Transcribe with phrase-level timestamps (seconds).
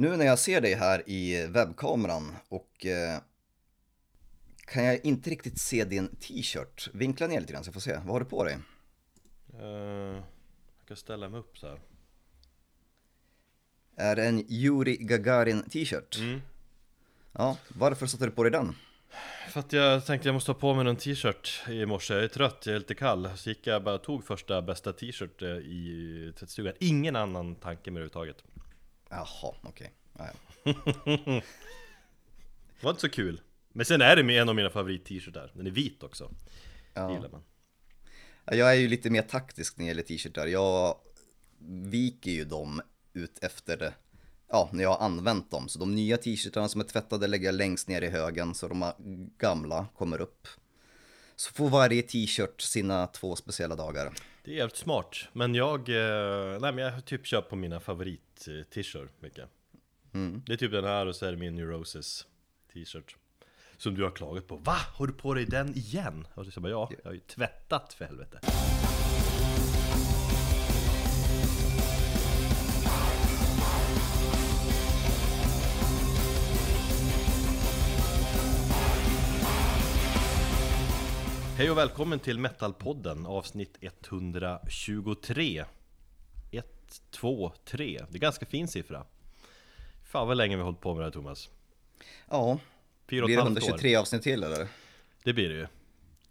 [0.00, 3.20] Nu när jag ser dig här i webbkameran och eh,
[4.64, 6.88] kan jag inte riktigt se din t-shirt.
[6.92, 7.94] Vinkla ner lite grann så jag får se.
[7.94, 8.58] Vad har du på dig?
[9.54, 9.66] Uh,
[10.78, 11.80] jag kan ställa mig upp så här.
[13.96, 16.18] Är det en Yuri Gagarin t-shirt?
[16.18, 16.40] Mm.
[17.32, 18.74] Ja, varför satte du på dig den?
[19.48, 22.28] För att jag tänkte jag måste ha på mig någon t-shirt i morse, jag är
[22.28, 25.48] trött, jag är lite kall Så gick jag bara och tog första bästa t-shirt eh,
[25.48, 28.44] i tvättstugan Ingen annan tanke med överhuvudtaget
[29.08, 30.30] Jaha, okej okay.
[32.80, 33.40] Var inte så kul
[33.72, 36.30] Men sen är det en av mina favorit-t-shirtar, den är vit också
[36.94, 37.06] ja.
[37.06, 37.42] Det gillar man
[38.44, 40.96] Jag är ju lite mer taktisk när det gäller t-shirtar Jag
[41.60, 42.82] viker ju dem
[43.12, 43.94] ut efter
[44.48, 45.68] ja, när jag har använt dem.
[45.68, 48.92] Så de nya t-shirtarna som är tvättade lägger jag längst ner i högen så de
[49.38, 50.48] gamla kommer upp.
[51.36, 54.12] Så får varje t-shirt sina två speciella dagar.
[54.48, 58.48] Det är jävligt smart, men jag, eh, nej men jag typ kör på mina favorit
[58.74, 59.48] t-shirt mycket.
[60.14, 60.42] Mm.
[60.46, 62.26] Det är typ den här och så är det min Neurosis
[62.72, 63.16] t-shirt.
[63.76, 64.56] Som du har klagat på.
[64.56, 64.76] Va?
[64.94, 66.26] Har du på dig den igen?
[66.34, 68.40] Och så bara, ja, jag har ju tvättat för helvete.
[81.58, 85.64] Hej och välkommen till Metalpodden avsnitt 123
[86.50, 86.66] 1,
[87.10, 89.04] 2, 3 Det är ganska fin siffra.
[90.04, 91.50] Fan vad länge vi har hållit på med det här Thomas.
[92.28, 92.58] Ja.
[93.08, 94.00] Fyra Blir det 123 år.
[94.00, 94.68] avsnitt till eller?
[95.24, 95.66] Det blir det ju.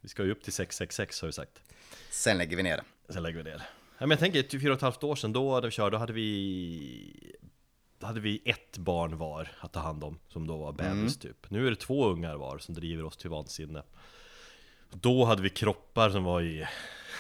[0.02, 1.62] Vi ska ju upp till 666 har vi sagt.
[2.10, 2.82] Sen lägger vi ner.
[3.10, 3.62] Sen lägger vi ner.
[3.98, 5.92] Ja, men Jag tänker, typ fyra och ett halvt år sedan då hade vi kört,
[5.92, 7.34] då hade vi
[8.00, 11.10] då hade vi ett barn var att ta hand om, som då var bebis mm.
[11.10, 11.50] typ.
[11.50, 13.84] Nu är det två ungar var som driver oss till vansinne
[14.90, 16.68] då hade vi kroppar som var i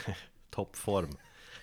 [0.49, 1.17] toppform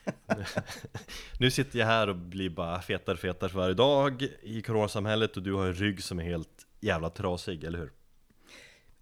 [1.38, 5.36] Nu sitter jag här och blir bara fetare och fetare för varje dag i coronasamhället
[5.36, 7.92] och du har en rygg som är helt jävla trasig, eller hur?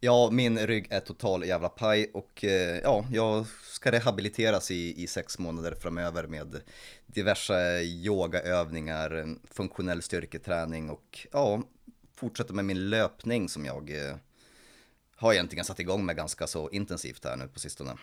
[0.01, 5.07] Ja, min rygg är total jävla paj och eh, ja, jag ska rehabiliteras i, i
[5.07, 6.61] sex månader framöver med
[7.07, 11.63] diverse yogaövningar, funktionell styrketräning och ja,
[12.15, 14.17] fortsätta med min löpning som jag eh,
[15.23, 17.97] har egentligen satt igång med ganska så intensivt här nu på sistone.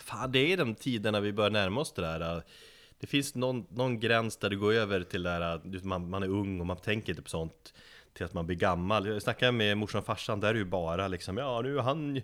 [0.00, 2.42] Fan, det är de tiderna vi börjar närma oss det där.
[3.00, 6.28] Det finns någon, någon gräns där det går över till det där, man, man är
[6.28, 7.74] ung och man tänker inte på sånt
[8.12, 9.06] till att man blir gammal.
[9.06, 12.20] Jag snackade med morsan och farsan, där är ju bara liksom, ja nu han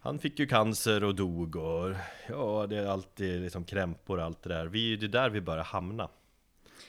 [0.00, 1.94] han fick ju cancer och dog och
[2.28, 4.66] ja, det är alltid liksom krämpor och allt det där.
[4.66, 6.08] Vi, det är där vi börjar hamna.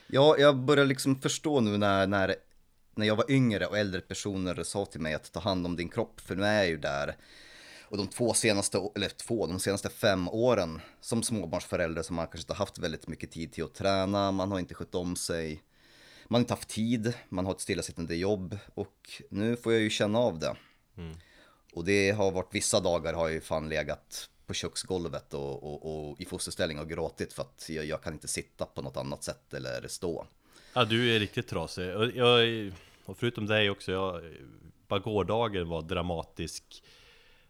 [0.08, 2.36] Ja, jag börjar liksom förstå nu när, när
[3.00, 5.90] när jag var yngre och äldre personer sa till mig att ta hand om din
[5.90, 7.16] kropp, för nu är jag ju där.
[7.84, 12.40] Och de två senaste, eller två, de senaste fem åren som småbarnsförälder som man kanske
[12.40, 15.64] inte haft väldigt mycket tid till att träna, man har inte skött om sig,
[16.28, 19.90] man har inte haft tid, man har ett stillasittande jobb och nu får jag ju
[19.90, 20.56] känna av det.
[20.98, 21.18] Mm.
[21.74, 26.10] Och det har varit, vissa dagar har jag ju fan legat på köksgolvet och, och,
[26.10, 29.24] och i fosterställning och gråtit för att jag, jag, kan inte sitta på något annat
[29.24, 30.28] sätt eller stå.
[30.74, 31.90] Ja, du är riktigt trasig.
[32.16, 32.72] Jag,
[33.10, 34.22] och förutom dig också, jag,
[34.88, 36.84] bara gårdagen var dramatisk.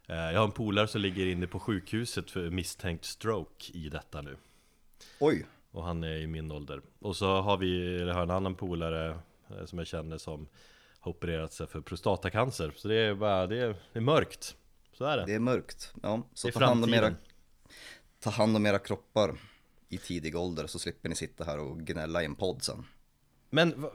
[0.08, 4.20] Eh, jag har en polare som ligger inne på sjukhuset för misstänkt stroke i detta
[4.20, 4.36] nu.
[5.20, 5.46] Oj!
[5.70, 6.80] Och han är i min ålder.
[6.98, 9.18] Och så har vi, eller har en annan polare
[9.50, 10.48] eh, som jag känner som
[11.00, 12.72] har opererat sig för prostatacancer.
[12.76, 14.56] Så det är bara, det är, det är mörkt.
[14.92, 15.26] Så är det.
[15.26, 16.22] Det är mörkt, ja.
[16.34, 17.14] Så ta hand, om era,
[18.20, 19.38] ta hand om era kroppar
[19.88, 22.84] i tidig ålder så slipper ni sitta här och gnälla i en podd sen.
[23.50, 23.86] Men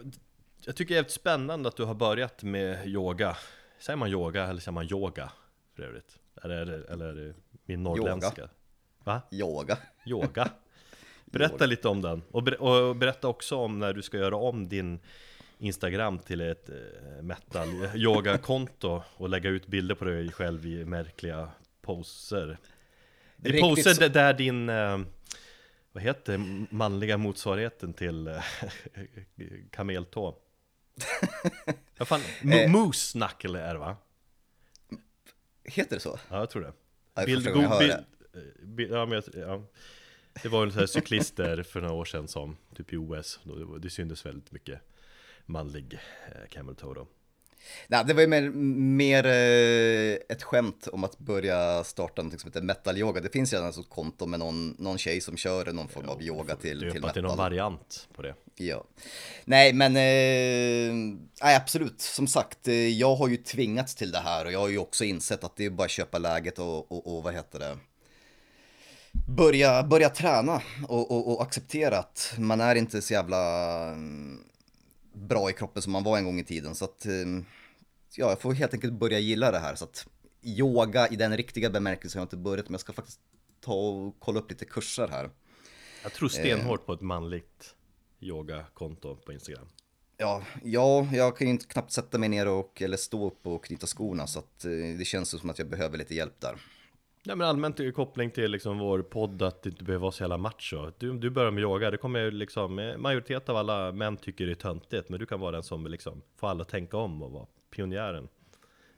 [0.65, 3.37] jag tycker det är jävligt spännande att du har börjat med yoga
[3.79, 5.31] Säger man yoga eller säger man yoga
[5.75, 6.19] för övrigt?
[6.43, 7.33] Eller är det, eller är det
[7.65, 8.41] min norrländska?
[8.41, 8.51] Yoga.
[9.03, 9.21] Va?
[9.31, 10.49] Yoga Yoga
[11.25, 11.65] Berätta yoga.
[11.65, 14.99] lite om den och, ber och, berätta också om när du ska göra om din
[15.57, 21.49] Instagram till ett eh, metal yoga-konto och lägga ut bilder på dig själv i märkliga
[21.81, 22.57] poser
[23.43, 24.07] I poser så...
[24.07, 24.99] där din eh,
[25.91, 26.37] vad heter
[26.73, 28.43] manliga motsvarigheten till eh,
[29.71, 30.35] kameltå?
[31.97, 32.21] Vad fan,
[32.51, 32.71] eh.
[32.71, 33.97] Moose Knuckle är det va?
[35.63, 36.19] Heter det så?
[36.29, 36.73] Ja, jag tror det.
[37.13, 38.05] Ja, bild, god, bild,
[38.61, 39.63] bild, ja, men, ja.
[40.43, 44.25] Det var ju cyklister för några år sedan som, typ i OS, då, det syntes
[44.25, 44.81] väldigt mycket
[45.45, 47.07] manlig eh, camel toe då.
[47.87, 52.47] Nej, det var ju mer, mer eh, ett skämt om att börja starta något som
[52.47, 53.21] heter metal yoga.
[53.21, 56.55] Det finns redan ett konto med någon, någon tjej som kör någon form av yoga
[56.55, 57.11] till, till metal.
[57.13, 58.35] Det är någon variant på det.
[58.55, 58.83] Ja.
[59.45, 62.01] Nej, men eh, nej, absolut.
[62.01, 65.03] Som sagt, eh, jag har ju tvingats till det här och jag har ju också
[65.03, 67.77] insett att det är bara att köpa läget och, och, och vad heter det?
[69.27, 73.37] Börja, börja träna och, och, och acceptera att man är inte så jävla
[75.15, 76.75] bra i kroppen som man var en gång i tiden.
[76.75, 77.11] Så att, eh,
[78.15, 79.75] ja, jag får helt enkelt börja gilla det här.
[79.75, 80.07] Så att
[80.41, 83.19] yoga i den riktiga bemärkelsen har jag inte börjat, men jag ska faktiskt
[83.61, 85.29] ta och kolla upp lite kurser här.
[86.03, 87.75] Jag tror stenhårt på ett manligt
[88.19, 89.67] yogakonto på Instagram.
[90.17, 93.65] Ja, ja, jag kan ju inte knappt sätta mig ner och, eller stå upp och
[93.65, 96.55] knyta skorna så att eh, det känns som att jag behöver lite hjälp där.
[97.27, 100.23] Ja men allmänt i koppling till liksom vår podd att det inte behöver vara så
[100.23, 100.91] jävla macho.
[100.97, 104.51] Du, du börjar med yoga, det kommer liksom eh, Majoritet av alla män tycker det
[104.51, 107.31] är töntigt Men du kan vara den som liksom får alla att tänka om och
[107.31, 108.27] vara pionjären.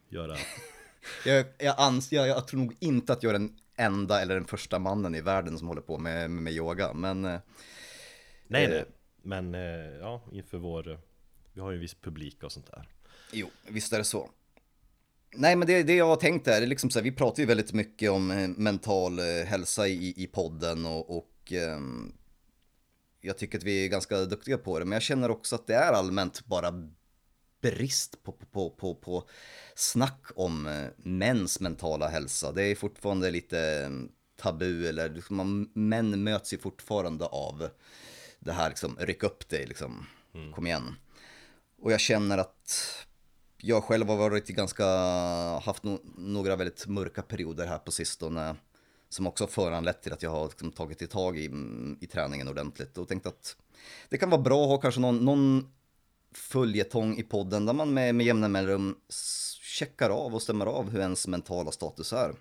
[0.10, 0.36] Göra
[1.26, 4.46] jag, jag, ans, jag, jag tror nog inte att jag är den enda eller den
[4.46, 8.86] första mannen i världen som håller på med, med, med yoga Men Nej eh, nej.
[9.22, 11.00] Men eh, ja, inför vår
[11.54, 12.90] Vi har ju en viss publik och sånt där.
[13.32, 14.30] Jo, visst är det så
[15.36, 17.74] Nej, men det, det jag har tänkt är, liksom så här, vi pratar ju väldigt
[17.74, 21.80] mycket om eh, mental eh, hälsa i, i podden och, och eh,
[23.22, 25.76] jag tycker att vi är ganska duktiga på det, men jag känner också att det
[25.76, 26.90] är allmänt bara
[27.62, 29.30] brist på, på, på, på
[29.76, 32.52] snack om eh, mäns mentala hälsa.
[32.52, 37.70] Det är fortfarande lite ehm, tabu, eller liksom, män möts ju fortfarande av
[38.40, 40.54] det här liksom, ryck upp dig, liksom, mm.
[40.54, 40.96] kom igen.
[41.82, 42.74] Och jag känner att
[43.58, 44.86] jag själv har varit ganska,
[45.60, 48.56] haft no några väldigt mörka perioder här på sistone.
[49.10, 51.52] Som också föranlett till att jag har liksom tagit i tag i,
[52.02, 53.56] i träningen ordentligt och tänkt att
[54.10, 55.72] det kan vara bra att ha kanske någon, någon
[56.34, 58.98] följetong i podden där man med, med jämna mellanrum
[59.62, 62.36] checkar av och stämmer av hur ens mentala status är.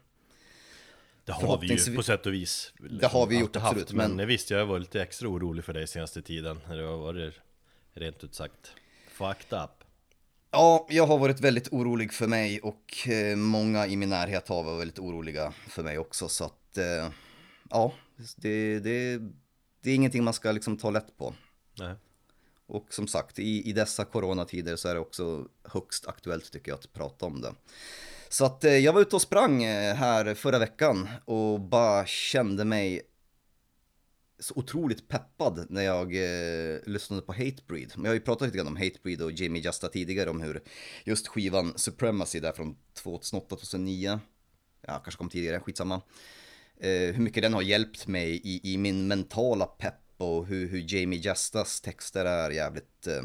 [1.25, 2.73] Det har vi ju på sätt och vis.
[2.79, 3.85] Liksom, det har vi gjort absolut.
[3.85, 6.61] Haft, men, men visst, jag har varit lite extra orolig för dig senaste tiden.
[6.69, 7.35] Det har varit
[7.95, 8.73] rent ut sagt
[9.09, 9.86] fucked up.
[10.51, 14.63] Ja, jag har varit väldigt orolig för mig och eh, många i min närhet har
[14.63, 16.29] varit väldigt oroliga för mig också.
[16.29, 17.09] Så att, eh,
[17.71, 17.93] ja,
[18.37, 19.19] det, det,
[19.83, 21.35] det är ingenting man ska liksom ta lätt på.
[21.79, 21.95] Nej.
[22.67, 26.79] Och som sagt, i, i dessa coronatider så är det också högst aktuellt tycker jag
[26.79, 27.53] att prata om det.
[28.29, 33.03] Så att eh, jag var ute och sprang här förra veckan och bara kände mig
[34.39, 37.93] så otroligt peppad när jag eh, lyssnade på Hatebreed.
[37.95, 40.63] Men jag har ju pratat lite grann om Hatebreed och Jamie Justa tidigare om hur
[41.05, 44.19] just skivan Supremacy där från 2008-2009,
[44.81, 46.03] ja kanske kom tidigare, skitsamma.
[46.81, 50.95] Eh, hur mycket den har hjälpt mig i, i min mentala pepp och hur, hur
[50.95, 53.23] Jamie Justas texter är jävligt eh,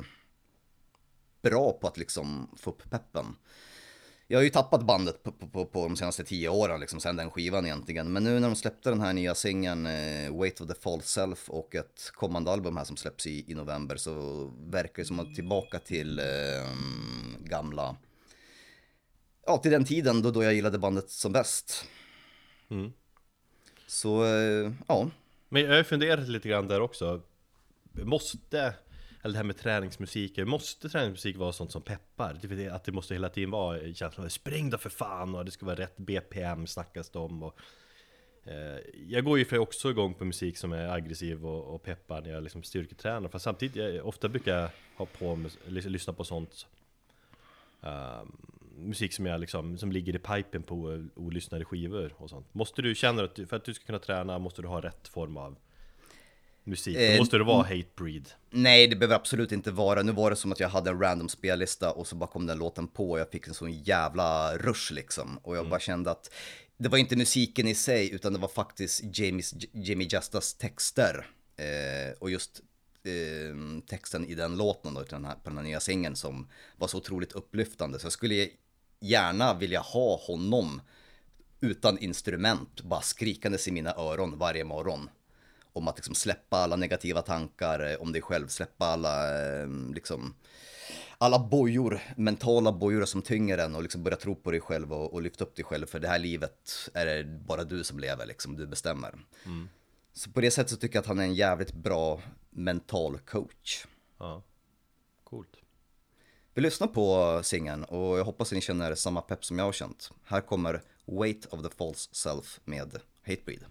[1.42, 3.26] bra på att liksom få upp peppen
[4.32, 7.32] jag har ju tappat bandet på, på, på, de senaste tio åren, liksom, sen den
[7.32, 8.14] skivan egentligen.
[8.14, 11.50] Men nu när de släppte den här nya singeln, eh, Weight of the False Self
[11.50, 14.14] och ett kommande album här som släpps i, i november så
[14.70, 16.26] verkar det som att tillbaka till eh,
[17.40, 17.96] gamla,
[19.46, 21.86] ja till den tiden då, då jag gillade bandet som bäst.
[22.70, 22.94] Mm.
[23.88, 25.10] Så, eh, ja.
[25.50, 27.22] Men jag har funderat lite grann där också.
[27.92, 28.74] Måste
[29.22, 32.38] eller det här med träningsmusik, måste träningsmusik vara sånt som peppar?
[32.72, 35.66] Att det måste hela tiden vara känslan av spring då för fan och det ska
[35.66, 37.58] vara rätt BPM snackas det om och,
[38.44, 42.22] eh, Jag går ju för också igång på musik som är aggressiv och, och peppar
[42.22, 43.30] när jag liksom styrketränar.
[43.30, 46.68] Fast samtidigt, jag, ofta brukar jag ha på lyssna på sånt
[47.84, 48.24] uh,
[48.76, 52.54] Musik som jag liksom, som ligger i pipen på olyssnade skivor och sånt.
[52.54, 55.38] Måste du känna att, för att du ska kunna träna måste du ha rätt form
[55.38, 55.56] av
[56.64, 56.98] musik?
[56.98, 58.30] Då måste det vara Hatebreed?
[58.50, 60.04] Nej, det behöver absolut inte vara.
[60.04, 62.58] Nu var det som att jag hade en random spellista och så bara kom den
[62.58, 65.38] låten på och jag fick en sån jävla rush liksom.
[65.38, 65.70] Och jag mm.
[65.70, 66.34] bara kände att
[66.78, 71.28] det var inte musiken i sig utan det var faktiskt Jamies, Jamie Justas texter.
[71.58, 72.62] Eh, och just
[73.04, 76.88] eh, texten i den låten då, den här, på den här nya singeln som var
[76.88, 78.00] så otroligt upplyftande.
[78.00, 78.50] Så jag skulle
[79.00, 80.82] gärna vilja ha honom
[81.62, 85.10] utan instrument, bara skrikandes i mina öron varje morgon
[85.74, 90.34] om att liksom släppa alla negativa tankar eh, om dig själv, släppa alla eh, liksom
[91.18, 95.14] alla bojor, mentala bojor som tynger en och liksom börja tro på dig själv och,
[95.14, 98.26] och lyfta upp dig själv för det här livet är det bara du som lever
[98.26, 99.16] liksom, du bestämmer.
[99.46, 99.70] Mm.
[100.14, 103.86] Så på det sättet så tycker jag att han är en jävligt bra mental coach.
[104.18, 104.44] Ja,
[105.24, 105.58] coolt.
[106.54, 109.72] Vi lyssnar på singeln och jag hoppas att ni känner samma pepp som jag har
[109.72, 110.12] känt.
[110.24, 113.66] Här kommer Weight of the False Self med Hatebreed.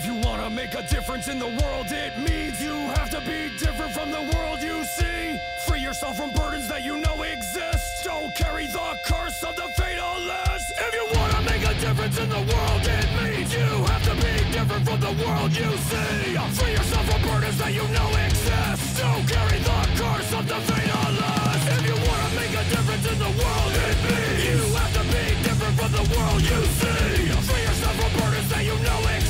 [0.00, 3.52] If you wanna make a difference in the world, it means you have to be
[3.58, 5.38] different from the world you see.
[5.66, 8.02] Free yourself from burdens that you know exist.
[8.02, 10.72] Don't carry the curse of the fatalist.
[10.72, 14.32] If you wanna make a difference in the world, it means you have to be
[14.56, 16.32] different from the world you see.
[16.56, 18.96] Free yourself from burdens that you know exist.
[18.96, 21.64] Don't carry the curse of the fatalist.
[21.76, 25.24] If you wanna make a difference in the world, it means you have to be
[25.44, 27.36] different from the world you see.
[27.44, 29.29] Free yourself from burdens that you know exist.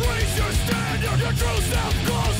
[0.00, 2.35] Raise your standard, your true self calls,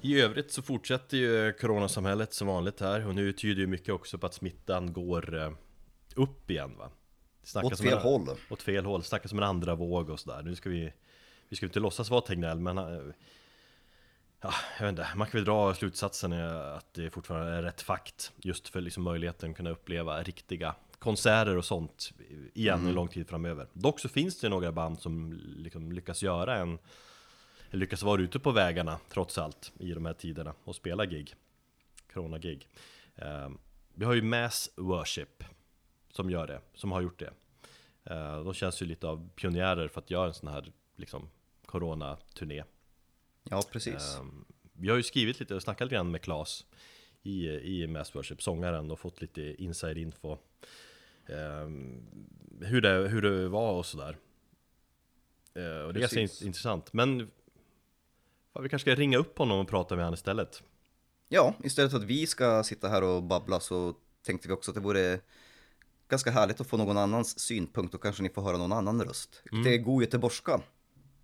[0.00, 4.18] I övrigt så fortsätter ju coronasamhället som vanligt här och nu tyder ju mycket också
[4.18, 5.50] på att smittan går eh,
[6.14, 6.90] upp igen va?
[7.42, 8.28] Snackas Åt om en- fel håll.
[8.50, 10.42] Åt fel håll, snackas om en andra våg och sådär.
[10.42, 10.92] Nu ska vi,
[11.48, 13.00] vi ska inte låtsas vara Tegnell men eh,
[14.40, 17.82] Ja, jag vet inte, man kan väl dra slutsatsen är att det fortfarande är rätt
[17.82, 22.12] fakt Just för liksom möjligheten att kunna uppleva riktiga konserter och sånt
[22.54, 26.56] igen en lång tid framöver Dock så finns det några band som liksom lyckas göra
[26.56, 26.78] en
[27.70, 31.34] Lyckas vara ute på vägarna trots allt i de här tiderna och spela gig.
[32.12, 32.68] Corona-gig
[33.16, 33.48] eh,
[33.94, 35.44] Vi har ju Mass Worship
[36.12, 37.32] Som gör det, som har gjort det.
[38.04, 41.30] Eh, De känns ju lite av pionjärer för att göra en sån här liksom
[41.66, 42.64] Corona-turné.
[43.42, 44.16] Ja, precis.
[44.16, 46.66] Ehm, Vi har ju skrivit lite och snackat lite grann med Klas
[47.22, 50.38] i, i Mass Worship, sångaren, och fått lite inside info
[51.26, 52.06] ehm,
[52.60, 54.16] hur, det, hur det var och sådär.
[55.86, 57.30] Och det är ganska intressant, men
[58.58, 60.62] fan, vi kanske ska ringa upp honom och prata med honom istället
[61.28, 63.94] Ja, istället för att vi ska sitta här och babbla så
[64.26, 65.20] tänkte vi också att det vore
[66.08, 69.42] ganska härligt att få någon annans synpunkt och kanske ni får höra någon annan röst.
[69.64, 70.60] Det är god göteborgska.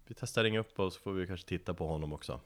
[0.06, 2.40] Vi testar ringa upp och så får vi kanske titta på honom också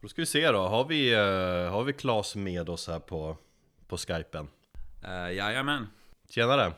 [0.00, 3.36] Då ska vi se då, har vi, uh, har vi Klas med oss här på,
[3.86, 4.48] på skypen?
[5.04, 5.86] Uh, jajamän.
[6.28, 6.72] Tjenare!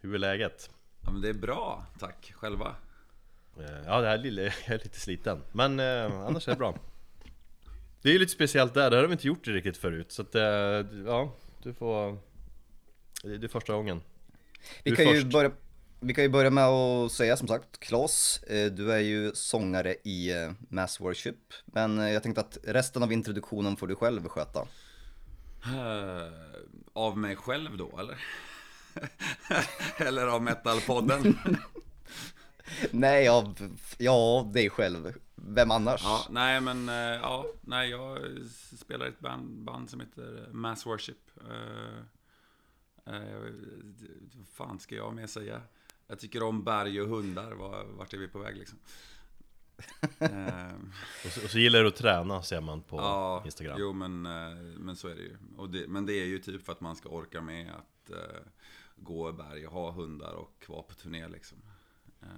[0.00, 0.75] Hur är läget?
[1.06, 2.32] Ja, men det är bra, tack.
[2.36, 2.76] Själva?
[3.58, 6.74] Eh, Ja, det här lilla, jag är lite sliten Men eh, annars är det bra
[8.02, 10.34] Det är ju lite speciellt där, det har vi inte gjort riktigt förut Så att,
[10.34, 10.42] eh,
[11.06, 11.32] ja,
[11.62, 12.18] du får
[13.22, 14.02] Det är första gången
[14.84, 15.50] Vi kan, ju börja,
[16.00, 19.94] vi kan ju börja med att säga som sagt, Klas, eh, du är ju sångare
[20.04, 21.36] i eh, Mass Worship.
[21.64, 24.66] Men jag tänkte att resten av introduktionen får du själv sköta.
[26.92, 28.18] Av mig själv då, eller?
[29.96, 31.38] eller av Metalpodden?
[32.90, 33.54] Nej, av,
[33.98, 35.14] ja, dig själv.
[35.34, 36.00] Vem annars?
[36.04, 38.18] ja, nej men, eh, ja, nej jag
[38.78, 41.18] spelar i ett band, band som heter Mass Worship.
[41.50, 42.02] Uh,
[44.34, 45.60] vad fan ska jag mer säga?
[46.06, 48.78] Jag tycker om berg och hundar, Var- vart är vi på väg liksom?
[50.18, 50.74] Eh,
[51.24, 54.26] och så, och så gillar du att träna ser man på Ja, Instagram jo men,
[54.26, 55.36] eh, men så är det ju.
[55.56, 58.40] Och det, men det är ju typ för att man ska orka med att eh,
[58.96, 61.58] gå i berg och ha hundar och vara på turné liksom.
[62.22, 62.28] Eh,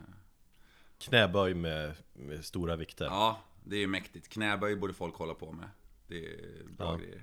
[0.99, 4.29] Knäböj med, med stora vikter ja, det är ju mäktigt.
[4.29, 5.69] Knäböj borde folk hålla på med.
[6.07, 6.97] Det är bra Ja.
[6.97, 7.23] grejer.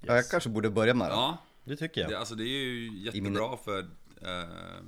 [0.00, 1.12] Ja, jag kanske borde börja med det.
[1.14, 3.78] Ja, Det tycker jag det, alltså det är ju jättebra för
[4.22, 4.84] eh,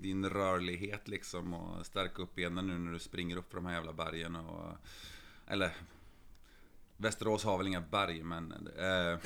[0.00, 3.74] din rörlighet liksom och stärka upp benen nu när du springer upp för de här
[3.74, 4.72] jävla bergen och
[5.46, 5.72] Eller
[7.00, 9.18] Västerås har väl inga berg men eh,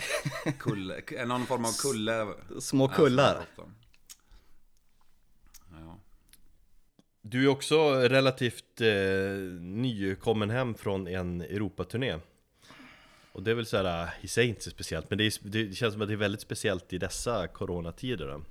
[0.58, 3.46] kulle, eh, någon form av kulle Små kullar.
[5.70, 5.98] Ja.
[7.22, 8.88] Du är också relativt eh,
[9.60, 12.18] nykommen hem från en Europaturné
[13.32, 15.92] Och det är väl såhär, i sig inte så speciellt Men det, är, det känns
[15.92, 18.42] som att det är väldigt speciellt i dessa coronatider då.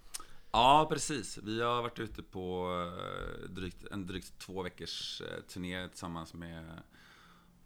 [0.51, 1.37] Ja, precis.
[1.37, 6.65] Vi har varit ute på eh, drygt, en drygt två veckors eh, turné tillsammans med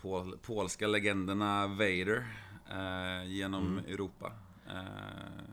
[0.02, 2.28] pol, polska legenderna Vader
[2.70, 4.32] eh, genom Europa.
[4.68, 5.46] Eh,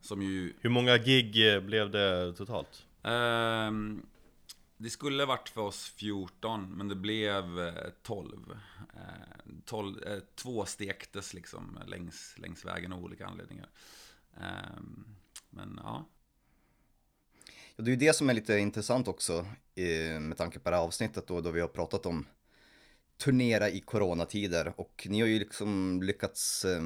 [0.00, 0.52] som ju...
[0.60, 2.86] Hur många gig eh, blev det totalt?
[3.02, 4.02] ehm,
[4.76, 8.58] det skulle varit för oss 14, men det blev eh, 12.
[8.94, 13.68] Eh, 12 eh, två stektes liksom längs, längs vägen av olika anledningar.
[14.40, 15.04] Ehm,
[15.50, 16.04] men ja,
[17.76, 20.76] Och det är ju det som är lite intressant också eh, med tanke på det
[20.76, 22.26] här avsnittet då, då vi har pratat om
[23.20, 26.82] turnera i coronatider och ni har ju liksom lyckats eh,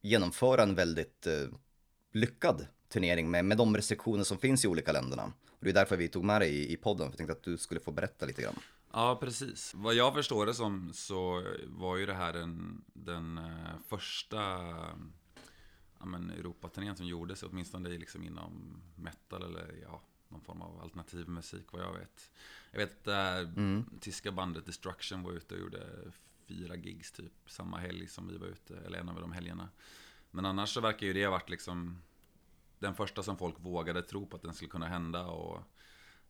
[0.00, 1.48] genomföra en väldigt eh,
[2.12, 5.32] lyckad turnering med, med de restriktioner som finns i olika länderna.
[5.50, 7.42] Och det är därför vi tog med dig i, i podden, för jag tänkte att
[7.42, 8.58] du skulle få berätta lite grann.
[8.92, 9.72] Ja, precis.
[9.74, 14.36] Vad jag förstår det som så var ju det här den, den eh, första
[16.00, 21.72] ja, Europaturnén som gjordes, åtminstone liksom inom metal eller ja, någon form av alternativ musik
[21.72, 22.30] vad jag vet.
[22.70, 23.84] Jag vet äh, mm.
[24.00, 25.86] tyska bandet Destruction var ute och gjorde
[26.46, 29.68] fyra gigs typ samma helg som vi var ute, eller en av de helgerna.
[30.30, 32.02] Men annars så verkar ju det ha varit liksom
[32.78, 35.62] den första som folk vågade tro på att den skulle kunna hända och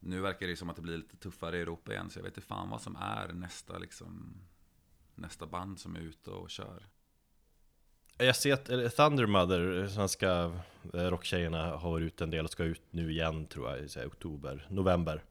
[0.01, 2.37] nu verkar det som att det blir lite tuffare i Europa igen så jag vet
[2.37, 4.35] inte fan vad som är nästa liksom
[5.15, 6.89] nästa band som är ute och kör.
[8.19, 10.53] Jag ser att Thunder Mother, svenska
[10.95, 14.07] eh, rocktjejerna, har varit ute en del och ska ut nu igen tror jag, i
[14.07, 15.23] oktober, november.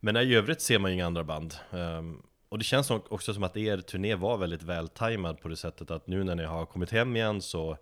[0.00, 1.54] Men i övrigt ser man ju inga andra band.
[1.70, 5.90] Um, och det känns också som att er turné var väldigt vältajmad på det sättet
[5.90, 7.78] att nu när ni har kommit hem igen så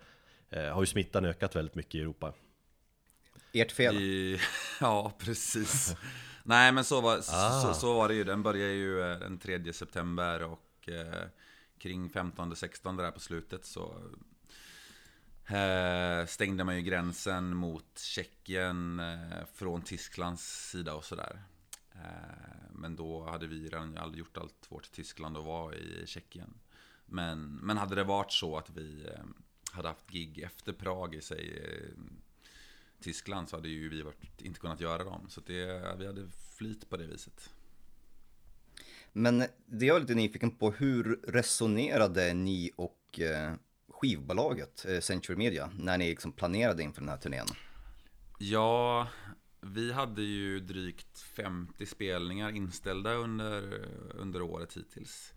[0.51, 2.33] eh, har ju smittan ökat väldigt mycket i Europa.
[3.53, 3.97] Ert fel.
[3.97, 4.41] I,
[4.81, 5.97] ja, precis.
[6.43, 7.63] Nej, men så var, ah.
[7.63, 8.25] så, så, var det ju.
[8.25, 11.29] Den började ju eh, den 3 september och eh,
[11.85, 13.95] kring 15-16 där på slutet så
[15.47, 21.43] eh, stängde man ju gränsen mot Tjeckien eh, från Tysklands sida och sådär.
[21.93, 26.55] Eh, men då hade vi redan aldrig gjort allt vårt Tyskland och var i Tjeckien.
[27.07, 29.25] Men, men hade det varit så att vi eh,
[29.73, 31.63] hade haft gig efter Prag i sig
[33.01, 35.27] Tyskland så hade ju vi varit, inte kunnat göra dem.
[35.29, 37.51] Så det, vi hade flyt på det viset.
[39.17, 43.21] Men det jag är lite nyfiken på, hur resonerade ni och
[43.89, 47.47] skivbolaget Century Media när ni liksom planerade inför den här turnén?
[48.39, 49.09] Ja,
[49.61, 55.33] vi hade ju drygt 50 spelningar inställda under, under året hittills.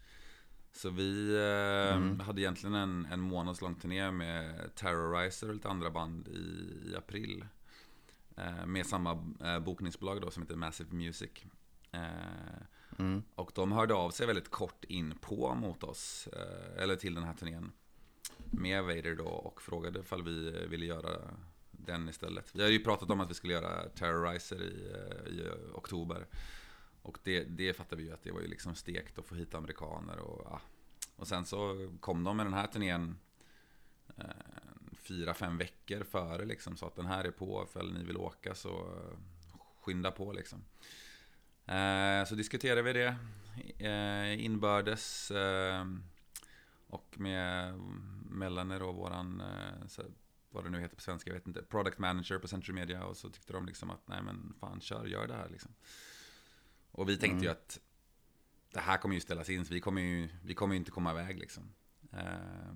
[0.71, 2.19] Så vi eh, mm.
[2.19, 7.45] hade egentligen en, en månadslång turné med Terrorizer och lite andra band i, i april.
[8.37, 11.31] Eh, med samma eh, bokningsbolag då som heter Massive Music.
[11.91, 12.01] Eh,
[12.97, 13.23] mm.
[13.35, 17.23] Och de hörde av sig väldigt kort in på mot oss, eh, eller till den
[17.23, 17.71] här turnén.
[18.51, 21.09] Med Vader då och frågade ifall vi ville göra
[21.71, 22.55] den istället.
[22.55, 26.27] Vi hade ju pratat om att vi skulle göra Terrorizer i, eh, i oktober.
[27.01, 29.55] Och det, det fattade vi ju att det var ju liksom stekt att få hit
[29.55, 30.61] amerikaner och ja.
[31.15, 33.17] Och sen så kom de med den här turnén
[34.17, 34.25] eh,
[34.93, 36.77] fyra, fem veckor före liksom.
[36.77, 39.17] Så att den här är på, ifall ni vill åka så eh,
[39.81, 40.63] skynda på liksom.
[41.67, 43.15] Eh, så diskuterade vi det
[43.87, 45.31] eh, inbördes.
[45.31, 45.85] Eh,
[46.87, 47.79] och med
[48.29, 49.43] Mellaner och våran
[49.87, 50.03] så,
[50.49, 53.17] vad det nu heter på svenska, jag vet inte, product manager på Century Media och
[53.17, 55.73] så tyckte de liksom att nej men fan kör, gör det här liksom.
[56.91, 57.43] Och vi tänkte mm.
[57.43, 57.79] ju att
[58.71, 61.11] det här kommer ju ställas in, så vi kommer ju, vi kommer ju inte komma
[61.11, 61.73] iväg liksom.
[62.11, 62.73] Eh,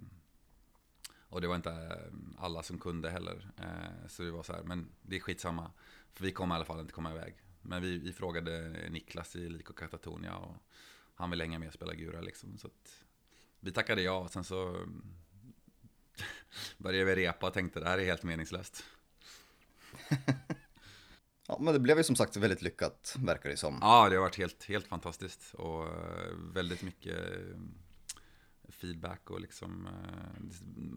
[1.19, 3.51] och det var inte eh, alla som kunde heller.
[3.57, 5.71] Eh, så det var så här, men det är skitsamma.
[6.13, 7.35] För vi kommer i alla fall inte komma iväg.
[7.61, 10.55] Men vi, vi frågade Niklas i Liko Katatonia och
[11.15, 12.57] han vill hänga med och spela Gura liksom.
[12.57, 12.69] Så
[13.59, 14.87] vi tackade ja, sen så
[16.77, 18.83] började vi repa och tänkte det här är helt meningslöst.
[21.47, 23.77] ja, men det blev ju som sagt väldigt lyckat, verkar det som.
[23.81, 27.57] Ja, det har varit helt, helt fantastiskt och eh, väldigt mycket eh,
[28.69, 30.41] feedback och liksom eh,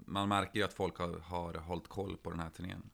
[0.07, 2.91] man märker ju att folk har, har hållit koll på den här turnén.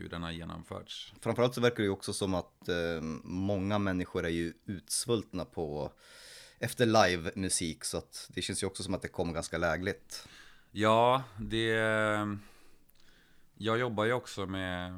[0.00, 1.14] Hur den har genomförts.
[1.20, 5.92] Framförallt så verkar det ju också som att eh, många människor är ju utsvultna på
[6.58, 10.28] efter live-musik så att det känns ju också som att det kommer ganska lägligt.
[10.70, 11.74] Ja, det...
[13.54, 14.92] Jag jobbar ju också med,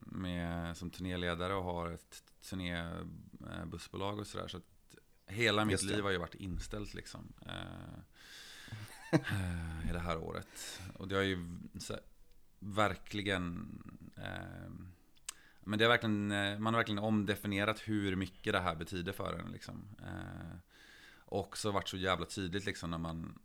[0.00, 4.48] med som turnéledare och har ett turnébussbolag och sådär.
[4.48, 7.32] Så att hela mitt liv har ju varit inställt liksom.
[9.12, 10.80] Eh, I det här året.
[10.94, 11.58] Och det har ju
[12.74, 13.78] verkligen...
[14.16, 14.70] Eh,
[15.60, 19.34] men det är verkligen, eh, man har verkligen omdefinierat hur mycket det här betyder för
[19.34, 19.52] en.
[19.52, 19.88] Liksom.
[19.98, 20.58] Eh,
[21.18, 23.38] och så varit så jävla tydligt liksom när man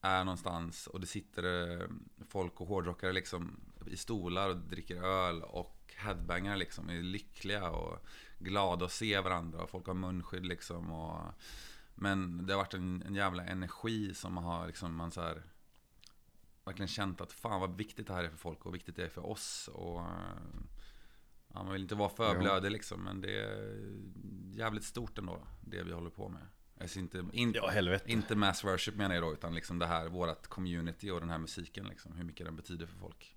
[0.00, 1.88] är någonstans och det sitter eh,
[2.28, 8.06] folk och hårdrockare liksom i stolar och dricker öl och headbangar liksom är lyckliga och
[8.38, 11.22] glada att se varandra och folk har munskydd liksom och
[11.94, 15.42] men det har varit en, en jävla energi som har liksom man så här
[16.64, 19.08] verkligen känt att fan vad viktigt det här är för folk och viktigt det är
[19.08, 20.00] för oss och
[21.48, 23.82] ja, man vill inte vara för blödig liksom men det är
[24.52, 26.42] jävligt stort ändå det vi håller på med.
[26.80, 30.46] Alltså inte, in, ja, inte mass worship menar jag då, utan liksom det här, vårat
[30.46, 33.36] community och den här musiken, liksom, hur mycket den betyder för folk.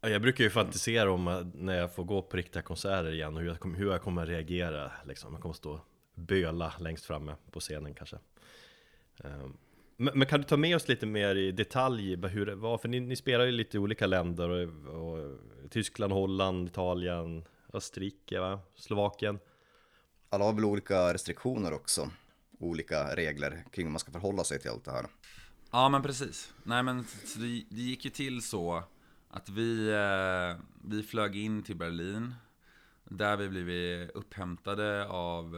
[0.00, 3.48] Jag brukar ju fantisera om när jag får gå på riktiga konserter igen och hur
[3.48, 4.92] jag kommer, hur jag kommer reagera.
[5.04, 5.32] Liksom.
[5.32, 5.80] Jag kommer stå
[6.14, 8.18] böla längst framme på scenen kanske.
[9.24, 9.56] Ehm,
[9.96, 12.78] men, men, kan du ta med oss lite mer i detalj hur det var?
[12.78, 18.40] För ni, ni spelar ju lite i olika länder, och, och Tyskland, Holland, Italien, Österrike,
[18.40, 18.60] va?
[18.74, 19.38] Slovakien.
[20.30, 22.10] Alla har väl olika restriktioner också
[22.58, 25.06] olika regler kring hur man ska förhålla sig till allt det här.
[25.70, 26.52] Ja men precis.
[26.62, 27.06] Nej men
[27.36, 28.82] det, det gick ju till så
[29.30, 32.34] att vi, eh, vi flög in till Berlin
[33.04, 35.56] Där vi blivit upphämtade av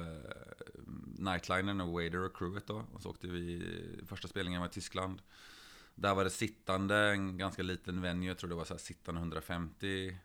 [1.18, 2.84] Nightlinern och Wader och crewet då.
[2.92, 3.62] Och så åkte vi,
[4.06, 5.22] första spelningen var i Tyskland.
[5.94, 9.20] Där var det sittande, en ganska liten venue, jag tror det var så här sittande
[9.20, 10.18] 150.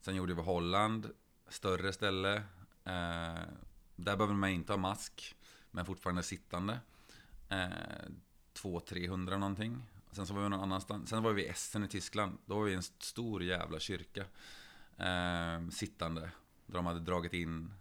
[0.00, 1.10] Sen gjorde vi Holland,
[1.48, 2.34] större ställe.
[2.84, 3.40] Eh,
[3.96, 5.36] där behöver man inte ha mask,
[5.70, 6.78] men fortfarande sittande.
[7.48, 7.68] Eh,
[8.54, 9.82] 200-300 någonting.
[10.12, 11.10] Sen så var vi någon annanstans.
[11.10, 12.38] Sen var vi i Essen i Tyskland.
[12.46, 14.24] Då var vi i en stor jävla kyrka.
[14.96, 16.20] Eh, sittande.
[16.66, 17.72] Där de hade dragit in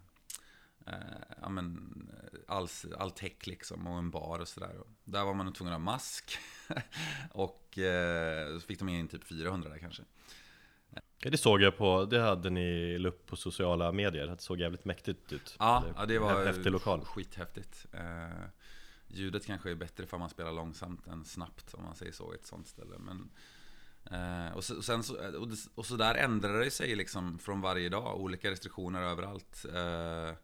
[0.87, 0.93] eh,
[1.41, 1.93] ja, men,
[2.47, 2.67] all,
[2.97, 4.75] all tech liksom och en bar och sådär.
[5.03, 6.37] Där var man tvungen att ha mask.
[7.31, 10.03] och eh, så fick de in typ 400 där kanske.
[11.19, 14.85] Ja, det såg jag på, det hade ni upp på sociala medier, det såg jävligt
[14.85, 15.55] mäktigt ut.
[15.59, 17.05] Ja, ja det var Häftig lokal.
[17.05, 17.85] skithäftigt.
[17.91, 18.45] Eh,
[19.07, 22.35] Ljudet kanske är bättre för man spelar långsamt än snabbt om man säger så i
[22.35, 22.95] ett sånt ställe.
[22.99, 23.29] Men
[24.11, 27.39] eh, och, så, och, sen så, och, det, och så där ändrar det sig liksom
[27.39, 29.65] från varje dag, olika restriktioner överallt.
[29.73, 30.35] Eh,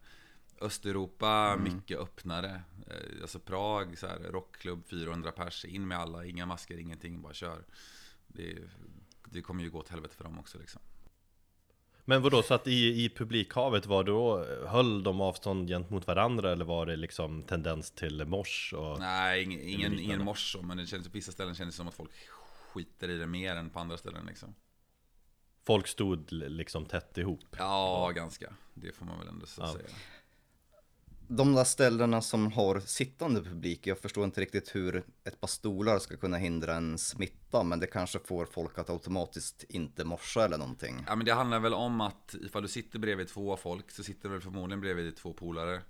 [0.60, 1.64] Östeuropa, Mm.
[1.74, 6.78] mycket öppnare eh, Alltså Prag, så här, rockklubb, 400 pers, in med alla, inga masker,
[6.78, 7.64] ingenting, bara kör
[8.26, 8.58] det,
[9.24, 10.80] det kommer ju gå åt helvete för dem också liksom
[12.04, 16.64] Men vadå, så att i, i publikhavet var då, höll de avstånd gentemot varandra eller
[16.64, 18.72] var det liksom tendens till mors?
[18.76, 18.98] Och...
[18.98, 21.88] Nej, ingen, ingen, ingen mors så, men det känns, på vissa ställen känns det som
[21.88, 22.10] att folk
[22.72, 24.54] skiter i det mer än på andra ställen liksom.
[25.66, 28.54] Folk stod liksom tätt ihop Ja, ganska.
[28.74, 29.72] Det får man väl ändå så Ja.
[29.72, 29.88] säga.
[31.32, 35.98] De där ställena som har sittande publik, jag förstår inte riktigt hur ett par stolar
[35.98, 40.58] ska kunna hindra en smitta, men det kanske får folk att automatiskt inte morsa eller
[40.58, 41.04] någonting.
[41.06, 44.28] Ja, men det handlar väl om att ifall du sitter bredvid två folk så sitter
[44.28, 45.82] du väl förmodligen bredvid två polare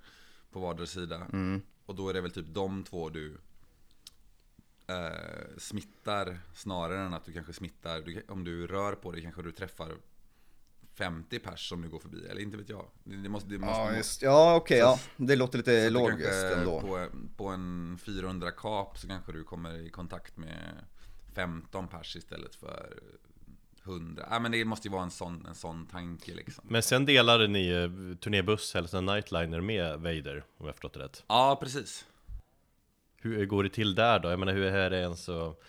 [0.51, 1.27] på vardera sida.
[1.87, 3.39] Och då är det väl typ de två du
[4.87, 8.01] eh, smittar snarare än att du kanske smittar.
[8.01, 9.93] Du, om du rör på dig kanske du träffar
[10.95, 12.27] 50 pers som du går förbi.
[12.31, 12.87] Eller inte vet jag.
[13.05, 14.99] Det, måste, det måste, Ja, just, ja okej, Så- ja.
[15.17, 16.81] Det låter lite logiskt ändå.
[16.81, 20.85] På, på en 400 kap så kanske du kommer i kontakt med
[21.35, 22.99] 15 pers istället för
[23.85, 24.27] 100.
[24.31, 26.65] Ja men det måste ju vara en sån, en sån tanke liksom.
[26.69, 31.25] Men sen delade ni eh, turnébuss, Hälsan Nightliner med Vader, om jag förstått det rätt
[31.29, 32.07] Ja precis.
[33.17, 34.31] Hur går det till där då?
[34.31, 35.61] Jag menar hur är det ens att,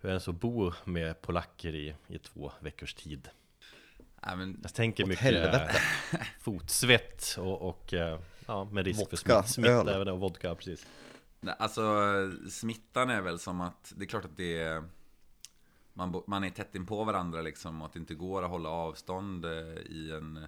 [0.00, 3.28] hur är det ens att bo med polacker i, i två veckors tid?
[4.36, 5.70] Men, Jag tänker mycket helvete.
[6.40, 10.08] fotsvett och, och eh, ja, med risk Vodka, för smitt, smitta öl.
[10.08, 10.86] och vodka, precis
[11.58, 11.82] alltså
[12.50, 14.84] smittan är väl som att det är klart att det är
[15.92, 18.68] man, man är tätt in på varandra liksom och att det inte går att hålla
[18.68, 20.46] avstånd eh, i en,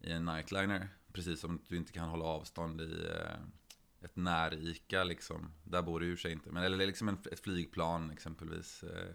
[0.00, 0.88] i en nightliner.
[1.12, 5.52] Precis som du inte kan hålla avstånd i eh, ett närika liksom.
[5.64, 6.50] Där bor du ur sig inte.
[6.50, 8.82] Men eller liksom en, ett flygplan exempelvis.
[8.82, 9.14] Eh,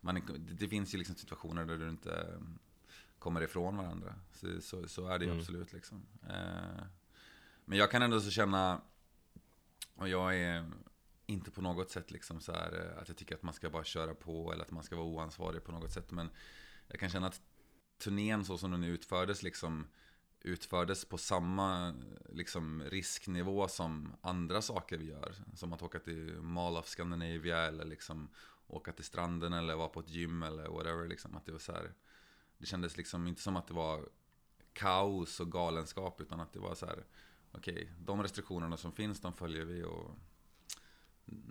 [0.00, 2.40] Man, det, det finns ju liksom situationer där du inte eh,
[3.26, 4.14] kommer ifrån varandra.
[4.32, 5.40] Så, så, så är det ju Mm.
[5.40, 6.06] absolut liksom.
[6.28, 6.84] Eh,
[7.64, 8.80] Men jag kan ändå så känna,
[9.94, 10.70] och jag är
[11.26, 13.84] inte på något sätt liksom så här eh, att jag tycker att man ska bara
[13.84, 16.10] köra på eller att man ska vara oansvarig på något sätt.
[16.10, 16.30] Men
[16.88, 17.40] jag kan känna att
[17.98, 19.86] turnén så som den utfördes liksom
[20.40, 21.94] utfördes på samma
[22.28, 25.34] liksom, risknivå som andra saker vi gör.
[25.54, 28.28] Som att åka till Mall of Scandinavia eller liksom
[28.66, 31.08] åka till stranden eller vara på ett gym eller whatever.
[31.08, 31.36] Liksom.
[31.36, 31.92] Att det, var så här,
[32.58, 34.08] det kändes liksom inte som att det var
[34.72, 37.04] kaos och galenskap utan att det var så här
[37.52, 40.10] okej, de restriktionerna som finns de följer vi och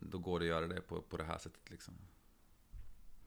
[0.01, 1.93] då går det att göra det på, på det här sättet liksom.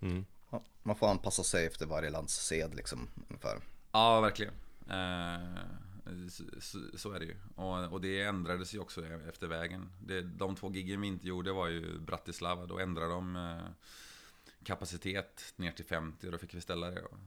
[0.00, 0.26] mm.
[0.50, 3.60] Ja, man får anpassa sig efter varje lands sed liksom, ungefär.
[3.92, 4.54] Ja, verkligen.
[4.90, 7.36] Eh, så, så, så är det ju.
[7.54, 9.90] Och, och det ändrades ju också efter vägen.
[10.00, 12.66] Det, de två giggen vi inte gjorde var ju Bratislava.
[12.66, 13.86] Då ändrade de eh,
[14.64, 17.02] kapacitet ner till 50 och då fick vi ställa det.
[17.02, 17.18] Och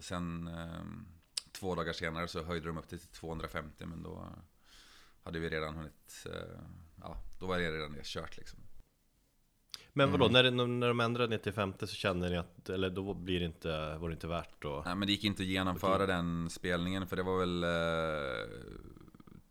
[0.00, 0.82] sen eh,
[1.52, 4.28] två dagar senare så höjde de upp det till 250 men då
[5.24, 6.60] hade vi redan hunnit, eh,
[7.00, 8.58] ja, då var det redan det kört liksom.
[9.94, 12.90] Men vadå, när, det- när de ändrade ner till 50 så kände ni att, eller
[12.90, 15.46] då blir det inte, var det inte värt att Nej men det gick inte att
[15.48, 18.48] genomföra den spelningen för det var väl eh,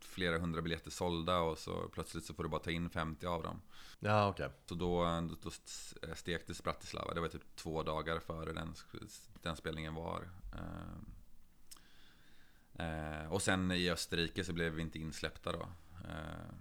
[0.00, 3.42] flera hundra biljetter sålda och så plötsligt så får du bara ta in 50 av
[3.42, 3.60] dem.
[4.04, 5.50] Ja okej Så då, då,
[6.14, 8.74] stektes Bratislava, det var typ två dagar före den,
[9.42, 10.28] den spelningen var.
[10.54, 10.96] Eh,
[12.86, 15.68] eh, och sen i Österrike så blev vi inte insläppta då.
[16.08, 16.54] Eh,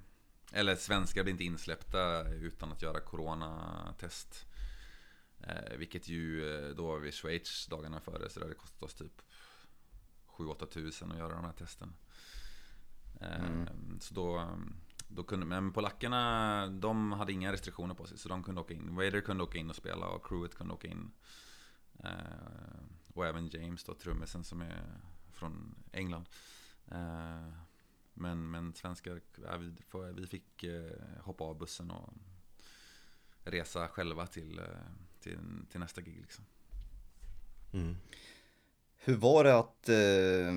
[0.52, 4.46] eller svenskar blev inte insläppta utan att göra coronatest.
[5.40, 8.84] Eh, vilket ju, eh, då var vi i Schweiz dagarna före så det hade kostat
[8.84, 9.22] oss typ
[10.28, 11.94] 7-8 tusen att göra de här testen.
[13.22, 13.66] Eh,
[14.00, 14.58] Så då,
[15.16, 18.96] då kunde, men polackerna, de hade inga restriktioner på sig så de kunde åka in.
[18.96, 21.12] Vader kunde åka in och spela och crewet kunde åka in.
[22.04, 22.10] Eh,
[23.14, 24.84] och även James då, trummisen som är
[25.32, 26.30] från England.
[26.92, 27.50] Eh,
[28.14, 29.74] men, men svenskar, ja, vi,
[30.14, 32.14] vi fick eh, hoppa av bussen och
[33.44, 34.66] resa själva till, eh,
[35.20, 36.46] till, till nästa gig liksom.
[37.74, 37.98] Mm.
[38.96, 40.54] Hur var det att eh,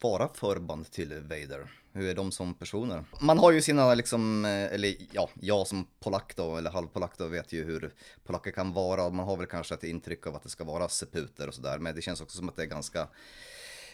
[0.00, 1.83] vara förband till Vader?
[1.96, 3.04] Hur är de som personer?
[3.20, 7.28] Man har ju sina liksom, eh, eller ja, jag som polack då, eller halvpolack då,
[7.28, 7.92] vet ju hur
[8.24, 9.10] polacker kan vara.
[9.10, 11.94] Man har väl kanske ett intryck av att det ska vara seputer och sådär, men
[11.94, 13.08] det känns också som att det är ganska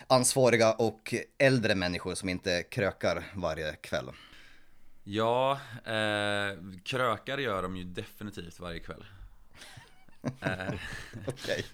[0.06, 4.10] ansvariga och äldre människor som inte krökar varje kväll.
[5.04, 9.04] Ja, eh, krökar gör de ju definitivt varje kväll.
[10.40, 10.74] Eh,
[11.26, 11.64] Okej.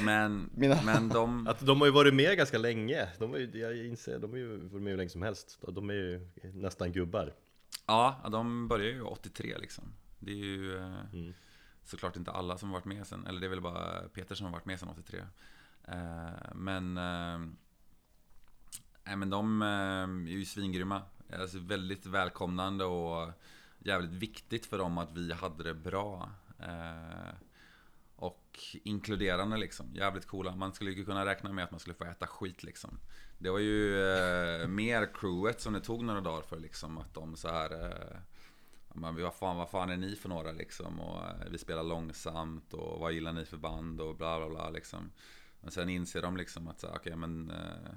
[0.00, 1.46] Men, Mina- men de...
[1.50, 4.38] Att de har ju varit med ganska länge, de har ju, jag inser, de har
[4.38, 7.32] ju varit med hur länge som helst De är ju nästan gubbar
[7.86, 9.84] Ja, de börjar ju 83 liksom.
[10.18, 11.34] Det är ju eh, Mm.
[11.84, 14.44] såklart inte alla som har varit med sen, eller det är väl bara Peter som
[14.46, 15.20] har varit med sen 83.
[15.88, 17.38] Eh, men, eh,
[19.04, 21.02] nej, men de är ju svingrymma.
[21.40, 23.30] Alltså väldigt välkomnande och
[23.78, 26.30] jävligt viktigt för dem att vi hade det bra.
[26.58, 27.34] Eh,
[28.56, 30.56] och inkluderande liksom, jävligt coola.
[30.56, 32.98] Man skulle ju kunna räkna med att man skulle få äta skit liksom.
[33.38, 37.36] Det var ju eh, mer crewet som det tog några dagar för liksom att de
[37.36, 38.18] så här eh,
[38.94, 41.00] man, vad fan, vad fan är ni för några liksom?
[41.00, 44.70] Och eh, vi spelar långsamt och vad gillar ni för band och bla bla bla
[44.70, 45.10] liksom.
[45.60, 47.94] Men sen inser de liksom att så här, okej men eh,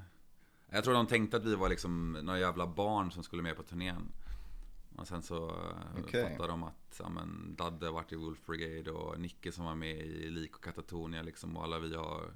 [0.70, 3.64] Jag tror de tänkte att vi var liksom några jävla barn som skulle med på
[3.64, 4.12] turnén.
[4.96, 6.30] Och sen så eh, Okej.
[6.30, 9.98] fattade de att ja, men, Dadde varit i Wolf Brigade och Nicke som var med
[9.98, 11.58] i Lik och Katatonia liksom.
[11.58, 12.34] Och alla vi har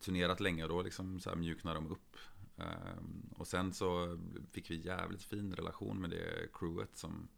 [0.00, 2.16] turnerat länge och då liksom så här mjuknade de upp.
[2.56, 4.18] Ehm, och sen så
[4.50, 7.28] fick vi jävligt fin relation med det crewet som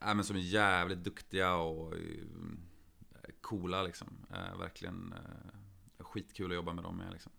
[0.00, 4.26] äh, men som är jävligt duktiga och eh, coola liksom.
[4.30, 7.32] Eh, verkligen eh, skitkul att jobba med dem med liksom.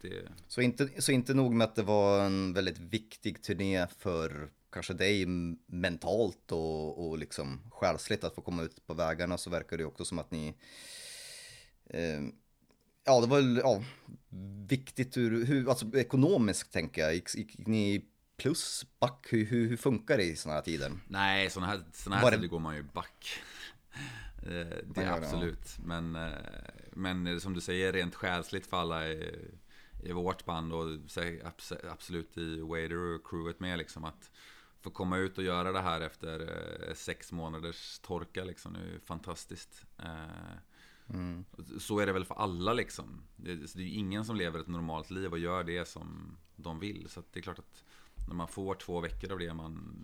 [0.00, 4.50] Det, Så inte, så inte nog med att det var en väldigt viktig turné för
[4.72, 5.26] kanske dig
[5.66, 10.04] mentalt och, och liksom själsligt att få komma ut på vägarna så verkar det också
[10.04, 10.54] som att ni
[11.86, 12.20] eh,
[13.04, 13.82] Ja, det var ja,
[14.68, 17.14] viktigt ur, hur, alltså ekonomiskt tänker jag.
[17.14, 18.04] Gick, gick ni
[18.36, 20.92] plus, back, hur, hur, hur funkar det i sådana här tider?
[21.08, 23.28] Nej, sådana här, såna här det- tider går man ju back.
[24.42, 25.78] Det är gör det, absolut.
[25.84, 26.32] Men, eh,
[26.92, 29.08] men som du säger, rent själsligt för alla
[30.02, 30.86] i vårt band och
[31.90, 34.30] absolut i Wader och crewet med liksom att
[34.80, 36.40] få komma ut och göra det här efter
[36.88, 39.84] eh, sex månaders torka liksom, det är ju fantastiskt.
[39.98, 40.56] Eh,
[41.14, 41.44] Mm.
[41.78, 43.22] Så är det väl för alla liksom.
[43.36, 47.08] Det, är ju ingen som lever ett normalt liv och gör det som de vill.
[47.08, 47.84] Så att det är klart att
[48.28, 49.96] när man får två veckor av det man,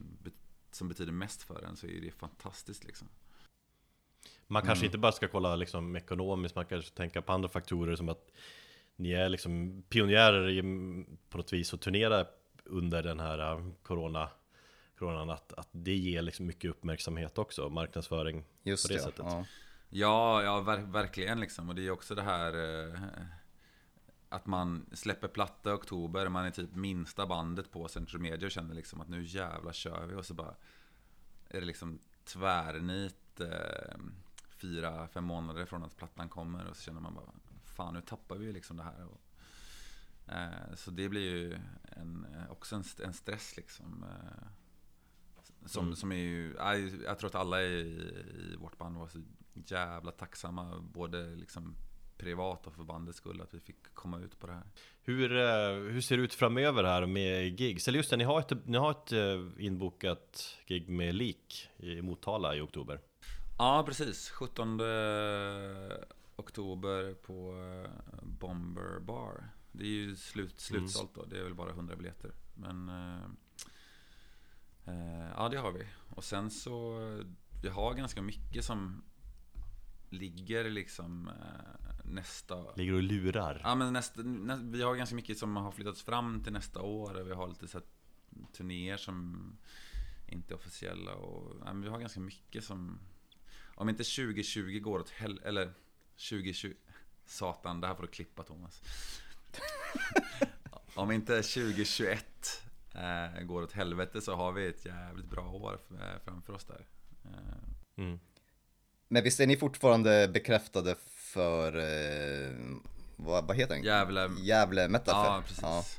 [0.71, 3.09] som betyder mest för en så är det fantastiskt liksom.
[4.47, 8.09] Man kanske inte bara ska kolla liksom ekonomiskt, man kanske tänka på andra faktorer som
[8.09, 8.31] att
[8.97, 10.63] ni är liksom pionjärer i,
[11.29, 12.27] på något vis och turnerar
[12.65, 14.29] under den här äh, corona
[14.99, 19.25] Coronan, att, att det ger liksom mycket uppmärksamhet också, marknadsföring Just på det det, sättet.
[19.29, 19.45] ja.
[19.89, 21.69] Ja, ja ver verkligen liksom.
[21.69, 22.53] Och det är också det här
[22.89, 23.01] eh,
[24.29, 28.51] att man släpper platta i oktober, man är typ minsta bandet på Central Media och
[28.51, 30.55] känner liksom att nu jävla kör vi och så bara
[31.49, 33.97] är det liksom tvärnit eh,
[34.49, 37.27] fyra, fem månader från att plattan kommer och så känner man bara
[37.77, 39.05] fan nu tappar vi liksom det här.
[39.07, 39.21] Och,
[40.33, 44.05] eh, så det blir ju en, också en, en stress liksom.
[44.05, 44.47] Eh,
[45.67, 45.97] som, Mm.
[45.97, 49.23] som är ju, jag, jag tror att alla i, i vårt band var så
[49.55, 51.75] jävla tacksamma, både liksom
[52.19, 54.63] privat och för bandets skull, att vi fick komma ut på det här.
[55.03, 57.89] Hur, eh, hur ser det ut framöver här med gigs?
[57.89, 62.03] Eller just det, ni har ett, ni har ett eh, inbokat gig med Lik i
[62.03, 63.01] Motala i oktober.
[63.59, 64.31] Ja, precis.
[64.31, 64.81] 17
[66.37, 67.53] oktober på
[67.85, 67.91] eh,
[68.23, 69.49] Bomber Bar.
[69.73, 72.33] Det är ju slut, slutsålt då, det är väl bara 100 biljetter.
[72.55, 73.25] Men eh,
[74.85, 75.87] eh, ja, det har vi.
[76.09, 76.99] Och sen så,
[77.63, 79.03] vi har ganska mycket som
[80.11, 83.61] ligger liksom eh, nästa Ligger och lurar.
[83.65, 87.21] Ja men nästa, nä, vi har ganska mycket som har flyttats fram till nästa år
[87.21, 87.87] och vi har lite så här
[88.53, 89.53] turnéer som
[90.29, 92.99] inte är officiella och ja, vi har ganska mycket som
[93.75, 95.41] Om inte 2020 går åt hel...
[95.45, 95.73] eller
[96.31, 96.75] 2020
[97.27, 98.81] Satan, det här får du klippa Thomas
[100.95, 102.25] Om inte 2021
[102.95, 106.87] eh, går åt helvete så har vi ett jävligt bra år f- framför oss där
[107.25, 107.31] eh,
[107.99, 108.19] Mm.
[109.09, 112.57] Men visst är ni fortfarande bekräftade för, eh,
[113.17, 113.85] vad, vad heter den?
[113.85, 115.99] Gävle Gävle Metal Ja, precis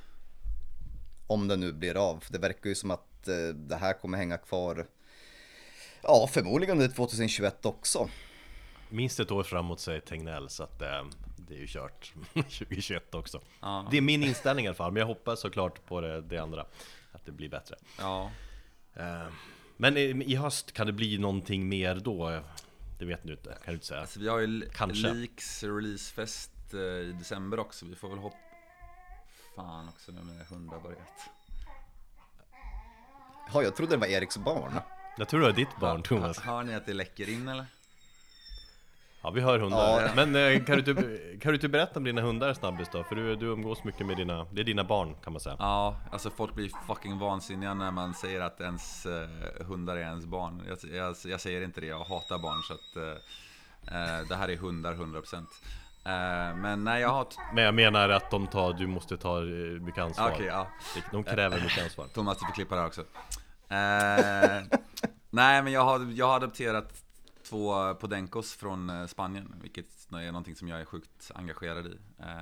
[1.27, 2.19] om det nu blir av.
[2.19, 4.87] För det verkar ju som att eh, det här kommer hänga kvar,
[6.03, 8.09] ja förmodligen under 2021 också.
[8.89, 11.05] Minst ett år framåt säger Tegnell så att eh,
[11.37, 13.41] det är ju kört 2021 också.
[13.91, 16.65] Det är min inställning i alla fall, men jag hoppas såklart på det, det andra.
[17.11, 17.75] Att det blir bättre.
[17.99, 18.31] Ja.
[18.93, 19.27] Eh,
[19.77, 22.41] Men i, i höst, kan det bli någonting mer då?
[22.99, 24.07] Det vet du inte, kan du inte säga.
[24.07, 25.13] Så vi har ju Kanske.
[25.13, 27.85] Leaks releasefest eh, i december också.
[27.85, 28.37] Vi får väl hoppa...
[29.55, 31.29] Fan också nu när hundar börjat.
[33.53, 34.79] Ja, jag trodde det var Eriks barn.
[35.17, 36.39] Jag tror det är ditt barn Thomas.
[36.39, 37.65] Hör ni att det läcker in eller?
[39.27, 40.01] Ja, vi hör hundar.
[40.01, 40.09] Ja.
[40.15, 41.03] Men eh, kan du, inte,
[41.41, 43.03] kan du inte berätta om dina hundar snabbis då?
[43.03, 45.55] För du, du umgås mycket med dina, det är dina barn kan man säga.
[45.59, 49.27] Ja, alltså folk blir fucking vansinniga när man säger att ens eh,
[49.65, 50.63] hundar är ens barn.
[50.67, 54.49] Jag, jag, jag säger inte det, jag hatar barn så att eh, eh, det här
[54.49, 55.35] är hundar 100%.
[55.35, 57.27] Eh, men nej, jag har...
[57.53, 59.41] Men jag menar att de tar, du måste ta
[59.81, 60.31] mycket ansvar.
[60.31, 60.67] Okej, ja.
[61.11, 62.05] De kräver mycket ansvar.
[62.13, 63.01] Thomas, du får klippa det här också.
[63.69, 64.79] Eh,
[65.29, 67.03] nej, men jag har, jag har adopterat
[67.49, 71.97] två podencos från eh, Spanien, vilket är någonting som jag är sjukt engagerad i.
[72.19, 72.41] Eh,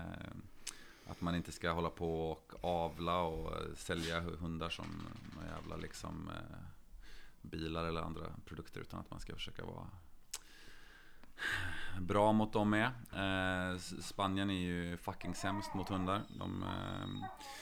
[1.08, 4.86] att man inte ska hålla på och avla och eh, sälja hundar som
[5.36, 6.30] några jävla liksom
[7.41, 9.88] bilar eller andra produkter, utan att man ska försöka vara
[12.00, 12.86] bra mot dem med.
[12.86, 16.21] Eh, Spanien är ju fucking sämst mot hundar.
[16.39, 16.65] De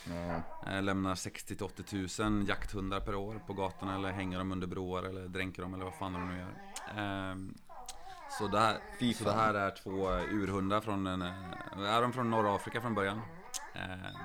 [0.07, 4.51] eh, eh, lämnar 60 till 80 000 jakthundar per år på gatorna eller hänger dem
[4.51, 6.51] under broar eller dränker dem eller vad fan de nu gör.
[6.97, 7.35] Eh,
[8.39, 8.77] så, det här,
[9.13, 12.95] så det här är två urhundar från, en, eh, är de från norra Afrika från
[12.95, 13.21] början.
[13.73, 14.17] Eh,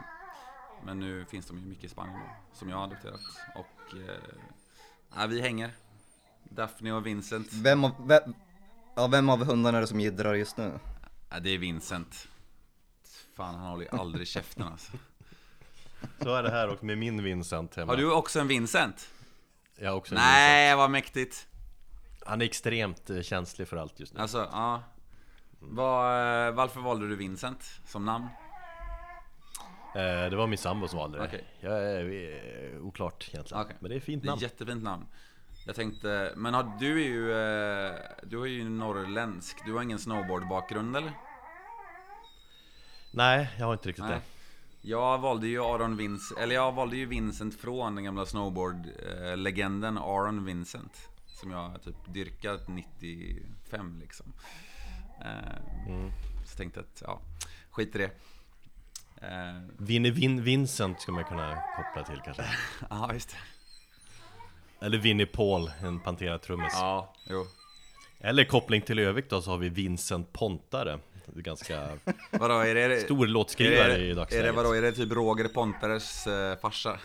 [0.85, 3.21] men nu finns de ju mycket i Spanien då, som jag har adopterat.
[3.55, 3.97] Och
[5.17, 5.71] eh, vi hänger.
[6.51, 7.53] Daphne och Vincent.
[7.53, 8.35] Vem vem,
[8.99, 10.79] ja, vem av hundarna är det som jiddrar just nu?
[11.31, 12.29] Ja, det är Vincent.
[13.37, 14.93] Fan, han håller ju aldrig käften alltså.
[16.23, 17.93] Så är det här och med min Vincent hemma.
[17.93, 19.11] Har du också en Vincent?
[19.77, 20.33] Jag har också en Vincent.
[20.37, 21.47] Nej, vad mäktigt.
[22.27, 24.21] Han är extremt eh, känslig för allt just nu.
[24.21, 24.83] Alltså, ja.
[25.59, 28.27] Vad, eh, varför valde du Vincent som namn?
[29.95, 31.25] Eh, det var min sambo som valde det.
[31.25, 31.45] Okej.
[31.61, 33.63] Jag är oklart egentligen.
[33.63, 33.77] Okej.
[33.81, 34.37] Men det är ett fint Det är namn.
[34.39, 35.07] ett jättefint namn.
[35.69, 39.57] Jag tänkte, men har, du är ju, eh, du är ju norrländsk.
[39.67, 41.13] Du har ingen snowboardbakgrund eller?
[43.11, 44.21] Nej, jag har inte riktigt Nej.
[44.83, 44.89] det.
[44.89, 50.45] Jag valde ju Aron Vincent, eller jag valde ju Vincent från den gamla snowboard-legenden Aron
[50.45, 51.09] Vincent.
[51.27, 54.33] Som jag typ dyrkat 95 liksom.
[55.21, 56.09] Eh,
[56.45, 57.21] Så tänkte att, ja,
[57.71, 58.11] skit i det.
[59.27, 62.45] Eh, Vinnie Vin Vincent skulle man kunna koppla till kanske.
[62.91, 63.37] Ja, just det.
[64.81, 66.73] Eller Vinnie Paul, en Pantera-trummis.
[66.75, 67.47] Ja, jo.
[68.21, 70.99] Eller koppling till övrigt då så har vi Vincent Pontare.
[71.27, 71.89] Det är Ganska
[72.31, 73.01] Vadå, är det...
[73.01, 74.47] stor är låtskrivare det, i är dagsläget.
[74.47, 76.99] det, vadå, är det typ Roger Pontares eh, farsa?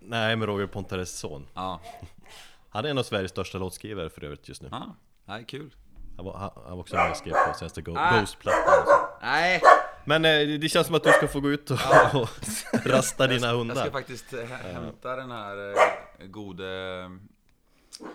[0.00, 1.46] Nej, men Roger Pontares son.
[1.54, 1.80] Ja.
[2.70, 4.68] Han är en av Sveriges största låtskrivare för övrigt just nu.
[4.70, 5.74] Ja, nej, kul.
[6.16, 8.20] Han var, han, han var också med och skrev på senaste Ah.
[8.20, 9.08] Ghost-plattan.
[9.22, 9.60] Nej!
[10.10, 11.78] Men eh, det känns som att du ska få gå ut och,
[12.14, 12.28] och
[12.86, 13.74] rasta dina Jag hundar.
[13.74, 15.70] ska faktiskt eh, hä- hämta den här
[16.18, 17.10] eh, gode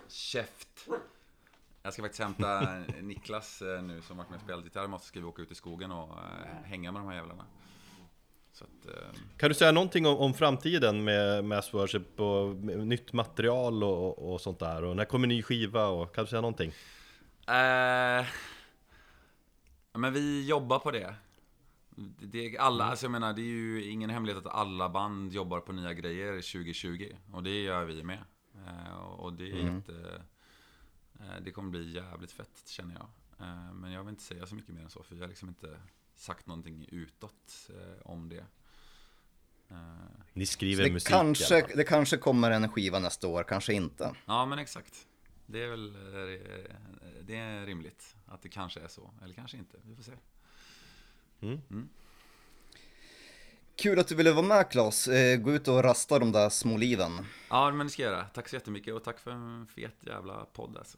[0.07, 0.87] Käft.
[1.83, 2.61] Jag ska faktiskt hämta
[3.01, 4.87] Niklas nu som varit med och spelat gitarr.
[4.87, 6.09] Måste ska vi åka ut i skogen och
[6.63, 7.45] hänga med de här jävlarna.
[8.53, 8.95] Så att,
[9.37, 14.41] Kan du säga någonting om, om framtiden med Mass Worship och nytt material och, och
[14.41, 14.83] sånt där?
[14.83, 15.87] Och när kommer ny skiva?
[15.87, 16.69] Och, kan du säga någonting?
[17.47, 18.25] Eh,
[19.93, 21.15] men vi jobbar på det.
[22.19, 25.59] Det är alla, alltså jag menar, det är ju ingen hemlighet att alla band jobbar
[25.59, 27.15] på nya grejer 2020.
[27.33, 28.23] Och det gör vi med.
[28.67, 30.21] Eh, och det är jätte...
[31.19, 33.07] Eh, det kommer bli jävligt fett känner jag.
[33.47, 35.47] Eh, men jag vill inte säga så mycket mer än så, för jag har liksom
[35.49, 35.79] inte
[36.15, 38.45] sagt någonting utåt eh, om det.
[39.69, 39.77] Eh,
[40.33, 44.15] Ni skriver det, musik kanske, det kanske kommer en skiva nästa år, kanske inte.
[44.25, 45.07] ja, men exakt.
[45.45, 45.93] Det är väl
[47.21, 49.77] det är rimligt att det kanske är så, eller kanske inte.
[49.83, 50.11] Vi får se.
[51.41, 51.89] Mm.
[53.75, 56.77] Kul att du ville vara med Klas, eh, Gå ut och rasta de där små
[56.77, 57.25] liven.
[57.49, 58.23] Ja, men det ska jag göra.
[58.23, 60.97] Tack så jättemycket och tack för en fet jävla podd alltså.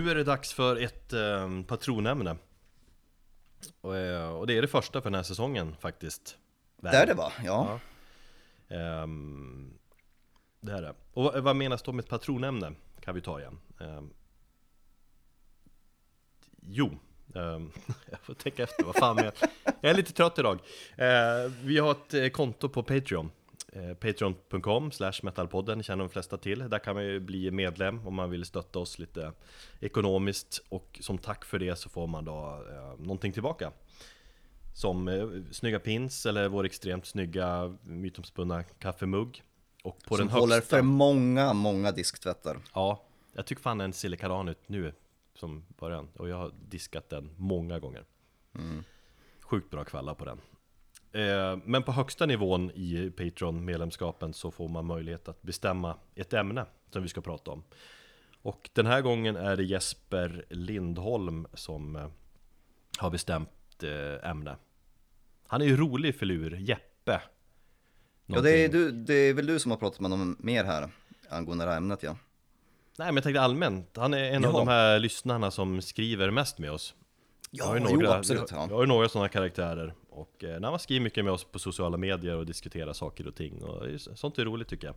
[0.00, 2.36] Nu är det dags för ett eh, patronämne.
[3.80, 6.38] Och, eh, och det är det första för den här säsongen faktiskt.
[6.76, 7.32] Det är det va?
[7.44, 7.80] Ja.
[8.68, 9.78] Ehm,
[10.60, 10.94] det är det.
[11.12, 12.72] Och vad, vad menas då med ett patronämne?
[13.00, 13.58] Kan vi ta igen.
[13.80, 14.10] Ehm,
[16.60, 16.98] jo,
[17.34, 17.72] ehm,
[18.10, 19.32] jag får tänka efter, vad fan jag,
[19.80, 20.58] jag är lite trött idag.
[20.96, 23.30] Eh, vi har ett eh, konto på Patreon.
[23.72, 26.58] Eh, Patreon.com slash metalpodden känner de flesta till.
[26.58, 29.32] Där kan man ju bli medlem om man vill stötta oss lite
[29.80, 30.62] ekonomiskt.
[30.68, 33.72] Och som tack för det så får man då eh, någonting tillbaka.
[34.74, 39.42] Som eh, snygga pins eller vår extremt snygga mytomspunna kaffemugg.
[39.82, 40.76] Och på Som den håller högsta...
[40.76, 42.58] för många, många disktvättar.
[42.74, 43.02] Ja,
[43.32, 44.92] jag tycker fan den ser likadan ut nu
[45.34, 46.08] som början.
[46.16, 48.04] Och jag har diskat den många gånger.
[49.40, 50.40] Sjukt bra kvällar på den.
[51.12, 56.66] Eh, men på högsta nivån i Patreon-medlemskapen så får man möjlighet att bestämma ett ämne
[56.92, 57.62] som vi ska prata om.
[58.42, 62.08] Och den här gången är det Jesper Lindholm som eh,
[62.98, 64.56] har bestämt eh, ämne.
[65.46, 67.20] Han är ju rolig filur, Jeppe.
[68.26, 70.64] Ja, det är, Någonting- du, det är väl du som har pratat med honom mer
[70.64, 70.90] här
[71.28, 72.16] angående det här ämnet ja.
[72.98, 74.58] Nej men jag tänkte allmänt, han är en av Jaha.
[74.58, 76.94] de här lyssnarna som skriver mest med oss
[77.50, 78.66] Ja, Jag har ju jo, några, absolut, jag, ja.
[78.68, 79.94] jag har ju några sådana karaktärer.
[80.10, 83.34] Och eh, när man skriver mycket med oss på sociala medier och diskuterar saker och
[83.34, 84.96] ting och sånt är roligt tycker jag.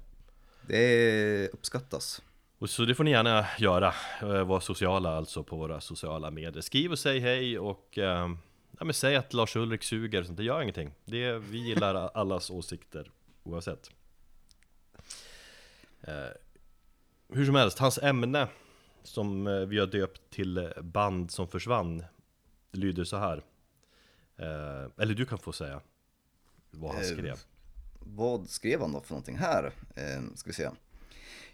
[0.68, 2.22] Det uppskattas.
[2.60, 6.62] och så det får ni gärna göra, eh, vara sociala alltså på våra sociala medier.
[6.62, 8.30] Skriv och säg hej och eh,
[8.80, 10.92] ja, men säg att Lars Ulrik suger och sånt, det gör ingenting.
[11.06, 13.12] Det, Vi gillar allas åsikter
[13.44, 13.90] oavsett.
[16.02, 16.14] Eh,
[17.30, 18.48] Hur som helst, hans ämne
[19.04, 22.04] som eh, vi har döpt till band som försvann
[22.74, 23.44] lyder så här
[24.38, 25.82] eh, Eller du kan få säga
[26.72, 27.40] vad han Eh, skrev
[28.00, 29.72] Vad skrev han då för någonting här?
[29.96, 30.70] Eh, ska vi se.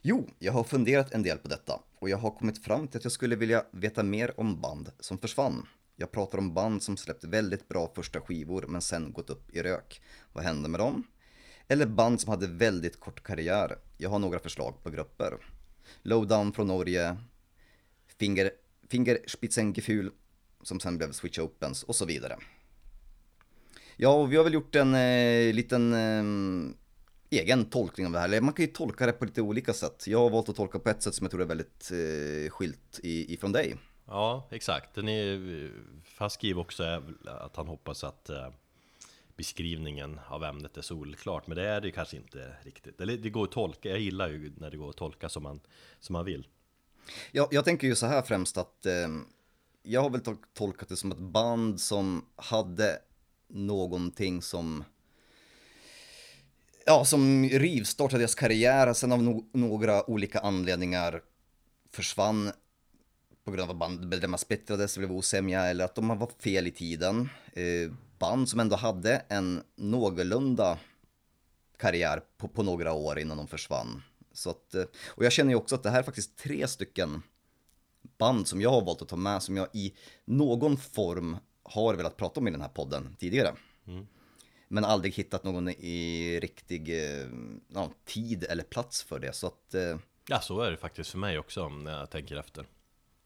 [0.01, 3.03] Jo, jag har funderat en del på detta och jag har kommit fram till att
[3.03, 5.67] jag skulle vilja veta mer om band som försvann.
[5.95, 9.63] Jag pratar om band som släppt väldigt bra första skivor men sen gått upp i
[9.63, 10.01] rök.
[10.33, 11.03] Vad hände med dem?
[11.67, 13.77] Eller band som hade väldigt kort karriär.
[13.97, 15.37] Jag har några förslag på grupper.
[16.01, 17.17] Lowdown från Norge,
[18.07, 18.51] Finger,
[18.89, 20.11] Fingerspitzengefühl
[20.63, 22.37] som sen blev Switch Opens och så vidare.
[23.97, 28.41] Ja, och vi har väl gjort en eh, liten eh, egen tolkning av det här.
[28.41, 30.07] Man kan ju tolka det på lite olika sätt.
[30.07, 32.99] Jag har valt att tolka på ett sätt som jag tror är väldigt eh, skilt
[33.03, 33.75] i, ifrån dig.
[34.07, 34.95] Ja, exakt.
[34.95, 35.71] Den är,
[36.17, 36.83] han skriver också
[37.25, 38.49] att han hoppas att eh,
[39.37, 43.01] beskrivningen av ämnet är solklart, men det är det kanske inte riktigt.
[43.01, 45.59] Eller det går att tolka, jag gillar ju när det går att tolka som man,
[45.99, 46.47] som man vill.
[47.31, 49.07] Jag, jag tänker ju så här främst att eh,
[49.89, 50.21] jag har väl
[50.53, 52.99] tolkat det som ett band som hade
[53.47, 54.83] någonting som
[56.85, 61.21] ja, som rivstartade deras karriär, sen av no- några olika anledningar
[61.91, 62.51] försvann
[63.43, 66.71] på grund av att bandmedlemmar splittrades, det blev osämja eller att de var fel i
[66.71, 67.29] tiden.
[67.53, 70.77] Eh, band som ändå hade en någorlunda
[71.77, 74.01] karriär på, på några år innan de försvann.
[74.33, 77.21] Så att, eh, och jag känner ju också att det här är faktiskt tre stycken
[78.19, 79.93] band som jag har valt att ta med som jag i
[80.25, 83.53] någon form har velat prata om i den här podden tidigare.
[84.67, 87.27] Men aldrig hittat någon i riktig eh,
[87.67, 89.33] ja, tid eller plats för det.
[89.33, 89.97] Så att, eh,
[90.27, 92.65] Ja, så är det faktiskt för mig också när jag tänker efter.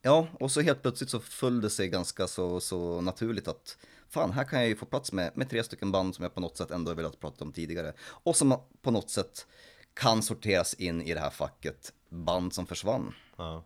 [0.01, 3.77] ja, och så helt plötsligt så föll det sig ganska så, så naturligt att
[4.09, 6.39] fan, här kan jag ju få plats med, med tre stycken band som jag på
[6.41, 7.93] något sätt ändå har velat prata om tidigare.
[7.99, 9.47] Och som på något sätt
[9.93, 13.13] kan sorteras in i det här facket band som försvann.
[13.37, 13.63] Ja.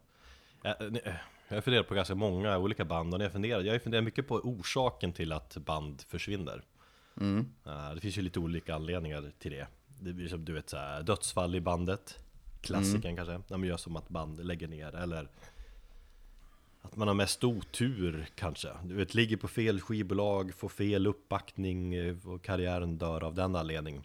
[0.67, 1.13] Jag, eh,
[1.47, 4.35] jag funderar på ganska många olika band och när jag funderar, jag funderar mycket på
[4.35, 6.63] orsaken till att band försvinner.
[7.63, 9.67] Ja, Det finns ju lite olika anledningar till det.
[10.01, 12.19] Det blir som du vet så här, dödsfall i bandet,
[12.61, 15.29] klassikern kanske, när man gör som att band lägger ner eller
[16.81, 18.69] att man har mest otur kanske.
[18.83, 23.55] Du vet, ligger på fel skivbolag, får fel uppbackning eh, och karriären dör av den
[23.55, 24.03] anledningen.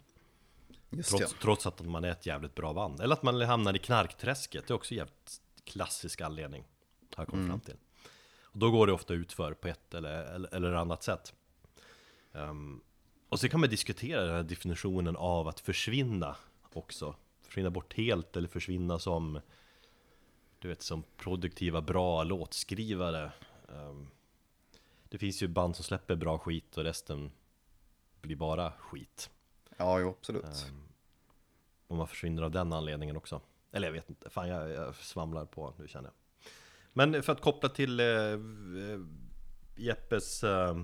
[0.89, 3.01] Just Trots, trots att man är ett jävligt bra band.
[3.01, 6.63] Eller att man hamnar i knarkträsket, det är också jävligt klassisk anledning.
[7.15, 7.77] Har jag kommit fram till.
[8.41, 11.33] Och då går det ofta utför på ett eller, eller, eller annat sätt.
[12.33, 12.81] Ehm,
[13.29, 16.35] och så kan man diskutera den här definitionen av att försvinna
[16.73, 17.15] också.
[17.41, 19.39] Försvinna bort helt eller försvinna som
[20.59, 23.31] du vet, som produktiva, bra låtskrivare.
[23.69, 24.07] Ehm,
[25.09, 27.31] det finns ju band som släpper bra skit och resten
[28.21, 29.29] blir bara skit.
[29.77, 30.71] Ja, jo, absolut.
[31.87, 33.41] Om man försvinner av den anledningen också
[33.73, 36.13] Eller jag vet inte, fan jag, jag svamlar på nu känner jag
[36.93, 38.37] Men för att koppla till eh, eh,
[39.75, 40.77] Jeppes eh,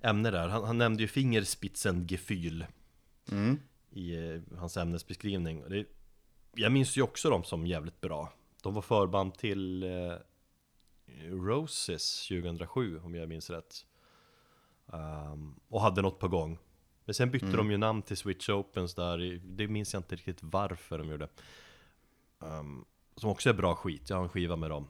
[0.00, 2.66] ämne där han, han nämnde ju Fingerspitzengefühl
[3.32, 3.60] Mm.
[3.90, 5.86] I eh, hans ämnesbeskrivning det,
[6.54, 8.32] Jag minns ju också dem som jävligt bra
[8.62, 10.14] De var förband till eh,
[11.30, 13.86] Roses 2007 om jag minns rätt.
[14.86, 16.58] Um, och hade något på gång.
[17.06, 17.56] Men sen bytte Mm.
[17.56, 21.28] de ju namn till Switch Opens där, det minns jag inte riktigt varför de gjorde.
[22.38, 22.84] Um,
[23.16, 24.88] som också är bra skit, jag har en skiva med dem.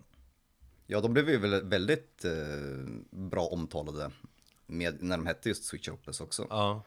[0.86, 2.32] Ja, de blev ju väl väldigt eh,
[3.10, 4.10] bra omtalade
[4.66, 6.46] med, när de hette just Switch Opens också.
[6.50, 6.82] Ja.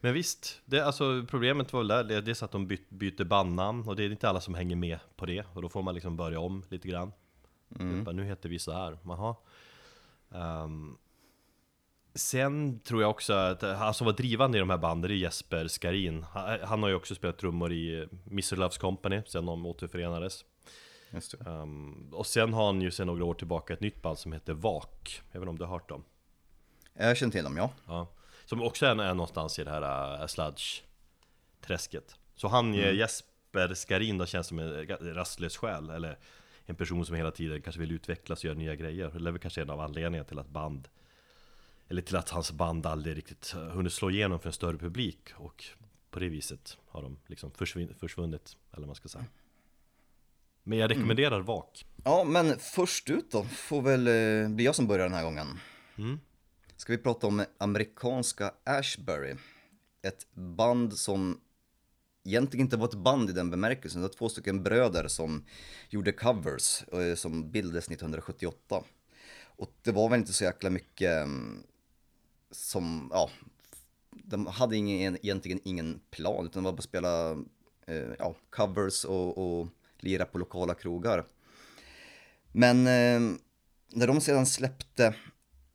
[0.00, 3.88] Men visst, det, alltså, problemet var väl där, det, så att de byt, byter bandnamn
[3.88, 6.16] och det är inte alla som hänger med på det och då får man liksom
[6.16, 7.12] börja om lite grann.
[7.78, 8.04] Mm.
[8.04, 9.34] Bara, nu heter vi så här, jaha.
[10.34, 10.96] Ehm,
[12.14, 15.14] sen tror jag också att eh, han som var drivande i de här banden, är
[15.14, 16.22] Jesper Skarin.
[16.22, 18.56] Han, han har ju också spelat trummor i Mr.
[18.56, 20.44] Loves Company sen de återförenades.
[21.46, 24.52] Ehm, och sen har han ju sen några år tillbaka ett nytt band som heter
[24.52, 25.22] Vak.
[25.32, 26.04] Jag vet inte om du har hört dem?
[26.94, 27.70] Jag känner till dem, ja.
[27.86, 28.08] Ja.
[28.44, 32.16] Som också är, är någonstans i det här uh, sludge-träsket.
[32.34, 32.96] Så han, mm.
[32.96, 36.18] Jesper Skarin då känns som en ga- rastlös själ, eller
[36.66, 39.10] en person som hela tiden kanske vill utvecklas och göra nya grejer.
[39.10, 40.88] Det är väl kanske en av anledningarna till att band,
[41.90, 45.30] eller till att hans band aldrig riktigt hunnit slå igenom för en större publik.
[45.36, 45.64] Och
[46.10, 49.24] på det viset har de liksom försvunnit, eller vad man ska säga.
[50.62, 51.86] Men jag rekommenderar VAK.
[52.04, 55.46] Ja, men först ut då får väl eh, bli jag som börjar den här gången.
[55.98, 56.20] Mm.
[56.76, 59.36] Ska vi prata om amerikanska Ashbury.
[60.02, 61.40] Ett band som
[62.24, 64.02] egentligen inte var ett band i den bemärkelsen.
[64.02, 65.44] Det var två stycken bröder som
[65.88, 68.82] gjorde covers eh, som bildades 1978.
[69.60, 71.62] Och det var väl inte så jäkla mycket mm,
[72.50, 73.30] som, ja,
[74.10, 77.30] de hade ingen, egentligen ingen plan utan var bara att spela
[77.86, 81.24] eh, ja, covers och, och lira på lokala krogar.
[82.52, 83.38] Men eh,
[83.92, 85.14] när de sedan släppte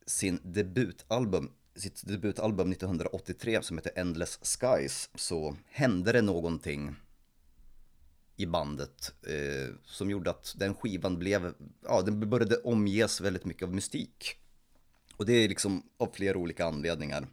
[0.06, 6.94] sin debutalbum, sitt debutalbum 1983 som heter Endless Skies så hände det någonting
[8.36, 11.54] i bandet eh, som gjorde att den skivan blev,
[11.84, 14.36] ja den började omges väldigt mycket av mystik.
[15.16, 17.26] Och det är liksom av flera olika anledningar.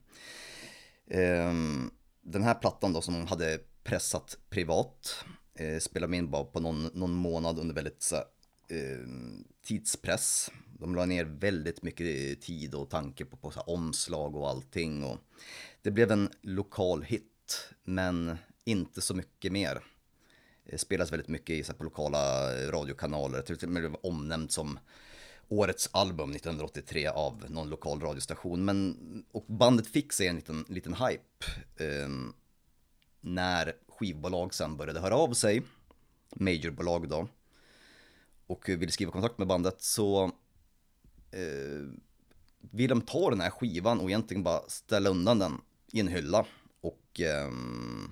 [1.07, 5.25] Ehm, den här plattan då som de hade pressat privat,
[5.55, 9.07] eh, spelade in bara på någon, någon månad under väldigt så, eh,
[9.65, 10.51] tidspress.
[10.79, 15.03] De la ner väldigt mycket tid och tanke på, på så omslag och allting.
[15.03, 15.17] Och
[15.81, 19.84] det blev en lokal hit, men inte så mycket mer.
[20.65, 24.79] Det spelas väldigt mycket i, så på lokala radiokanaler, till och med blev omnämnt som
[25.48, 28.66] årets album 1983 av någon lokal radiostation.
[28.66, 28.98] Men,
[29.32, 32.10] och bandet fick sig en liten, liten hype eh,
[33.22, 35.62] när skivbolag sen började höra av sig,
[36.36, 37.28] majorbolag då,
[38.48, 40.24] och ville skriva kontakt med bandet så
[41.32, 41.88] eh,
[42.60, 46.46] vill de ta den här skivan och egentligen bara ställa undan den i en hylla
[46.82, 48.12] och ehm,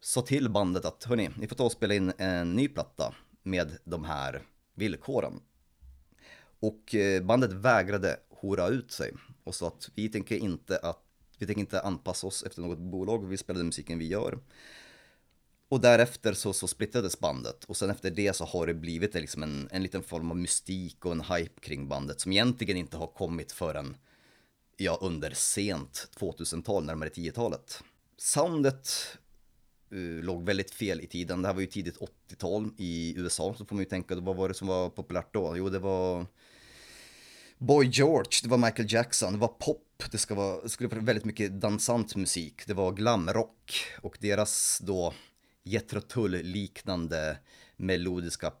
[0.00, 3.78] sa till bandet att hörni, ni får ta och spela in en ny platta med
[3.84, 4.42] de här
[4.74, 5.40] villkoren.
[6.60, 9.12] Och eh, bandet vägrade hora ut sig
[9.44, 11.04] och sa att vi tänker inte att
[11.38, 14.38] vi tänker inte anpassa oss efter något bolag, vi spelar den musiken vi gör.
[15.68, 19.42] Och därefter så, så splittrades bandet och sen efter det så har det blivit liksom
[19.42, 23.06] en, en liten form av mystik och en hype kring bandet som egentligen inte har
[23.06, 23.96] kommit förrän
[24.76, 27.82] ja, under sent 2000-tal, närmare 10-talet.
[28.16, 28.88] Soundet
[29.92, 31.42] uh, låg väldigt fel i tiden.
[31.42, 34.48] Det här var ju tidigt 80-tal i USA, så får man ju tänka, vad var
[34.48, 35.56] det som var populärt då?
[35.56, 36.26] Jo, det var
[37.62, 41.00] Boy George, det var Michael Jackson, det var pop, det, ska vara, det skulle vara
[41.00, 45.14] väldigt mycket dansant musik, det var glamrock och deras då
[45.62, 47.38] Jethro Tull-liknande
[47.76, 48.52] melodiska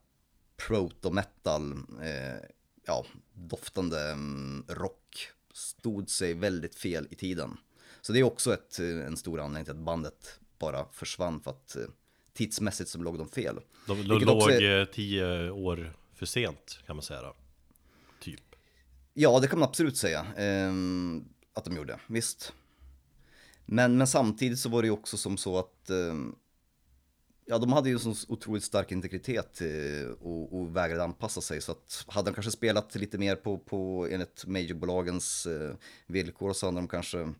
[0.56, 1.72] proto-metal,
[2.02, 2.48] eh,
[2.86, 7.56] ja, doftande mm, rock stod sig väldigt fel i tiden.
[8.00, 11.50] Så det är också ett, eh, en stor anledning till att bandet bara försvann för
[11.50, 11.82] att eh,
[12.32, 13.60] tidsmässigt så låg de fel.
[13.86, 17.34] De, de låg är- tio år för sent kan man säga då.
[19.22, 20.72] Ja, det kan man absolut säga eh,
[21.54, 22.52] att de gjorde, visst.
[23.66, 26.14] Men, men samtidigt så var det ju också som så att eh,
[27.44, 31.60] ja, de hade ju en så otroligt stark integritet eh, och, och vägrade anpassa sig.
[31.60, 35.74] Så att hade de kanske spelat lite mer på, på enligt majorbolagens eh,
[36.06, 37.34] villkor så hade de kanske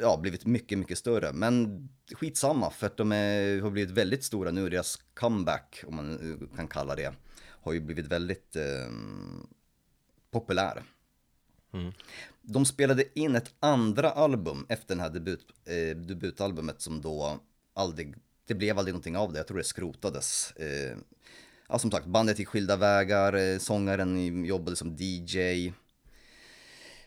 [0.00, 1.32] ja, blivit mycket, mycket större.
[1.32, 4.68] Men skitsamma, för att de är, har blivit väldigt stora nu.
[4.68, 7.14] Deras comeback, om man eh, kan kalla det,
[7.62, 8.92] har ju blivit väldigt eh,
[10.30, 10.82] populär.
[12.42, 17.40] De spelade in ett andra album efter den här debut, eh, debutalbumet som då
[17.74, 18.14] aldrig,
[18.46, 20.52] det blev aldrig någonting av det, jag tror det skrotades.
[20.52, 20.96] Eh,
[21.68, 25.72] ja, som sagt, bandet gick skilda vägar, eh, sångaren jobbade som DJ.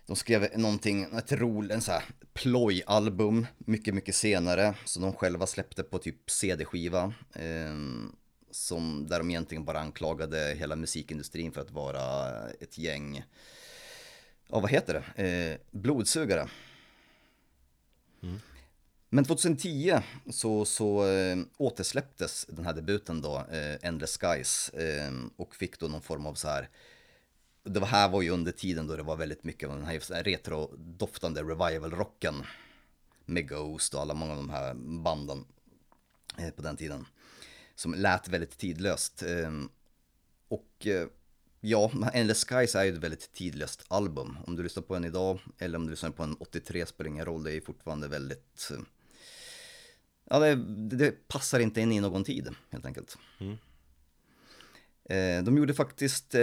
[0.05, 2.03] De skrev någonting, ett roligt, en så här
[2.33, 7.13] ploj-album mycket, mycket senare, som de själva släppte på typ CD-skiva.
[7.33, 7.75] Eh,
[8.51, 13.23] som, där de egentligen bara anklagade hela musikindustrin för att vara ett gäng,
[14.47, 16.49] ja vad heter det, eh, blodsugare.
[19.13, 19.99] Men 2010
[20.29, 25.87] så, så äh, återsläpptes den här debuten då, äh, Endless Skies, äh, och fick då
[25.87, 26.69] någon form av så här,
[27.63, 30.23] det var här var ju under tiden då det var väldigt mycket av den här
[30.23, 32.35] retro-doftande revival-rocken
[33.25, 35.45] med Ghost och alla många av de här banden
[36.55, 37.05] på den tiden.
[37.81, 39.23] Som lät väldigt tidlöst.
[40.47, 40.87] Och
[41.59, 44.37] ja, Endless Skies är ju ett väldigt tidlöst album.
[44.47, 47.25] Om du lyssnar på en idag eller om du lyssnar på en 83 spelar ingen
[47.25, 48.71] roll, det är fortfarande väldigt
[50.31, 50.55] ja, det,
[50.97, 53.17] det, passar inte in i någon tid helt enkelt.
[53.39, 53.57] Mm.
[55.03, 56.41] Eh, de gjorde faktiskt eh,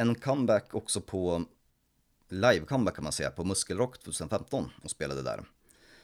[0.00, 1.44] en comeback också på
[2.28, 5.44] live-comeback kan man säga, på Muskelrock 2015 och spelade där.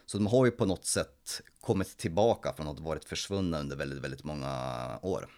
[0.06, 3.76] Så de har ju på något sätt kommit tillbaka från att ha varit försvunna under
[3.76, 5.28] väldigt, väldigt många år.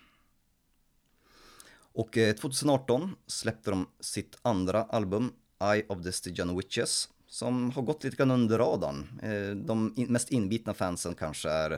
[1.99, 7.83] Och eh, 2018 släppte de sitt andra album, Eye of the Stygian Witches, som har
[7.83, 9.21] gått lite grann under radarn.
[9.23, 11.71] Eh, de mest inbitna fansen kanske är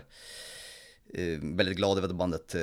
[1.15, 2.57] eh, väldigt glada över att bandet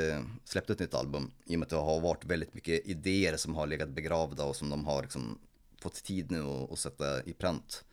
[0.43, 1.31] släppte ett nytt album.
[1.45, 4.55] I och med att det har varit väldigt mycket idéer som har legat begravda och
[4.55, 5.39] som de har liksom
[5.81, 7.83] fått tid nu att sätta i pränt.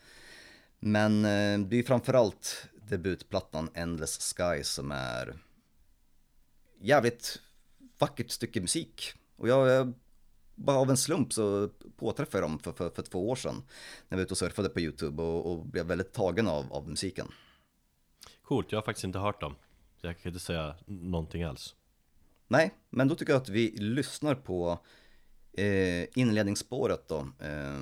[0.87, 1.22] Men
[1.68, 5.35] det är framförallt debutplattan Endless Sky som är
[6.80, 7.41] jävligt
[7.99, 9.12] vackert stycke musik.
[9.37, 9.93] Och jag
[10.55, 13.55] bara av en slump så påträffade jag dem för, för, för två år sedan.
[13.55, 13.62] När
[14.09, 17.26] jag var ute och surfade på YouTube och, och blev väldigt tagen av, av musiken.
[18.43, 19.55] Coolt, jag har faktiskt inte hört dem.
[20.01, 21.74] Jag kan inte säga någonting alls.
[22.49, 24.78] Nej, men då tycker jag att vi lyssnar på
[25.53, 27.80] eh, inledningsspåret då, eh,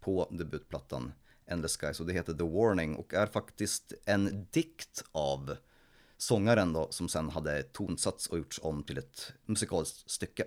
[0.00, 1.12] på debutplattan
[1.46, 5.56] Endless Skies och det heter The Warning och är faktiskt en dikt av
[6.16, 10.44] sångaren då som sen hade tonsats och gjorts om till ett musikaliskt stycke.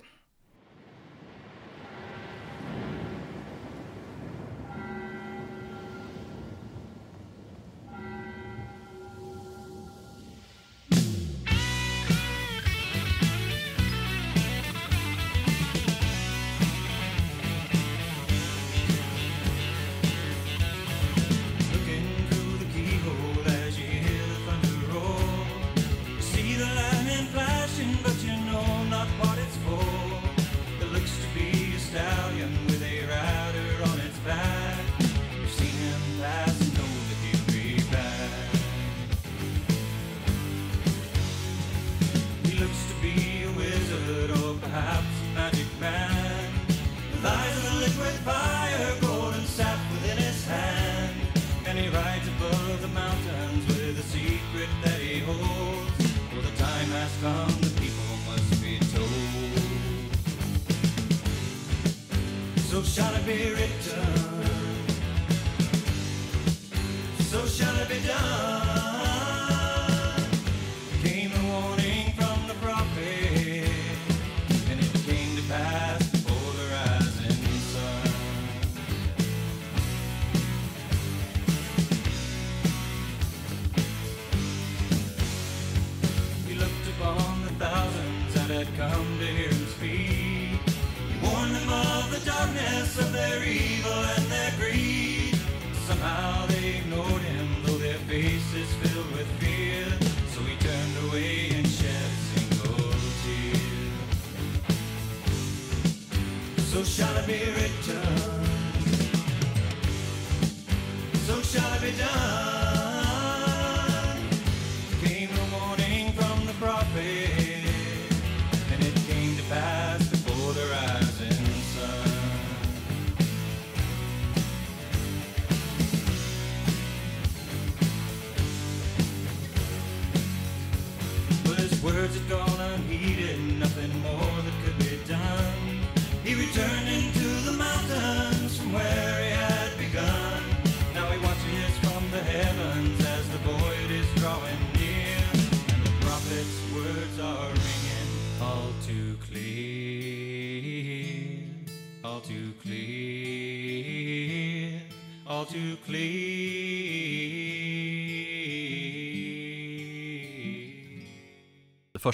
[107.30, 108.09] Det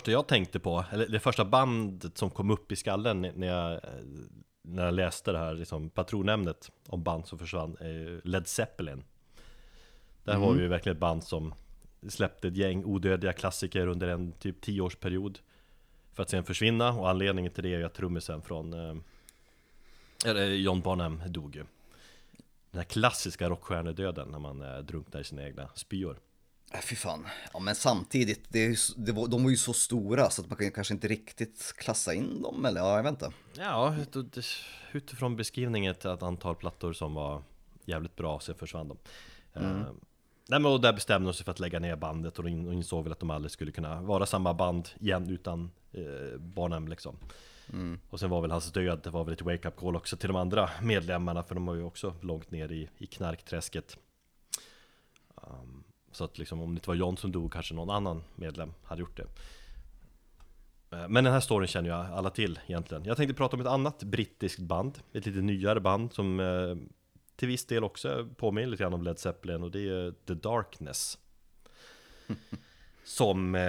[0.06, 3.80] första jag tänkte på, eller det första bandet som kom upp i skallen när jag,
[4.62, 7.76] när jag läste det här liksom, patronämnet om band som försvann,
[8.24, 9.04] Led Zeppelin.
[10.24, 10.48] Det här mm.
[10.48, 11.54] var ju verkligen ett band som
[12.08, 15.38] släppte ett gäng odödliga klassiker under en typ tioårsperiod.
[16.12, 18.96] För att sen försvinna och anledningen till det är ju att trummisen från eh,
[20.26, 21.64] eller John Bonham dog ju
[22.70, 26.18] Den här klassiska rockstjärnedöden när man eh, drunknar i sina egna spyor
[26.76, 27.26] Äh, fy fan.
[27.52, 30.70] Ja men samtidigt, det det var, de var ju så stora så att man kan
[30.70, 33.32] kanske inte riktigt klassa in dem eller ja, jag vet inte.
[33.56, 34.38] Ja, ut- ut-
[34.92, 37.42] utifrån beskrivningen till ett antal plattor som var
[37.84, 38.98] jävligt bra, sen försvann de.
[39.52, 39.62] Eh,
[40.48, 43.04] nej men och där bestämde de sig för att lägga ner bandet och de insåg
[43.04, 47.16] väl att de aldrig skulle kunna vara samma band igen utan eh, Barnum liksom.
[48.10, 50.36] Och sen var väl hans död, det var väl ett wake-up call också till de
[50.36, 53.96] andra medlemmarna för de var ju också långt ner i, i knarkträsket.
[55.34, 55.84] Um,
[56.16, 59.00] så att liksom om det inte var John som dog kanske någon annan medlem hade
[59.00, 59.26] gjort det.
[60.96, 63.04] Eh, Men den här storyn känner ju alla till egentligen.
[63.04, 66.76] Jag tänkte prata om ett annat brittiskt band, ett lite nyare band som eh,
[67.36, 71.18] till viss del också påminner lite grann om Led Zeppelin och det är The Darkness.
[73.04, 73.62] Som, eh,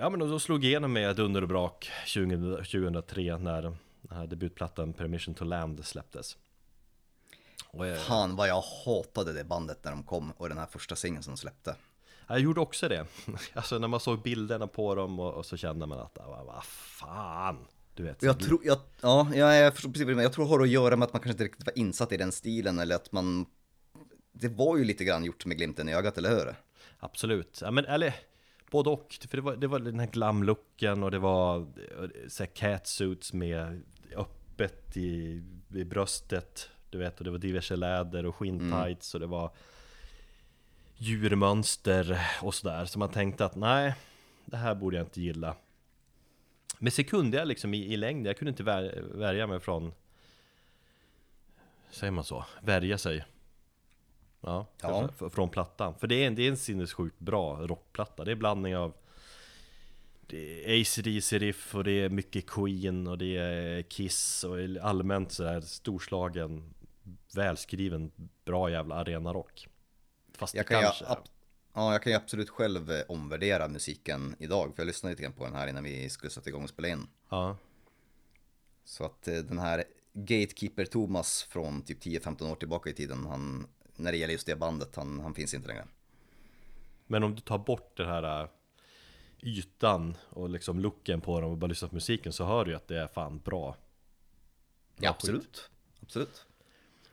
[0.00, 3.76] ja men då slog igenom med dunder och brak 20, 2003 när den
[4.10, 6.36] här debutplattan Permission to Land släpptes.
[7.70, 10.96] Och, eh, Fan vad jag hatade det bandet när de kom och den här första
[10.96, 11.76] singeln som släppte.
[12.26, 13.06] Jag gjorde också det.
[13.54, 16.62] Alltså när man såg bilderna på dem och, och så kände man att, vad va
[16.64, 18.22] fan, du vet.
[18.22, 20.22] Jag tror, jag, ja, ja, jag förstår precis vad du menar.
[20.22, 22.16] Jag tror det har att göra med att man kanske inte riktigt var insatt i
[22.16, 23.46] den stilen eller att man
[24.32, 26.54] Det var ju lite grann gjort med glimten i ögat, eller hur?
[26.98, 28.14] Absolut, ja men eller
[28.70, 32.42] både och, för det var, det var den här glamlooken och det var eh, så
[32.42, 33.82] här catsuits med
[34.16, 35.42] öppet i,
[35.74, 39.50] i bröstet Du vet, och det var diverse läder och skinntights och det var
[40.96, 43.94] djurmönster och sådär Så man tänkte att nej,
[44.44, 45.56] det här borde jag inte gilla
[46.78, 49.92] Men så kunde jag liksom i, i längden, jag kunde inte vär, värja mig från
[51.90, 52.44] Säger man så?
[52.62, 53.24] Värja sig
[54.40, 55.08] Ja, Ja.
[55.16, 55.94] för- från plattan.
[55.98, 58.24] För det är en, det är en sinnessjukt bra rockplatta.
[58.24, 58.92] Det är en blandning av
[60.26, 65.32] det är AC/DC riff och det är mycket Queen och det är Kiss och allmänt
[65.32, 66.74] sådär storslagen,
[67.34, 68.12] välskriven,
[68.44, 69.68] bra jävla arenarock.
[70.34, 71.04] Fast Jag kan, ju, kanske...
[71.06, 71.28] ab-
[71.74, 75.32] ja, jag kan ju absolut själv eh, omvärdera musiken idag, för jag lyssnade lite grann
[75.32, 77.06] på den här innan vi skulle sätta igång och spela in.
[77.28, 77.56] Ja,
[78.84, 83.66] Så att eh, den här Gatekeeper Thomas från typ 10-15 år tillbaka i tiden, han,
[83.96, 85.86] när det gäller just det bandet, han, han finns inte längre.
[87.06, 88.48] men om du tar bort den här äh,
[89.40, 92.76] ytan och liksom looken på dem och bara lyssnar på musiken så hör du ju
[92.76, 93.76] att det är fan bra.
[94.96, 95.70] Ja, absolut.
[96.02, 96.46] Absolut.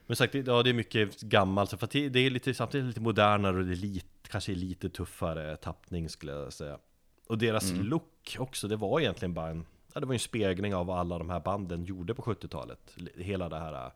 [0.06, 3.56] Men sagt, ja, det är mycket gammalt, för det det är lite, samtidigt lite modernare
[3.56, 6.78] och det är lite, kanske lite tuffare tappning skulle jag säga.
[7.26, 10.86] Och deras look också, det var egentligen bara en, ja, det var en spegling av
[10.86, 12.96] vad alla de här banden gjorde på 70-talet.
[13.16, 13.92] Hela det här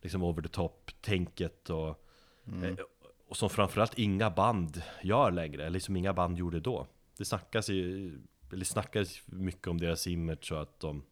[0.00, 1.88] liksom over the top-tänket och,
[2.62, 2.74] eh,
[3.28, 6.86] och som framförallt inga band gör längre, eller som inga band gjorde då.
[7.16, 8.12] Det snackas ju,
[8.52, 11.02] eller snackas mycket om deras image och att de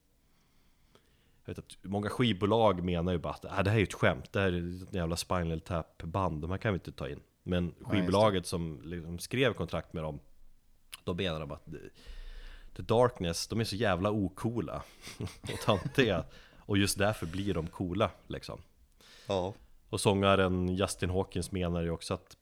[1.49, 3.94] jag vet att många skivbolag menar ju bara att ah, det här är ju ett
[3.94, 7.09] skämt, det här är ett jävla Spinal Tap band, de här kan vi inte ta
[7.09, 7.20] in.
[7.42, 10.20] Men skivbolaget som liksom skrev kontrakt med dem,
[11.05, 11.90] då menar de att The-
[12.76, 14.82] The Darkness, de är så jävla ocoola
[15.42, 16.24] och töntiga.
[16.59, 18.61] Och just därför blir de coola liksom.
[19.26, 19.55] Ja.
[19.88, 22.36] Och sångaren Justin Hawkins menar ju också att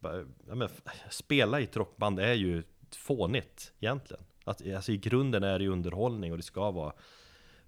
[0.49, 0.69] ja, men,
[1.11, 4.25] spela i ett rockband är ju fånigt egentligen.
[4.45, 6.93] Att, alltså, I grunden är det ju underhållning och det ska vara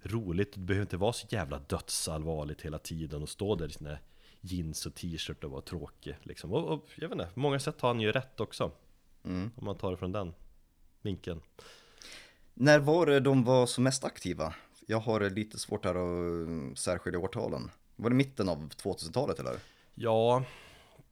[0.03, 0.53] roligt.
[0.53, 3.97] Det behöver inte vara så jävla dödsallvarligt hela tiden och stå där i sina
[4.41, 6.15] jeans och t-shirt och vara tråkig.
[6.23, 6.53] Liksom.
[6.53, 8.71] Och, och jag vet inte, på många sätt har han ju rätt också.
[9.23, 10.33] Om man tar det från den
[11.01, 11.41] vinkeln.
[12.53, 14.53] När var det de var som mest aktiva?
[14.87, 17.71] Jag har lite svårt här att särskilja årtalen.
[17.95, 19.55] Var det mitten av 2000-talet eller?
[19.95, 20.43] Ja,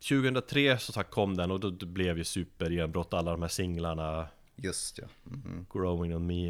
[0.09, 4.27] 2003 så sagt kom den och då, då blev ju supergenombrott alla de här singlarna
[4.57, 5.03] Just ja.
[5.23, 5.65] Mhm.
[5.73, 6.49] Growing on me,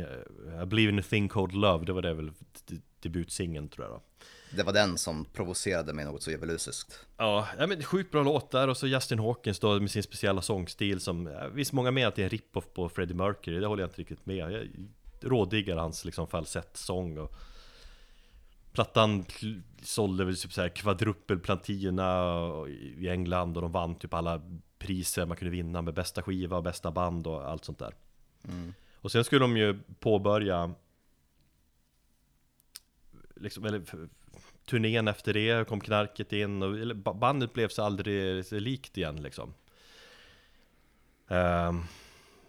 [0.63, 2.31] I believe in a thing called love, det var det väl
[2.99, 4.01] debutsingeln tror jag då.
[4.51, 6.99] Det var den som provocerade mig något så djävulusiskt.
[7.17, 10.99] Ja, men sjukt bra låt där och så Justin Hawkins då med sin speciella sångstil
[10.99, 13.83] som, ja, visst många menar att det är en rip-off på Freddie Mercury, det håller
[13.83, 14.35] jag inte riktigt med.
[14.37, 14.67] Jag
[15.21, 17.33] rådiggar hans liksom falsettsång och
[18.73, 24.41] Plattan pl- sålde väl typ såhär kvadrupelplatina och- i England och de vann typ alla
[24.79, 27.93] priser man kunde vinna med bästa skiva och bästa band och allt sånt där.
[28.95, 30.73] Och sen skulle de ju påbörja
[33.35, 33.81] liksom, eller
[34.65, 38.97] turnén efter det kom knarket in och eller, ba- bandet blev så aldrig så likt
[38.97, 39.53] igen liksom.
[41.27, 41.83] Ehm,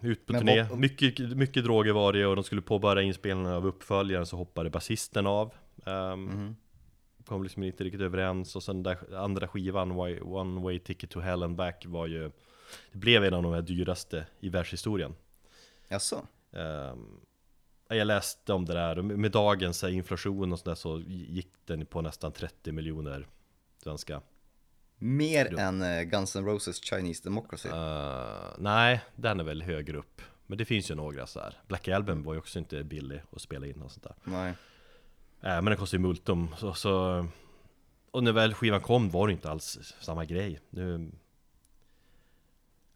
[0.01, 3.53] ut på Men turné, vad- mycket, mycket droger var det och de skulle påbörja inspelningen
[3.53, 5.53] av uppföljaren så hoppade basisten av.
[5.85, 6.57] Um,
[7.29, 11.43] Kom liksom inte riktigt överens och sen där andra skivan, One Way Ticket to Hell
[11.43, 12.31] and Back var ju
[12.93, 15.14] Det blev en av de här dyraste i världshistorien.
[15.89, 16.26] Jaså?
[16.53, 17.20] Ehm,
[17.89, 22.33] jag läste om det där, med dagens inflation och sådär så gick den på nästan
[22.33, 23.26] 30 miljoner
[23.83, 24.20] svenska.
[24.99, 27.68] Mer än eh, Guns N' Roses Chinese Democracy.
[27.68, 30.22] Uh, nej, den är väl högre upp.
[30.47, 31.55] Men det finns ju några så här.
[31.66, 34.14] Black Album var ju också inte billig att spela in och sånt där.
[34.24, 34.55] Nej.
[35.41, 36.49] Äh, men den kostar ju multum.
[36.59, 37.26] Så, så,
[38.11, 40.61] och när väl skivan kom var det inte alls samma grej.
[40.70, 41.11] Nu...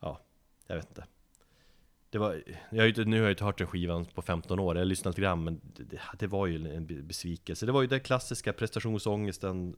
[0.00, 0.20] Ja,
[0.66, 1.04] jag vet inte.
[2.10, 4.76] Det var, jag har ju, nu har jag inte hört den skivan på 15 år,
[4.76, 7.66] jag har lyssnat lite grann men det, det var ju en besvikelse.
[7.66, 9.76] Det var ju den klassiska prestationsångesten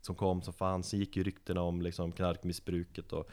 [0.00, 0.88] som kom som fanns.
[0.88, 3.30] Sen gick ju ryktena om liksom knarkmissbruket och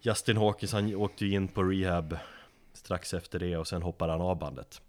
[0.00, 2.16] Justin Hawkins han åkte ju in på rehab
[2.72, 4.82] strax efter det och sen hoppade han av bandet.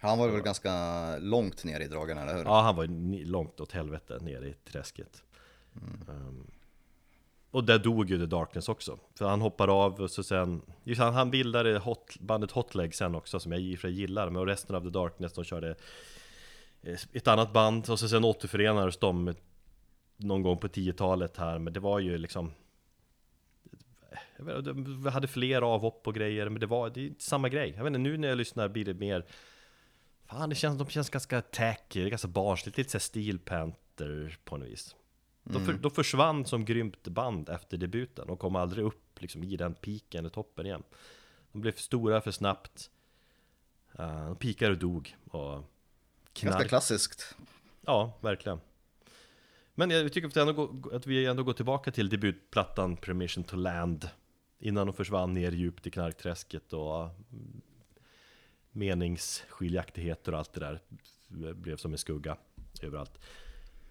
[0.00, 0.72] Han var väl ganska
[1.18, 2.44] långt ner i dragarna, eller hur?
[2.44, 2.86] Ja, han var
[3.24, 5.22] långt åt helvete ner i träsket.
[5.76, 6.26] Mm.
[6.26, 6.50] Um,
[7.50, 8.98] och där dog ju The Darkness också.
[9.14, 10.62] För han hoppade av och så sen...
[10.84, 14.00] Just han, han bildade hot, bandet Hotleg sen också som jag i och för sig
[14.00, 14.30] gillar.
[14.30, 15.74] Men resten av The Darkness de körde
[16.82, 19.34] eh, ett annat band och så sen återförenades de
[20.16, 21.58] någon gång på 10-talet här.
[21.58, 22.52] Men det var ju liksom...
[25.04, 27.74] Vi hade fler avhopp och grejer men det var det är inte samma grej.
[27.76, 29.24] Jag vet inte, nu när jag lyssnar blir det mer...
[30.28, 34.68] Fan, det känns, de känns ganska tacky, ganska barnsligt, lite såhär Steel Panther på något
[34.68, 34.96] vis.
[35.46, 35.58] Mm.
[35.58, 39.56] De, för, de försvann som grymt band efter debuten och kom aldrig upp liksom, i
[39.56, 40.82] den piken eller toppen igen.
[41.52, 42.90] De blev för stora för snabbt.
[44.00, 45.16] Uh, de pikade och dog.
[45.30, 45.64] Och
[46.32, 46.54] knark.
[46.54, 47.36] Ganska klassiskt.
[47.80, 48.60] Ja, verkligen.
[49.74, 53.44] Men jag tycker att vi, ändå går, att vi ändå går tillbaka till debutplattan Permission
[53.44, 54.08] to Land.
[54.58, 57.60] Innan de försvann ner djupt i knarkträsket och mm,
[58.72, 60.80] meningsskiljaktigheter och allt det där
[61.54, 62.36] blev som en skugga
[62.82, 63.18] överallt.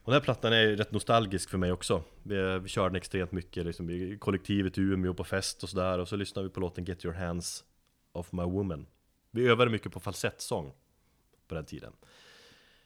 [0.07, 2.03] Och den här plattan är rätt nostalgisk för mig också.
[2.23, 5.99] Vi, vi körde den extremt mycket liksom, i kollektivet i Umeå på fest och sådär
[5.99, 7.63] Och så lyssnade vi på låten Get Your Hands
[8.11, 8.85] of My Woman.
[9.31, 10.73] Vi övade mycket på falsettsång
[11.47, 11.93] på den tiden.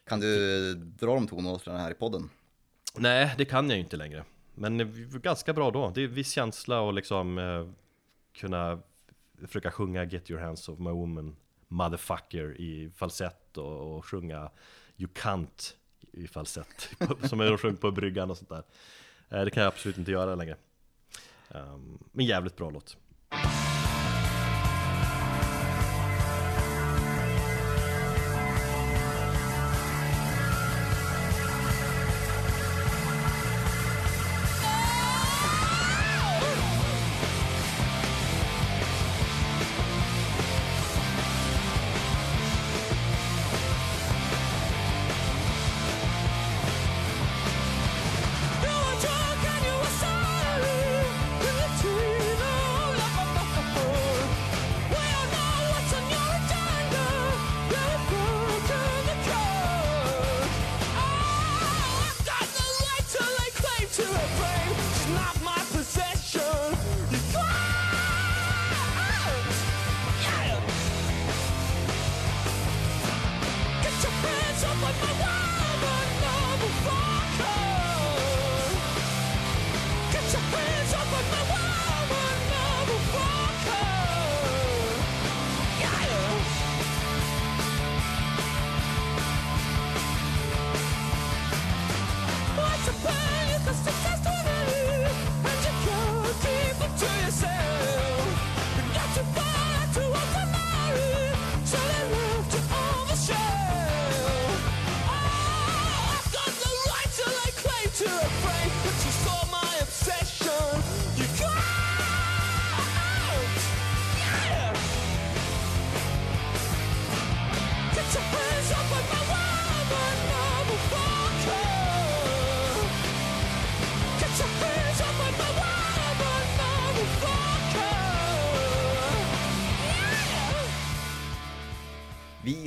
[0.08, 2.30] Kan du dra de tonarterna här i podden?
[2.98, 4.26] Nej, det kan jag ju inte längre.
[4.56, 7.68] Men ganska bra då, det är viss känsla och liksom eh,
[8.34, 8.80] kunna
[9.48, 11.36] försöka sjunga Get Your Hands of My Woman
[11.72, 14.50] Motherfucker i falsett och, och sjunga
[14.98, 15.74] You Can't
[16.12, 16.90] i falsett
[17.30, 18.64] Som jag sjöng på bryggan och sånt där.
[19.30, 20.56] Eh, det kan jag absolut inte göra längre.
[21.50, 22.98] Ehm, men jävligt bra låt.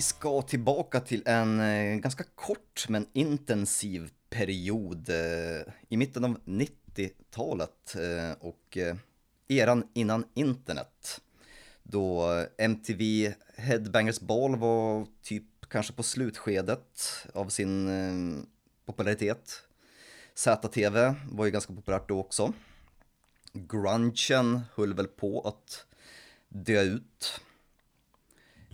[0.05, 7.96] Ska tillbaka till en eh, ganska kort men intensiv period eh, i mitten av 90-talet
[7.96, 8.78] eh, och
[9.48, 11.20] eran innan internet.
[11.82, 12.24] Då
[12.59, 18.46] MTV Headbangers Ball var typ kanske på slutskedet av sin
[18.86, 19.62] popularitet.
[20.34, 22.52] ZTV var ju ganska populärt då också.
[23.52, 25.86] Grungen höll väl på att
[26.48, 27.40] dö ut.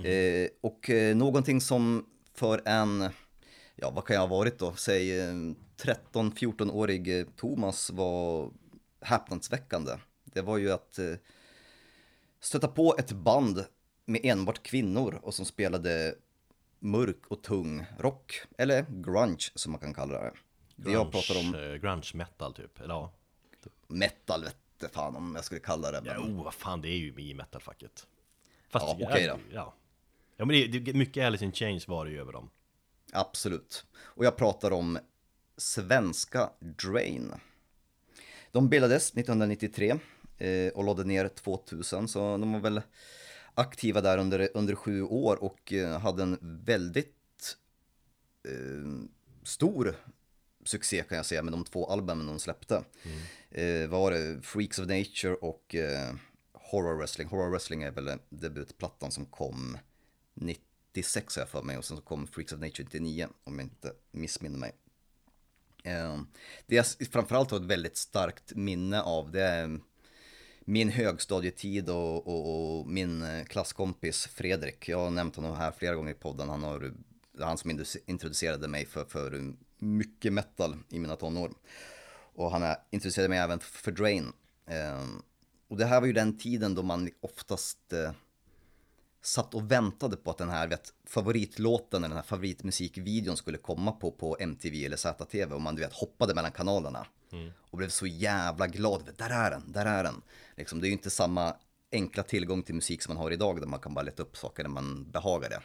[0.07, 3.09] Eh, och eh, någonting som för en,
[3.77, 5.21] ja vad kan jag ha varit då, säg
[5.81, 8.51] 13-14-årig eh, Thomas var
[9.01, 9.93] häpnadsväckande.
[10.25, 11.15] Det var ju att eh,
[12.41, 13.65] stöta på ett band
[14.05, 16.15] med enbart kvinnor och som spelade
[16.79, 20.33] mörk och tung rock, eller grunge som man kan kalla det.
[20.77, 23.13] Det jag pratar om, eh, grunge metal typ, eller ja.
[23.87, 26.03] metal vette fan om jag skulle kalla det.
[26.05, 26.39] Ja, Men...
[26.39, 28.07] oh, vad fan, det är ju i metalfacket.
[28.69, 29.39] Fast Ja, okej då.
[29.53, 29.75] Ja.
[30.41, 32.51] Ja, men det, det, mycket Alice in Chains var det ju över dem.
[33.13, 33.85] Absolut.
[33.97, 34.99] Och jag pratar om
[35.57, 37.33] svenska Drain.
[38.53, 39.99] De bildades 1993
[40.39, 42.83] eh, och lade ner 2000, så de var väl
[43.55, 47.57] aktiva där under, under sju år och eh, hade en väldigt
[48.49, 49.09] eh,
[49.43, 49.97] stor
[50.65, 52.85] succé kan jag säga med de två albumen de släppte.
[53.51, 54.43] Eh, vad var det?
[54.43, 56.15] Freaks of Nature och eh,
[56.53, 57.29] Horror Wrestling.
[57.29, 59.77] Horror Wrestling är väl debutplattan som kom
[60.41, 63.65] 96 har jag för mig och sen så kom Freaks of Nature 99 om jag
[63.65, 64.73] inte missminner mig.
[65.85, 66.27] Ehm,
[66.67, 69.81] det jag framförallt har ett väldigt starkt minne av det är ehm,
[70.61, 74.89] min högstadietid och, och, och min eh, klasskompis Fredrik.
[74.89, 76.49] Jag har nämnt honom här flera gånger i podden.
[76.49, 81.53] Han, har, eh, han som introducerade mig för, för mycket metal i mina tonår.
[82.35, 84.33] Och han introducerade mig även för Drain.
[84.67, 85.23] Ehm,
[85.69, 88.13] och det här var ju den tiden då man oftast eh,
[89.23, 93.93] satt och väntade på att den här vet, favoritlåten eller den här favoritmusikvideon skulle komma
[93.93, 97.07] på, på MTV eller ZTV och man du vet hoppade mellan kanalerna.
[97.61, 100.23] Och blev så jävla glad, vet, där är den, där är den.
[100.57, 101.57] Liksom, det är ju inte samma
[101.93, 104.63] enkla tillgång till musik som man har idag där man kan bara leta upp saker
[104.63, 105.63] när man behagar det.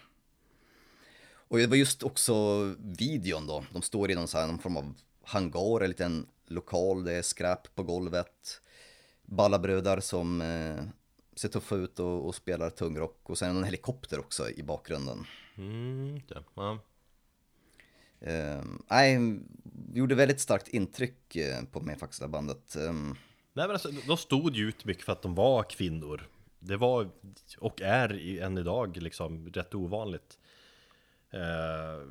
[1.48, 4.78] Och det var just också videon då, de står i någon, så här, någon form
[4.78, 4.94] av
[5.24, 8.62] hangar, en liten lokal, det är skräp på golvet.
[9.26, 10.84] Ballabrödar som eh,
[11.36, 15.26] ser tuffa ut och, och spelar tungrock och sen en helikopter också i bakgrunden.
[15.56, 16.44] Mm, det.
[16.54, 16.80] Ja.
[18.20, 19.40] Eh, nej,
[19.94, 22.76] gjorde väldigt starkt intryck eh, på mig faktiskt det bandet.
[22.76, 22.94] Eh,
[23.54, 26.28] Nej men alltså, de stod ju ut mycket för att de var kvinnor.
[26.60, 27.10] Det var,
[27.58, 30.40] och är än idag liksom, rätt ovanligt.
[31.30, 32.08] Eh,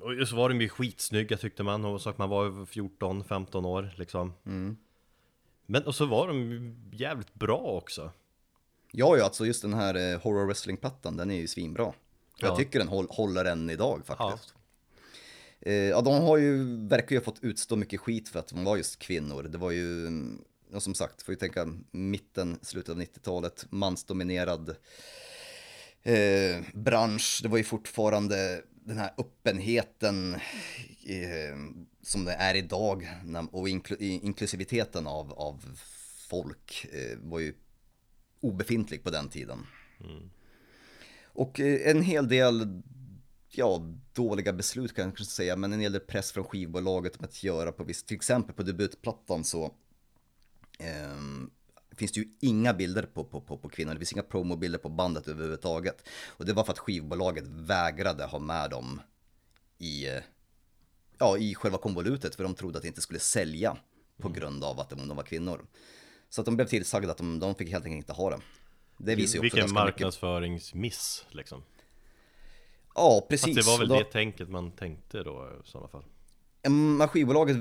[0.00, 3.66] och så var de ju skitsnygga tyckte man, och så att man var över 14-15
[3.66, 4.32] år liksom.
[5.66, 8.10] Men och så var de jävligt bra också.
[8.92, 11.92] Ja, ja, alltså just den här eh, horror wrestling-plattan, den är ju svinbra.
[12.38, 12.56] Jag Ja.
[12.56, 14.54] tycker den håll, håller än idag faktiskt.
[15.60, 18.64] Eh, ja, de har ju, verkar ju ha fått utstå mycket skit för att de
[18.64, 19.42] var just kvinnor.
[19.42, 24.76] Det var ju, mm, ja, som sagt, får ju tänka mitten, slutet av 90-talet, mansdominerad
[26.02, 27.40] eh, bransch.
[27.42, 30.34] Det var ju fortfarande den här öppenheten
[31.06, 31.56] eh,
[32.02, 33.08] som det är idag
[33.52, 35.78] och inklu, i- inklusiviteten av, av
[36.28, 37.54] folk eh, var ju
[38.40, 39.66] obefintlig på den tiden.
[41.22, 42.82] Och eh, en hel del,
[43.48, 43.82] ja,
[44.12, 47.42] dåliga beslut kan jag kanske säga, men en hel del press från skivbolaget om att
[47.42, 49.74] göra på visst, till exempel på debutplattan så
[50.78, 51.50] ehm,
[51.90, 54.88] finns det ju inga bilder på, på, på, på kvinnor, det finns inga promobilder på
[54.88, 56.08] bandet överhuvudtaget.
[56.26, 59.00] Och det var för att skivbolaget vägrade ha med dem
[59.78, 60.22] i, eh,
[61.18, 63.76] ja, i själva konvolutet, för de trodde att det inte skulle sälja
[64.16, 65.66] på grund av att de var kvinnor.
[66.30, 68.40] Så att de blev tillsagda att de, de fick helt enkelt inte ha det.
[68.98, 71.62] Det visar ju också Vilken marknadsföringsmiss liksom.
[72.94, 73.56] Ja, precis.
[73.56, 76.04] Fast det var väl då- det tänket man tänkte då i sådana fall.
[76.62, 77.56] Men skivbolaget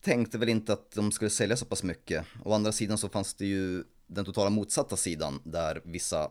[0.00, 2.24] tänkte väl inte att de skulle sälja så pass mycket.
[2.44, 6.30] Å andra sidan så fanns det ju den totala motsatta sidan där vissa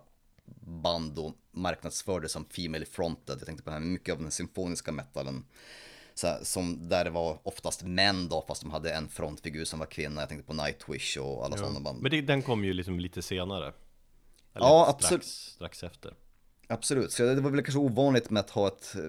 [0.61, 3.37] band då marknadsfördes som female fronted.
[3.39, 5.45] Jag tänkte på det här mycket av den symfoniska metalen.
[6.17, 9.79] Så här, som där det var oftast män då, fast de hade en frontfigur som
[9.79, 10.21] var kvinna.
[10.21, 12.01] Jag tänkte på Nightwish och alla sådana band.
[12.01, 13.73] Men det, den kom ju liksom lite senare.
[14.53, 15.25] Ja, strax, absolut.
[15.25, 16.13] Strax efter.
[16.67, 19.01] Absolut, så det var väl kanske ovanligt med att ha ett eh,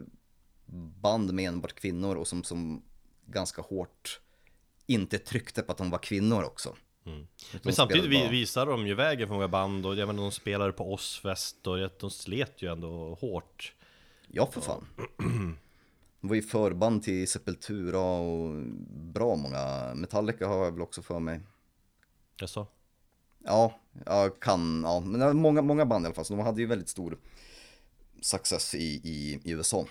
[1.02, 2.82] band med enbart kvinnor och som, som
[3.26, 4.20] ganska hårt
[4.86, 6.76] inte tryckte på att de var kvinnor också.
[7.04, 7.26] De
[7.62, 10.72] Men samtidigt bara- visar de ju vägen för många band och jag menar, de spelade
[10.72, 13.74] på Ozzfest och de slet ju ändå hårt.
[14.28, 14.86] Ja, för fan.
[16.20, 19.94] Var ju förband till Sepultura och bra många.
[19.94, 21.40] Metallica har jag väl också för mig.
[22.40, 22.66] Jag sa.
[23.44, 26.66] Ja, jag kan, ja, men många, många band i alla fall, så de hade ju
[26.66, 27.18] väldigt stor
[28.20, 29.86] success i, i, i USA.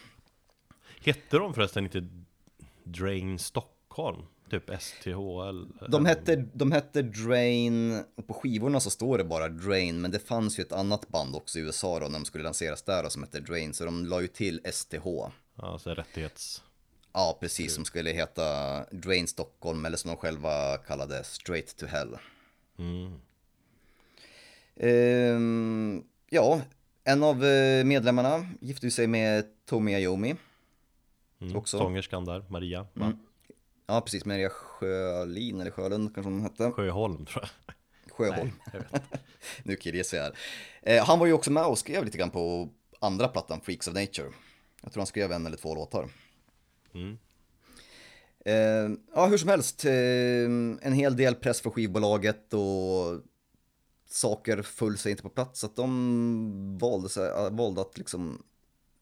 [1.02, 2.08] Hette de förresten inte
[2.84, 4.22] Drain Stockholm?
[4.50, 5.66] Typ STHL?
[5.90, 10.20] De hette, de hette Drain, och på skivorna så står det bara Drain, men det
[10.20, 13.10] fanns ju ett annat band också i USA då när de skulle lanseras där då,
[13.10, 15.06] som hette Drain, så de la ju till STH.
[15.56, 16.64] Ja, så rättighets...
[17.14, 22.18] Ja, precis, som skulle heta Drain Stockholm, eller som de själva kallade Straight to Hell.
[22.78, 23.20] Mm.
[24.76, 26.62] Ehm, ja,
[27.04, 30.36] en av eh, medlemmarna gifte sig med Tommy Iommi.
[31.42, 31.56] Mm.
[31.56, 31.78] Också.
[31.78, 32.88] Sångerskan där, Maria.
[32.94, 33.14] Va?
[33.88, 36.72] Ja, precis, Maria Sjölin, eller Sjölund kanske hon hette.
[36.72, 37.76] Sjöholm tror jag.
[38.12, 38.52] Sjöholm.
[38.74, 38.82] Nej,
[39.64, 40.34] nu killgissar jag här.
[40.82, 43.94] Eh, han var ju också med och skrev lite grann på andra plattan, Freaks of
[43.94, 44.32] Nature.
[44.86, 46.10] Jag tror han skrev en eller två låtar.
[48.46, 49.94] Eh, ja, hur som helst, eh,
[50.82, 53.22] en hel del press för skivbolaget och
[54.08, 55.60] saker föll sig inte på plats.
[55.60, 58.44] Så att de valde, sig, äh, valde att liksom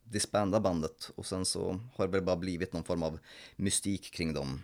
[0.04, 3.20] disbanda bandet och sen så har det väl bara blivit någon form av
[3.56, 4.62] mystik kring dem.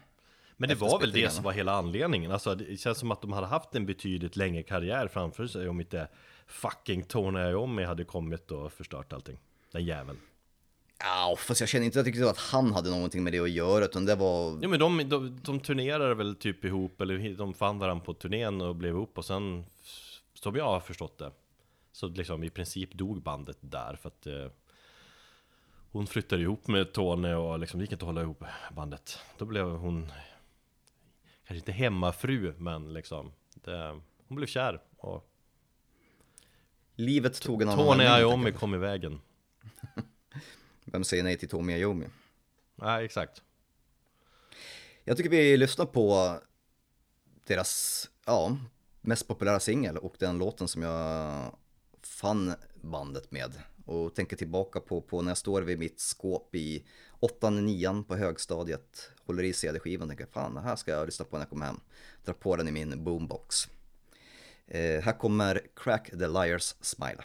[0.58, 2.32] Men det var väl det som var hela anledningen.
[2.32, 5.80] Alltså det känns som att de hade haft en betydligt längre karriär framför sig om
[5.80, 6.08] inte
[6.48, 9.40] fucking Tony Iommi hade kommit och förstört allting.
[9.72, 10.20] Den jäveln.
[11.00, 14.06] Ja, fast jag känner inte riktigt att han hade någonting med det att göra, utan
[14.06, 14.60] det var...
[14.62, 18.62] Jo men de, de, de turnerade väl typ ihop, eller de fann varandra på turnén
[18.62, 19.66] och blev ihop och sen,
[20.34, 21.32] som jag har förstått det,
[21.92, 24.48] så liksom i princip dog bandet där för att eh,
[25.92, 28.44] hon flyttade ihop med Tony och liksom det gick inte att hålla ihop
[28.76, 29.20] bandet.
[29.38, 30.12] Då blev hon,
[31.48, 35.26] kanske inte hemmafru, men liksom, det, hon blev kär och
[36.96, 38.56] Livet tog en annan Tony Iommi jag.
[38.56, 39.22] kom i vägen.
[40.92, 42.06] Vem säger nej till Tommy Iommi?
[42.76, 43.42] Nej, exakt.
[45.04, 46.36] Jag tycker vi lyssnar på
[47.44, 48.58] deras, ja,
[49.02, 51.56] mest populära singel och den låten som jag
[52.02, 53.54] fann bandet med.
[53.86, 56.86] Och tänker tillbaka på, på när jag står vid mitt skåp i
[57.20, 61.38] 8-9 på högstadiet, håller i CD-skivan och tänker fan det här ska jag lyssna på
[61.38, 61.80] när jag kommer hem.
[62.26, 63.68] Drar på den i min boombox.
[64.68, 67.24] Eh, här kommer Crack the Liars Smile.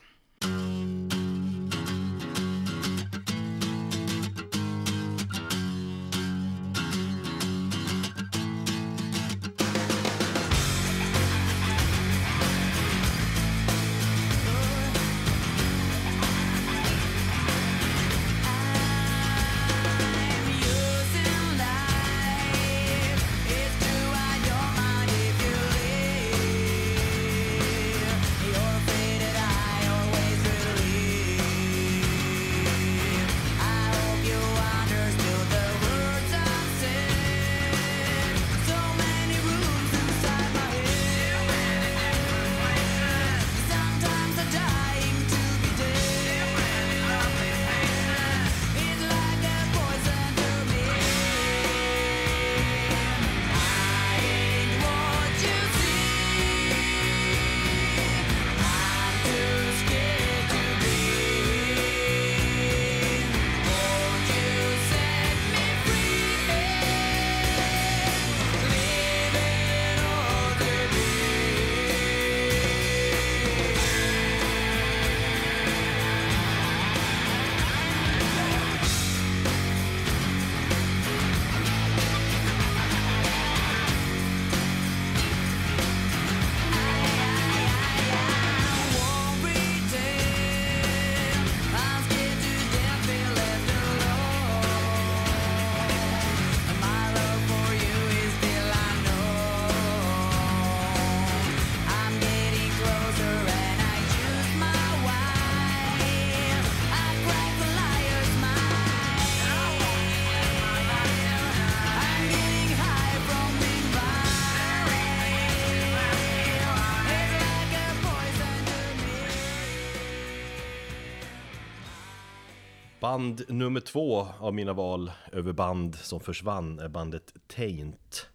[123.14, 128.28] Band nummer två av mina val över band som försvann är bandet Taint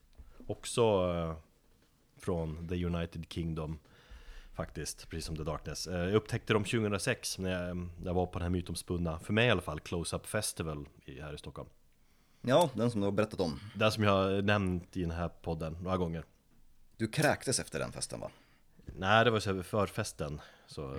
[0.47, 0.81] Också
[1.15, 1.35] eh,
[2.17, 3.79] från The United Kingdom
[4.55, 8.25] Faktiskt, precis som The Darkness Eh, Jag upptäckte dem 2006 när jag, när jag var
[8.25, 11.69] på den här mytomspunna, för mig i alla fall, Close-Up Festival i, här i Stockholm
[12.41, 13.59] Ja, den som du har berättat om.
[13.75, 16.23] Den som jag har nämnt i den här podden några gånger
[16.97, 18.29] Du kräktes efter den festen va?
[18.85, 20.97] Nej, det var så förfesten Så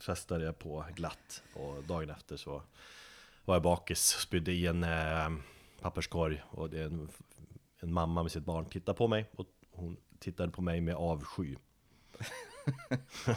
[0.00, 2.62] festade jag på glatt Och dagen efter så
[3.44, 5.30] var jag bakis Spydde i en eh,
[5.80, 7.08] papperskorg Och det är en,
[7.80, 11.56] en mamma med sitt barn tittade på mig Och hon tittade på mig med avsky.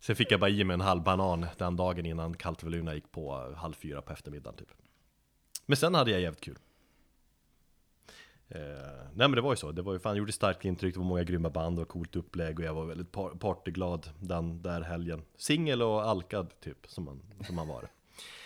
[0.00, 3.54] Sen fick jag bara i mig en halv banan den dagen innan Kaltveluna gick på
[3.56, 4.72] halv fyra på eftermiddagen typ.
[5.66, 6.58] Men sen hade jag jävligt kul.
[8.48, 8.60] Eh,
[9.14, 11.06] nej men det var ju så, det var ju fan, gjorde starkt intryck, det var
[11.06, 14.80] många grymma band, det var coolt upplägg och jag var väldigt par partyglad den där
[14.80, 15.22] helgen.
[15.36, 17.90] Singel och alkad typ, som man, som man var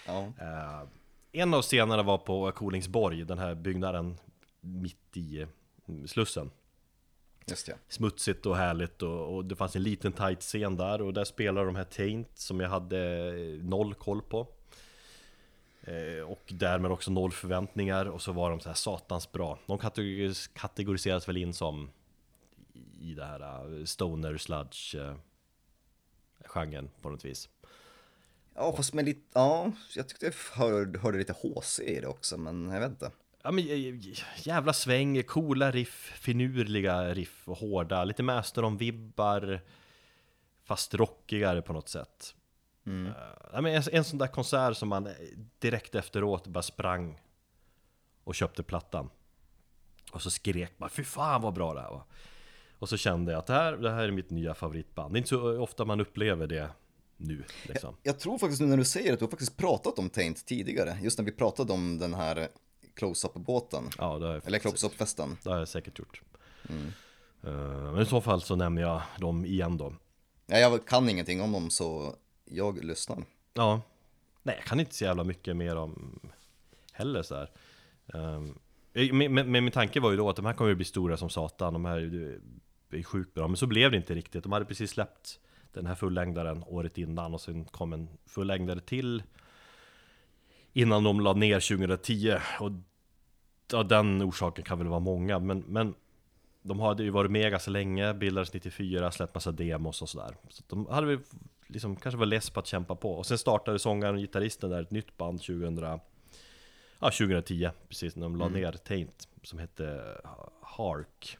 [0.06, 0.32] Ja.
[0.40, 0.88] eh,
[1.32, 4.16] En av scenerna var på Kolingsborg, den här byggnaden
[4.60, 5.46] mitt i
[5.88, 6.50] mm, Slussen
[7.46, 7.74] Just ja.
[7.88, 11.66] Smutsigt och härligt och, och det fanns en liten tight scen där och där spelade
[11.66, 14.46] de här Taint som jag hade eh, noll koll på
[15.82, 19.78] eh, Och därmed också noll förväntningar och så var de så här satans bra De
[19.78, 21.90] kategoris kategoriseras väl in som
[23.00, 24.96] i det här stoner sludge
[26.44, 27.48] genren på något vis
[28.54, 32.36] Ja, fast med lite, ja, jag tyckte jag hörde, hörde lite HC i det också,
[32.36, 33.10] men jag vet inte.
[33.42, 33.64] Ja men
[34.42, 39.60] jävla sväng, coola riff, finurliga riff och hårda, lite Masteron-vibbar
[40.64, 42.34] Fast rockigare på något sätt
[42.86, 43.06] Mm.
[43.06, 43.12] Eh,
[43.52, 45.08] ja, men en, en sån där konsert som man
[45.58, 47.20] direkt efteråt bara sprang
[48.24, 49.10] Och köpte plattan
[50.12, 52.04] Och så skrek man 'Fy fan vad bra det här var'
[52.78, 55.18] Och så kände jag att det här, det här är mitt nya favoritband Det är
[55.18, 56.70] inte så ofta man upplever det
[57.16, 57.96] nu liksom.
[58.02, 60.98] Jag tror faktiskt nu när du säger det, du har faktiskt pratat om Taint tidigare,
[61.02, 62.48] just när vi pratade om den här
[62.94, 63.84] close-up-båten.
[63.98, 65.36] Ja, det har jag Eller close-up-festen.
[65.42, 66.22] Det har jag säkert gjort.
[67.42, 69.94] Eh, Men i så fall så nämner jag dem igen då.
[70.46, 73.24] Ja, jag kan ingenting om dem så jag lyssnar.
[73.54, 73.80] Ja.
[74.42, 76.20] Nej, jag kan inte så jävla mycket mer om
[76.92, 77.50] heller så här.
[78.06, 78.58] Um,
[78.92, 81.16] men, men, men min tanke var ju då att de här kommer ju bli stora
[81.16, 82.40] som satan, de här är
[82.98, 85.40] är sjukt bra Men så blev det inte riktigt, de hade precis släppt
[85.74, 89.22] den här fullängdaren året innan och sen kom en fullängdare till
[90.76, 92.70] Innan de la ner 2010 och
[93.72, 95.94] ja, den orsaken kan väl vara många men, men
[96.62, 100.36] de hade ju varit med ganska länge, bildades 94, släppt massa demos och sådär.
[100.48, 101.18] Så de hade väl
[101.66, 103.12] liksom kanske var less på att kämpa på.
[103.12, 106.00] Och sen startade sångaren och gitarristen där ett nytt band 2000
[106.98, 110.18] Ja, 2010, precis när de la ner Taint Som hette
[110.62, 111.38] Hark.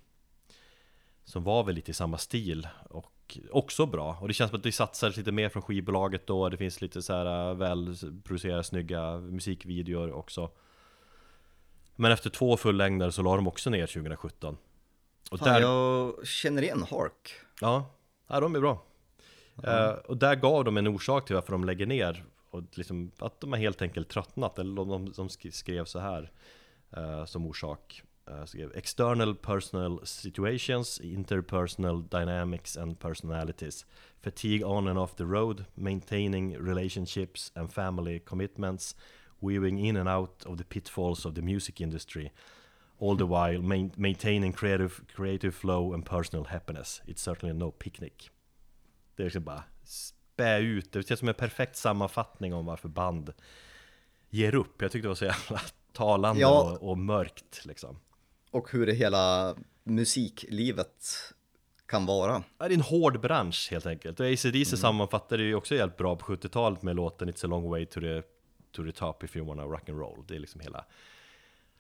[1.25, 3.14] Som var väl lite i samma stil och
[3.51, 6.57] också bra Och det känns som att det satsades lite mer från skivbolaget då Det
[6.57, 10.51] finns lite så här äh, välproducerade, snygga musikvideor också
[11.97, 14.57] Men efter två fullängder så la de också ner 2017
[15.31, 17.33] och Fan, jag känner igen Hark.
[17.61, 17.91] Ja,
[18.27, 18.85] ja de är bra.
[19.65, 22.25] Eh, och där gav de en orsak till varför de lägger ner.
[22.51, 24.59] Och liksom, att de har helt enkelt tröttnat.
[24.59, 26.31] Eller de, de, de sk- skrev så här
[26.97, 28.03] eh, som orsak.
[28.31, 33.87] Uh, skrev, External personal situations, interpersonal dynamics and personalities.
[34.21, 38.95] Fatigue on and off the road, maintaining relationships and family commitments.
[39.41, 42.33] Weaving in and out of the pitfalls of the music industry.
[42.99, 47.03] All the while main, maintaining creative, creative flow and personal happiness.
[47.07, 48.31] It's certainly no picnic.
[49.17, 53.33] Det är liksom bara spä ut, det känns som en perfekt sammanfattning om varför band
[54.31, 54.83] ger upp.
[54.83, 55.61] Jag tyckte det var så jävla
[55.93, 56.73] talande Ja.
[56.73, 57.97] och, och mörkt liksom.
[58.55, 59.55] Och hur det hela
[59.85, 61.11] musiklivet
[61.87, 62.43] kan vara.
[62.59, 64.21] Ja, Det är en hård bransch helt enkelt.
[64.21, 64.65] Och ACDC Mm.
[64.65, 68.01] sammanfattar det ju också jävligt bra på 70-talet med låten It's a long way to
[68.01, 68.23] the,
[68.73, 70.25] to the top if you wanna rock and roll.
[70.29, 70.85] Det är liksom hela...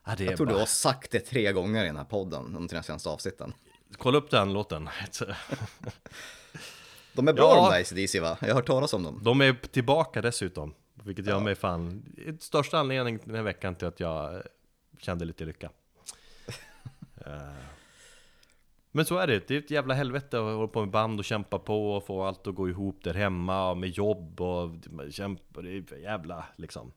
[0.06, 0.52] Ja, det Jag tror bara...
[0.52, 3.52] du har sagt det tre gånger i den här podden, de tre senaste avsnitten.
[3.98, 4.88] Kolla upp den låten.
[7.12, 7.54] De är bra Ja.
[7.54, 8.38] de där ACDC va?
[8.40, 9.20] Jag har hört talas om dem.
[9.24, 10.74] De är tillbaka dessutom.
[10.94, 12.02] Vilket gör mig fan...
[12.40, 14.42] Största anledningen den här veckan till att jag
[14.98, 15.70] kände lite lycka.
[17.16, 17.54] Eh,
[18.92, 21.24] Men så är det, det är ett jävla helvete att hålla på med band och
[21.24, 24.70] kämpa på och få allt att gå ihop där hemma och med jobb och
[25.10, 26.92] kämpa, det är jävla liksom.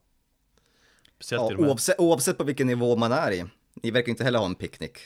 [1.30, 3.44] Ja, oavsett, oavsett på vilken nivå man är i.
[3.74, 4.98] Ni verkar inte heller ha en picknick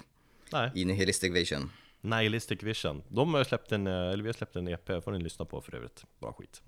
[0.52, 1.70] Nej, i Nihilistic Vision.
[2.00, 3.02] Nihilistic Vision.
[3.08, 5.60] De har släppt en, eh, eller vi har släppt en EP, får ni lyssna på
[5.60, 6.04] för övrigt.
[6.20, 6.62] Bra skit.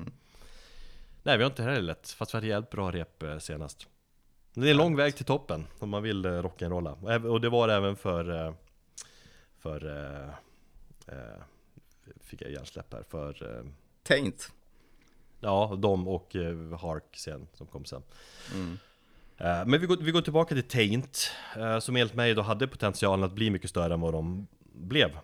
[1.22, 3.88] Nej, vi har inte heller lätt, fast vi hade jävligt bra rep eh, senast.
[4.56, 7.26] Det är en lång väg till toppen om man vill eh, rock'n'rolla.
[7.26, 8.54] Och det var det även för, eh,
[9.58, 9.86] för,
[11.06, 11.42] eh,
[12.20, 13.64] fick jag hjärnsläpp här, för
[14.02, 14.52] Taint.
[15.40, 16.36] Ja, de och
[16.80, 18.02] Hark sen, som kom sen.
[19.36, 21.30] Eh, men vi går, vi går tillbaka till Taint,
[21.80, 25.18] som enligt mig då hade potentialen att bli mycket större än vad de blev.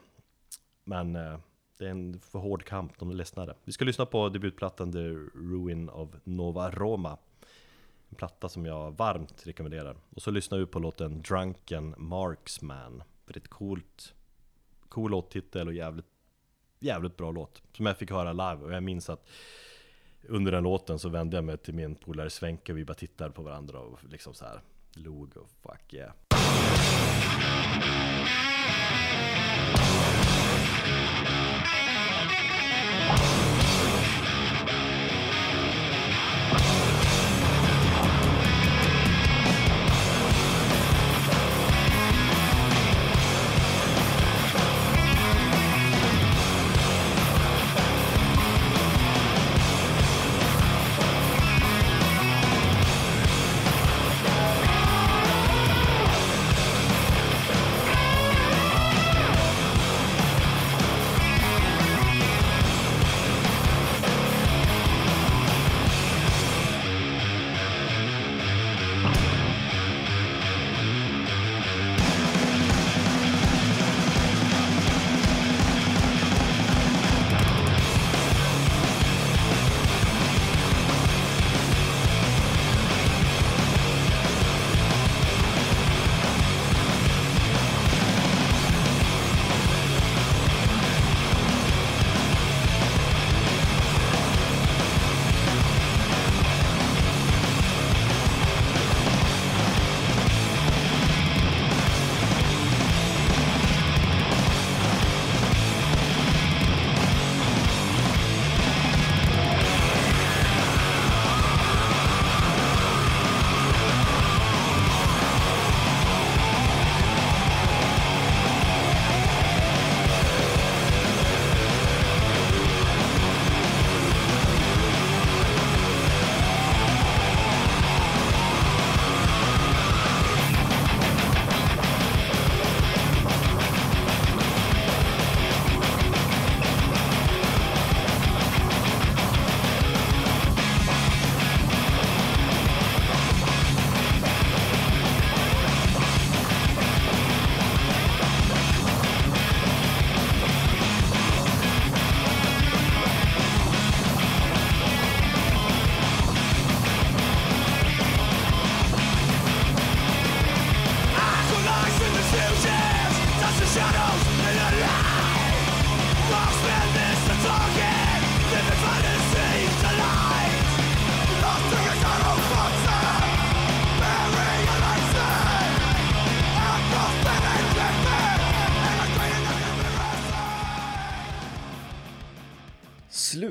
[0.85, 3.55] Men det är en för hård kamp, de är ledsnare.
[3.65, 7.19] Vi ska lyssna på debutplattan The Ruin of Nova Roma.
[8.11, 9.97] En platta som jag varmt rekommenderar.
[10.15, 13.03] Och så lyssnar vi på låten Drunken Marksman.
[13.27, 14.15] Väldigt coolt,
[14.89, 16.07] cool låttitel och jävligt,
[16.78, 17.62] jävligt bra låt.
[17.73, 19.28] Som jag fick höra live och jag minns att
[20.28, 23.31] under den låten så vände jag mig till min polare Svenke och vi bara tittade
[23.31, 24.61] på varandra och liksom så här
[24.93, 26.12] log och fuck yeah.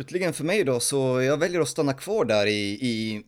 [0.09, 3.23] Slutligen för mig då, så jag väljer att stanna kvar där i, i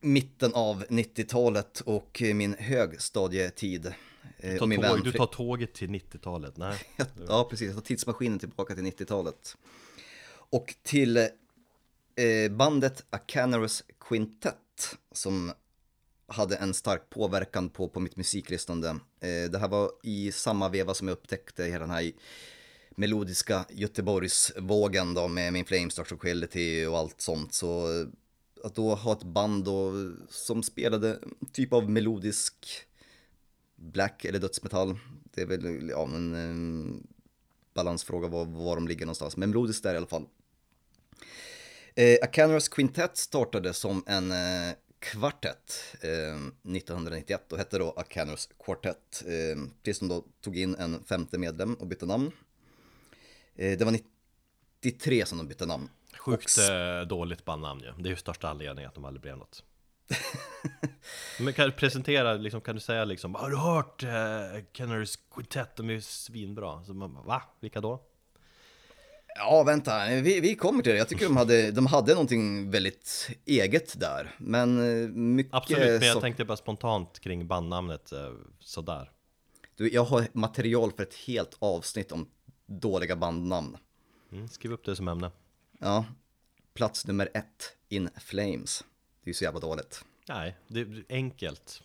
[0.00, 3.86] mitten av 90-talet och min högstadietid.
[3.86, 6.78] Eh, Du tar, tåg, du tar tåget till 90-talet, nej.
[7.28, 7.66] Ja, precis.
[7.66, 9.56] Jag tar tidsmaskinen tillbaka till 90-talet.
[10.50, 11.28] Och till eh,
[12.50, 15.52] bandet A Canaris Quintet som
[16.28, 18.88] hade en stark påverkan på, på mitt musiklyssnande.
[19.20, 22.12] Eh, det här var i samma veva som jag upptäckte hela den här
[22.96, 26.16] melodiska Göteborgsvågen då med min Flames, Dr.
[26.16, 27.54] Quality och allt sånt.
[27.54, 27.86] Så
[28.64, 29.92] att då ha ett band då,
[30.28, 31.18] som spelade
[31.52, 32.54] typ av melodisk
[33.76, 34.98] black eller dödsmetall.
[35.34, 37.00] Det är väl ja, en, en eh,
[37.74, 39.36] balansfråga var, var de ligger någonstans.
[39.36, 40.26] Men melodiskt där i alla fall.
[41.94, 46.36] Eh, A Canaris Quintet startade som en eh, kvartett eh,
[46.76, 49.22] 1991 och hette då A Canaris Quartet.
[49.26, 52.32] Eh, tills de då tog in en femte medlem och bytte namn.
[53.56, 53.92] Eh, det var
[54.82, 55.88] 93 som de bytte namn.
[56.18, 57.92] Sjukt Och- eh, dåligt bandnamn ju.
[58.02, 59.64] Det är ju största anledningen att de aldrig blev något.
[61.40, 64.08] Men kan du presentera, liksom, kan du säga liksom Har du hört eh,
[64.72, 65.76] Kenner's Quintet?
[65.76, 66.84] De är ju svinbra.
[66.84, 67.42] Så man, va?
[67.60, 68.02] Vilka då?
[69.38, 70.98] Ja, vänta, vi, vi kommer till det.
[70.98, 74.34] Jag tycker de hade, de hade någonting väldigt eget där.
[74.38, 75.54] Men mycket...
[75.54, 78.12] Absolut, men jag tänkte bara spontant kring bandnamnet
[78.60, 79.10] sådär.
[79.74, 82.28] Du, jag har material för ett helt avsnitt om
[82.66, 83.76] dåliga bandnamn.
[84.32, 85.30] Mm, skriv upp det som ämne.
[85.78, 86.04] Ja,
[86.74, 88.84] plats nummer ett, In Flames.
[89.20, 90.04] Det är ju så jävla dåligt.
[90.28, 91.82] Nej, det är enkelt.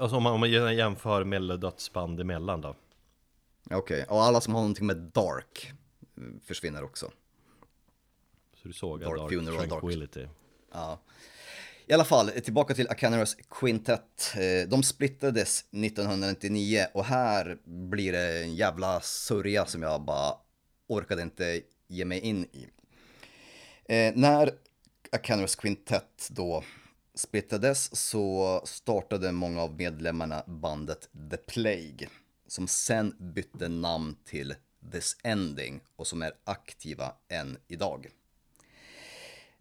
[0.00, 2.76] Alltså om man, om man jämför med dödsband emellan då.
[3.70, 5.72] Okej, och alla som har någonting med Dark
[6.16, 7.10] eh, försvinner också.
[8.54, 10.26] Så du såg Dark Dark, Funeral, Dark- Tranquility.
[10.72, 10.98] Ja.
[11.86, 14.34] I alla fall, tillbaka till Acaneros Quintet.
[14.36, 20.34] Eh, de splittrades 1999 och här blir det en jävla sörja som jag bara
[20.86, 22.66] orkade inte ge mig in i.
[23.84, 24.52] Eh, när
[25.12, 26.64] Acaneros Quintet då
[27.14, 32.08] splittrades så startade många av medlemmarna bandet The Plague
[32.46, 34.54] som sen bytte namn till
[34.92, 38.06] This Ending och som är aktiva än idag.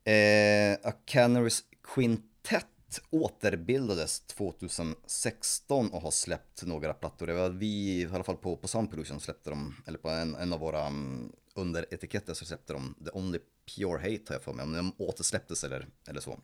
[0.04, 2.68] Eh, A Canaries Quintet
[3.10, 7.28] återbildades 2016 och har släppt några plattor.
[7.28, 10.36] Det var vi, i alla fall på, på Sound Pollution släppte de, eller på en,
[10.36, 13.40] en av våra um, underetiketter så släppte de The Only
[13.76, 16.40] Pure Hate har jag för mig, om de återsläpptes eller, eller så.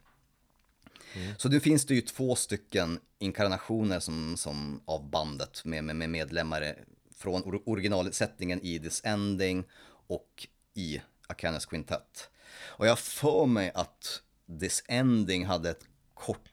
[1.37, 6.09] Så nu finns det ju två stycken inkarnationer som, som av bandet med, med, med
[6.09, 6.75] medlemmar
[7.15, 9.63] från or- originalsättningen i This Ending
[10.07, 12.29] och i Acanis Quintet.
[12.49, 14.21] Och jag för mig att
[14.59, 16.49] This Ending hade ett kort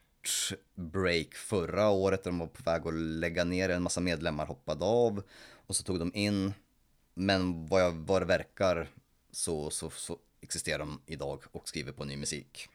[0.74, 5.22] break förra året de var på väg att lägga ner, en massa medlemmar hoppade av
[5.66, 6.52] och så tog de in.
[7.14, 8.88] Men vad, jag, vad det verkar
[9.30, 12.68] så, så, så existerar de idag och skriver på ny musik.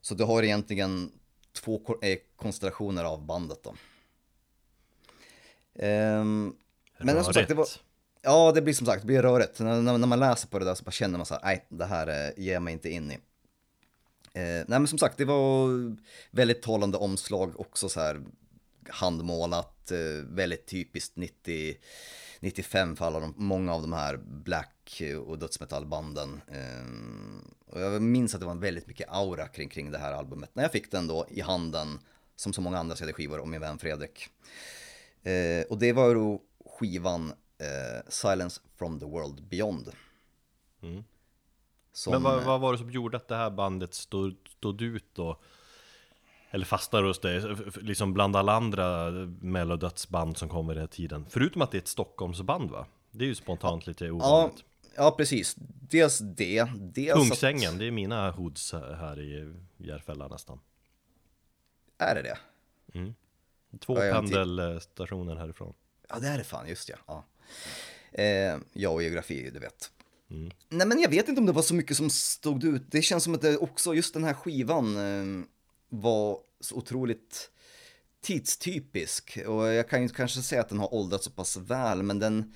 [0.00, 1.12] Så du har egentligen
[1.52, 3.74] två eh, konstellationer av bandet då.
[5.74, 6.54] Ehm,
[6.98, 7.66] men som sagt, det var,
[8.22, 9.60] ja det blir som sagt, det blir rörigt.
[9.60, 11.66] När, när, när man läser på det där så bara känner man så här, nej
[11.68, 13.18] det här eh, ger jag mig inte in i.
[14.36, 15.68] Eh, nej men som sagt, det var
[16.30, 18.22] väldigt talande omslag också så här
[18.88, 19.98] handmålat, eh,
[20.28, 21.76] väldigt typiskt 90,
[22.40, 26.40] 95 för alla de, många av de här black eh, och dödsmetallbanden.
[26.48, 26.86] Eh,
[27.66, 30.62] och jag minns att det var väldigt mycket aura kring, kring det här albumet när
[30.62, 31.98] jag fick den då i handen
[32.36, 34.28] som så många andra CD-skivor och min vän Fredrik.
[35.22, 39.92] Eh, och det var då skivan eh, Silence from the World Beyond.
[40.82, 41.04] Mm.
[41.94, 45.14] Som, Men vad, vad var det som gjorde att det här bandet stod, stod ut
[45.14, 45.40] då?
[46.50, 49.10] Eller fastnade hos dig, liksom bland alla andra
[49.40, 52.86] mellodödsband som kommer i den här tiden Förutom att det är ett Stockholmsband va?
[53.10, 54.64] Det är ju spontant lite ja, ovanligt
[54.96, 55.54] ja, precis.
[55.90, 56.68] Dels det.
[56.74, 60.60] Dels att- Kungsängen, det är mina hoods här i Järfälla nästan
[61.98, 62.38] Är det det?
[63.78, 65.74] Två Ja, jag pendelstationer härifrån
[66.08, 66.96] Ja, det är det fan, just ja.
[67.06, 67.24] ja.
[68.22, 69.90] Eh, ja, och geografi, du vet.
[70.30, 70.50] Mm.
[70.68, 72.82] Nej, men jag vet inte om det var så mycket som stod ut.
[72.90, 75.44] Det känns som att det också, just den här skivan eh,
[75.88, 77.50] var så otroligt
[78.22, 79.38] tidstypisk.
[79.46, 82.54] Och jag kan ju kanske säga att den har åldrats så pass väl, men den...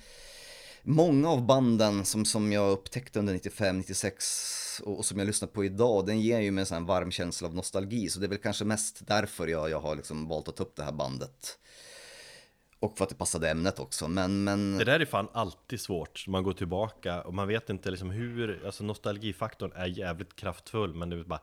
[0.83, 5.47] Många av banden som, som jag upptäckte under 95, 96 och, och som jag lyssnar
[5.47, 8.09] på idag, den ger ju mig en sån varm känsla av nostalgi.
[8.09, 10.75] Så det är väl kanske mest därför jag, jag har liksom valt att ta upp
[10.75, 11.59] det här bandet.
[12.79, 14.43] Och för att det passade ämnet också, men...
[14.43, 14.77] men...
[14.77, 18.65] Det där är fan alltid svårt, man går tillbaka och man vet inte liksom hur,
[18.65, 21.41] alltså nostalgifaktorn är jävligt kraftfull men är bara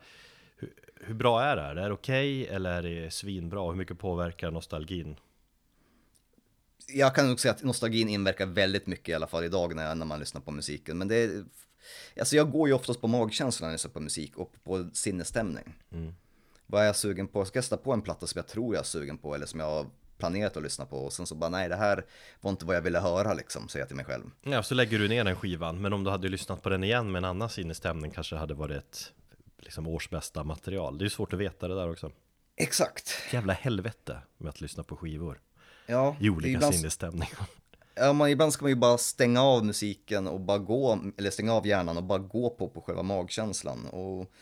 [0.57, 1.77] hur, hur bra är det här?
[1.77, 3.69] Är det okej eller är det svinbra?
[3.71, 5.17] Hur mycket påverkar nostalgin?
[6.89, 10.07] jag kan nog säga att nostalgin inverkar väldigt mycket i alla fall idag när, när
[10.07, 10.99] man lyssnar på musiken.
[10.99, 11.45] Men det är,
[12.19, 15.75] Alltså jag går ju oftast på magkänslan när jag lyssnar på musik och på sinnesstämning.
[16.67, 17.45] Vad är jag sugen på?
[17.45, 19.61] Ska jag sätta på en platta som jag tror jag är sugen på eller som
[19.61, 19.87] jag
[20.19, 22.05] planerat att lyssna på och sen så bara nej det här
[22.41, 24.25] var inte vad jag ville höra liksom, säger jag till mig själv.
[24.43, 27.13] Ja, så lägger du ner den skivan, men om du hade lyssnat på den igen
[27.13, 29.13] med en annan sinnesstämning kanske det hade varit ett
[29.59, 30.99] liksom års bästa material.
[30.99, 32.11] Det är ju svårt att veta det där också.
[32.57, 33.15] Exakt.
[33.33, 35.41] Jävla helvete med att lyssna på skivor
[35.87, 37.39] Ja, i olika ibland, sinnesstämningar.
[37.95, 41.53] ja, man, ibland ska man ju bara stänga av musiken och bara gå, eller stänga
[41.53, 43.87] av hjärnan och bara gå på, på själva magkänslan.
[43.87, 44.33] Och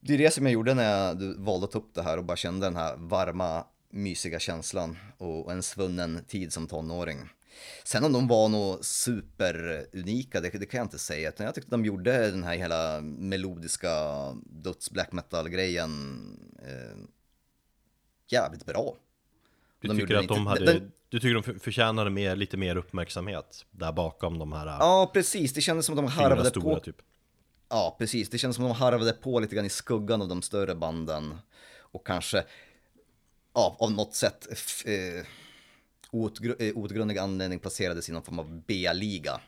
[0.00, 2.24] det är det som jag gjorde när jag valde att ta upp det här och
[2.24, 7.28] bara kände den här varma, mysiga känslan och en svunnen tid som tonåring.
[7.84, 11.70] Sen om de var nog superunika, det, det kan jag inte säga, utan jag tyckte
[11.70, 13.88] de gjorde den här hela melodiska
[14.46, 16.20] döds black metal-grejen
[16.62, 16.98] eh,
[18.28, 18.96] jävligt bra.
[19.80, 22.56] Du De tycker att de inte- hade, den- du tycker de för- förtjänade mer, lite
[22.56, 26.74] mer uppmärksamhet där bakom de här Ja, precis, det kändes som att de harvade stora
[26.74, 26.96] på typ.
[27.68, 28.30] Ja, precis.
[28.30, 31.34] Det känns som att de harvade på lite grann i skuggan av de större banden.
[31.78, 32.44] Och kanske,
[33.54, 34.48] ja, av något sätt,
[34.84, 35.24] eh,
[36.10, 39.40] outgr- eh, outgrundlig anledning placerades i någon form av B-liga.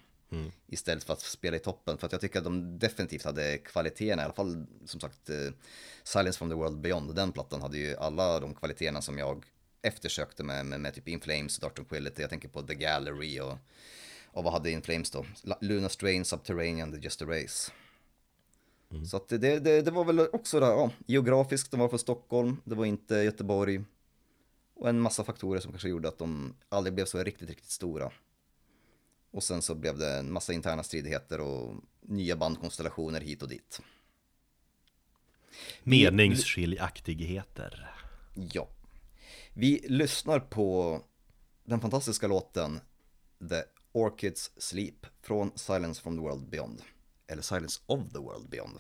[0.67, 1.99] Istället för att spela i toppen.
[1.99, 5.37] För att jag tycker att de definitivt hade kvaliteterna, i alla fall som sagt, eh,
[6.05, 9.45] Silence from the World Beyond, den plattan hade ju alla de kvaliteterna som jag
[9.83, 13.59] eftersökte med, med, med typ In Flames, Dark Tranquility, jag tänker på The Gallery och,
[14.27, 15.27] och vad hade In Flames då?
[15.61, 17.73] Luna Strain, Subterranean, The Just a Race.
[19.11, 22.57] Så att det, det, det var väl också där, ja, geografiskt, de var från Stockholm,
[22.65, 23.81] det var inte Göteborg.
[24.75, 28.13] Och en massa faktorer som kanske gjorde att de aldrig blev så riktigt, riktigt stora.
[29.31, 33.81] Och sen så blev det en massa interna stridigheter och nya bandkonstellationer hit och dit.
[35.83, 37.91] Meningsskiljaktigheter.
[38.35, 38.69] Ja.
[39.55, 41.01] Vi lyssnar på
[41.65, 42.81] den fantastiska låten
[43.49, 43.63] The
[43.93, 46.83] Orchids Sleep från Silence from the World Beyond.
[47.27, 48.79] Eller Silence of the World Beyond.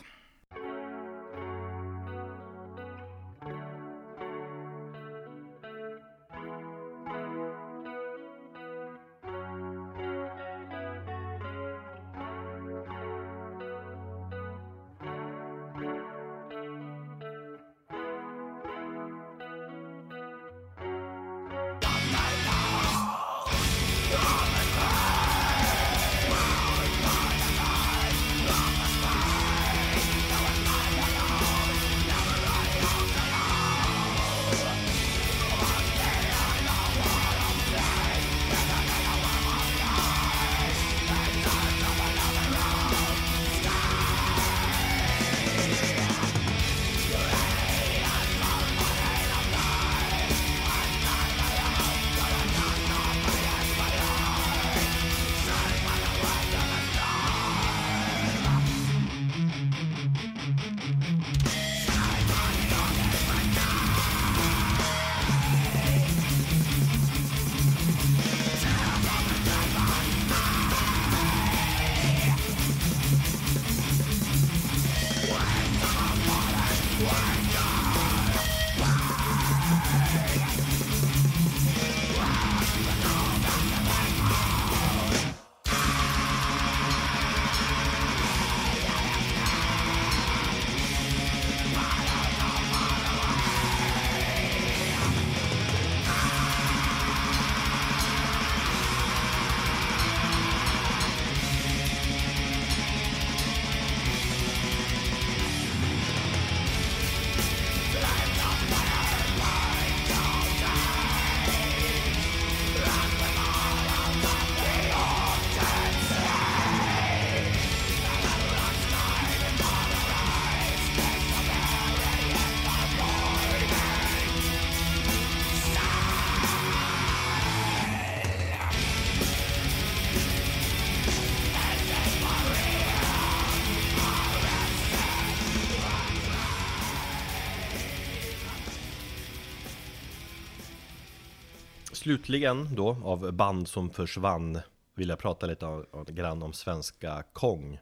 [142.03, 144.61] Slutligen då, av band som försvann
[144.95, 147.81] Vill jag prata lite om, om, grann om svenska Kong.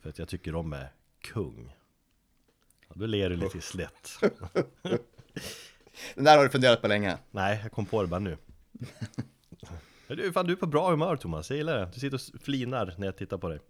[0.00, 1.76] För att jag tycker de är kung.
[2.88, 4.18] Ja, Då ler du lite slätt.
[6.14, 7.18] Den där har du funderat på länge.
[7.30, 8.36] Nej, jag kom på det bara nu.
[10.08, 11.90] Du, fan, du är på bra humör Thomas, jag gillar det.
[11.94, 13.60] Du sitter och flinar när jag tittar på dig.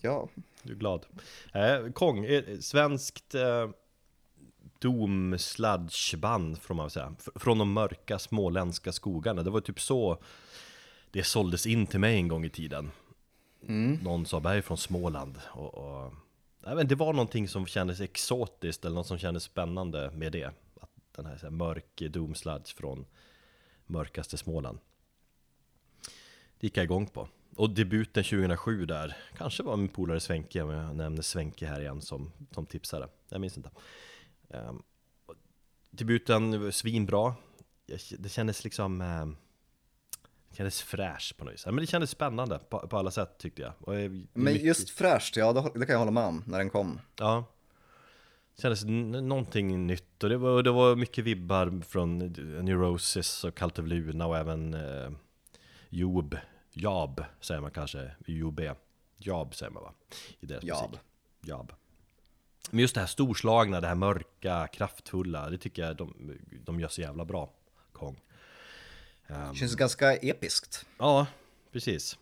[0.00, 0.28] Ja,
[0.62, 1.06] Du är glad.
[1.52, 3.70] Eh, Kong, eh, svenskt eh,
[4.82, 10.18] Doom sludgeband får man säga Från de mörka småländska skogarna Det var typ så
[11.10, 12.90] Det såldes in till mig en gång i tiden
[14.02, 16.12] Någon sa berg från Småland och, och
[16.70, 20.44] inte, det var någonting som kändes exotiskt eller något som kändes spännande med det.
[20.80, 23.06] Att den här, så här mörk Doom Sludge från
[23.86, 24.78] mörkaste Småland.
[26.60, 27.28] Det gick jag igång på.
[27.56, 32.00] Och debuten 2007 där, kanske var min polare Svenke, om jag nämner Svenke här igen
[32.00, 33.08] som, som tipsare.
[33.28, 33.70] Jag minns inte.
[34.52, 34.82] Um,
[35.90, 37.34] debuten svinbra.
[37.86, 39.00] Jag, det kändes liksom...
[39.00, 39.36] Um,
[40.50, 41.66] det kändes fräsch på något vis.
[41.66, 43.72] Men det kändes spännande på, på alla sätt tyckte jag.
[43.80, 46.58] Och, eh, Men mycket- just fräscht, ja det, det kan jag hålla med om när
[46.58, 47.00] den kom.
[47.18, 47.44] Ja
[48.56, 52.18] det Kändes någonting nytt och det var, det var mycket vibbar från
[52.64, 55.10] Neurosis och Cult of Luna och även eh,
[55.88, 56.36] Job
[56.72, 58.60] Job säger man kanske, UB
[59.16, 59.92] Job säger man va?
[60.40, 60.90] I deras Job.
[60.90, 61.00] musik
[61.40, 61.72] Job
[62.70, 66.88] Men just det här storslagna, det här mörka, kraftfulla Det tycker jag de, de gör
[66.88, 67.50] så jävla bra
[67.92, 68.20] Kong
[69.26, 70.86] Det känns ganska episkt.
[70.98, 71.26] Ja,
[71.72, 72.18] precis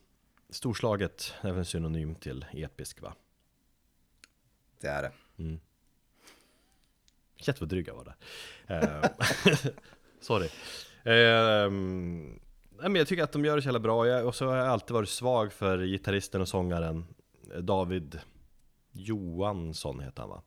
[0.50, 3.14] Storslaget är väl en synonym till episk va?
[4.80, 5.12] Det är det.
[7.40, 8.16] Shit vad dryg jag var där.
[8.66, 9.10] Eh,
[10.20, 10.48] Sorry.
[11.04, 12.40] Ehm,
[12.70, 14.06] nej, men jag tycker att de gör det så jävla bra.
[14.06, 17.04] Jag, och så har jag alltid varit svag för gitarristen och sångaren
[17.54, 18.20] eh, David
[18.92, 20.42] Johansson heter han va?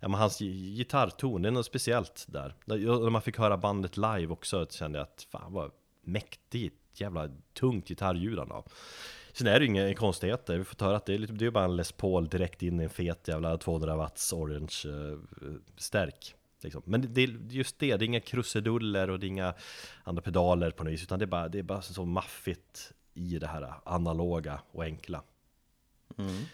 [0.00, 2.54] Ja, men hans gitarrton, det är något speciellt där.
[2.64, 5.70] När man fick höra bandet live också så kände jag att fan vad
[6.02, 8.64] mäktigt, jävla tungt gitarrljud han har.
[9.32, 11.50] Sen är det ju inga konstigheter, vi får höra att det är, lite, det är
[11.50, 15.18] bara en Les Paul direkt in i en fet jävla 200 watts orange eh,
[15.76, 16.34] stärk.
[16.62, 16.82] Liksom.
[16.84, 19.54] Men det, är just det, det är inga krusiduller och det är inga
[20.04, 23.38] andra pedaler på något vis, utan det är bara, det är bara så maffigt i
[23.38, 25.22] det här analoga och enkla.
[26.16, 26.44] Mm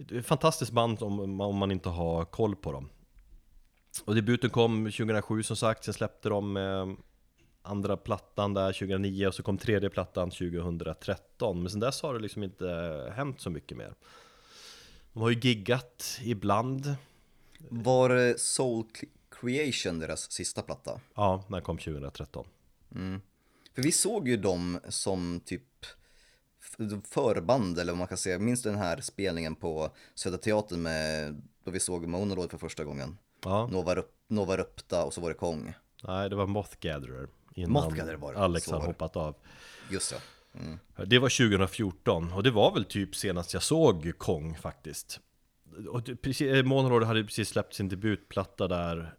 [0.00, 2.88] ett fantastiskt band om, om man inte har koll på dem.
[4.04, 6.86] Och debuten kom 2007 som sagt, sen släppte de eh,
[7.62, 11.62] andra plattan där 2009 och så kom tredje plattan 2013.
[11.62, 12.66] Men sen dess har det liksom inte
[13.16, 13.94] hänt så mycket mer.
[15.12, 16.94] De har ju giggat ibland.
[17.68, 18.84] Var Soul
[19.40, 21.00] Creation deras sista platta?
[21.14, 22.46] Ja, den kom 2013.
[23.74, 25.86] För vi såg ju dem som typ
[27.10, 28.38] förband eller vad man kan säga.
[28.38, 32.84] Minns du den här spelningen på Södra Teatern med, då vi såg Monolord för första
[32.84, 33.18] gången?
[33.44, 35.74] Ja, Nova, Rup- Nova Rupta och så var det Kong.
[36.04, 37.28] nej det var Moth Gatherer.
[37.54, 39.34] Innan Moth Gatherer var det, Alex hade hoppat av.
[39.90, 40.14] Just
[40.96, 41.04] det.
[41.06, 45.20] Det var 2014 och det var väl typ senast jag såg Kong faktiskt.
[46.40, 49.14] Eh, Monolord hade precis släppt sin debutplatta där.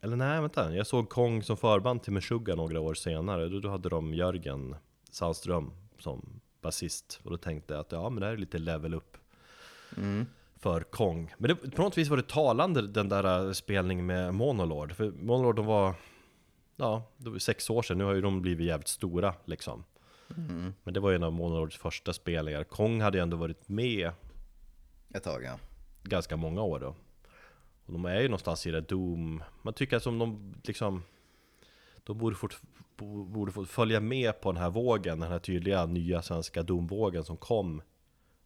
[0.00, 0.74] Eller nej, vänta.
[0.74, 3.48] Jag såg Kong som förband till Meshuggah några år senare.
[3.60, 4.76] Då hade de Jörgen
[5.10, 7.20] Sandström som basist.
[7.24, 9.16] Och då tänkte jag att ja, men det här är lite level up
[10.56, 11.34] för Kong.
[11.38, 14.92] Men det, på något vis var det talande den där eh, spelningen med Monolord.
[14.92, 15.94] För Monolord de var,
[16.76, 17.98] ja, det var sex år sedan.
[17.98, 19.84] Nu har ju de blivit jävligt stora liksom.
[20.84, 22.64] Men det var en av Monolords första spelningar.
[22.64, 24.10] Kong hade ju ändå varit med
[25.14, 25.58] Ett tag ja.
[26.02, 26.94] ganska många år då.
[27.86, 29.42] Och de är ju någonstans i det Doom.
[29.62, 31.02] Man tycker att som de liksom
[32.04, 35.86] de borde, fort, bo- borde få följa med på den här vågen, den här tydliga
[35.86, 37.82] nya svenska Doom-vågen som kom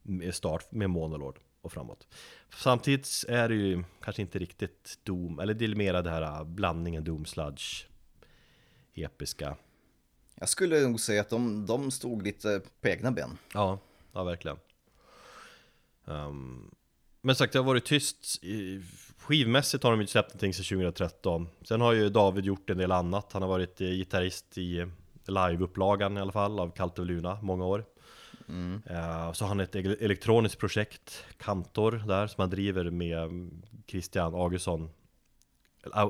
[0.02, 2.06] med start med Monolord och framåt.
[2.54, 7.04] Samtidigt är det ju kanske inte riktigt Doom, eller det är mer det här blandningen
[7.04, 7.86] Doom Sludge
[8.94, 9.56] episka.
[10.34, 13.38] Jag skulle nog säga att de, de stod lite på egna ben.
[13.54, 13.78] Ja,
[14.12, 14.58] ja verkligen.
[16.06, 16.70] Ehm,
[17.26, 18.42] men sagt, det har varit tyst.
[19.18, 21.48] Skivmässigt har de inte släppt någonting sedan 2013.
[21.62, 23.32] Sen har ju David gjort en del annat.
[23.32, 24.86] Han har varit eh, gitarrist i
[25.26, 27.84] liveupplagan i alla fall av Cult of Luna många år.
[28.90, 33.62] Eh, så har han ett ele- elektroniskt projekt, Kantor, där som han driver med mm,
[33.86, 34.90] Christian Augustsson.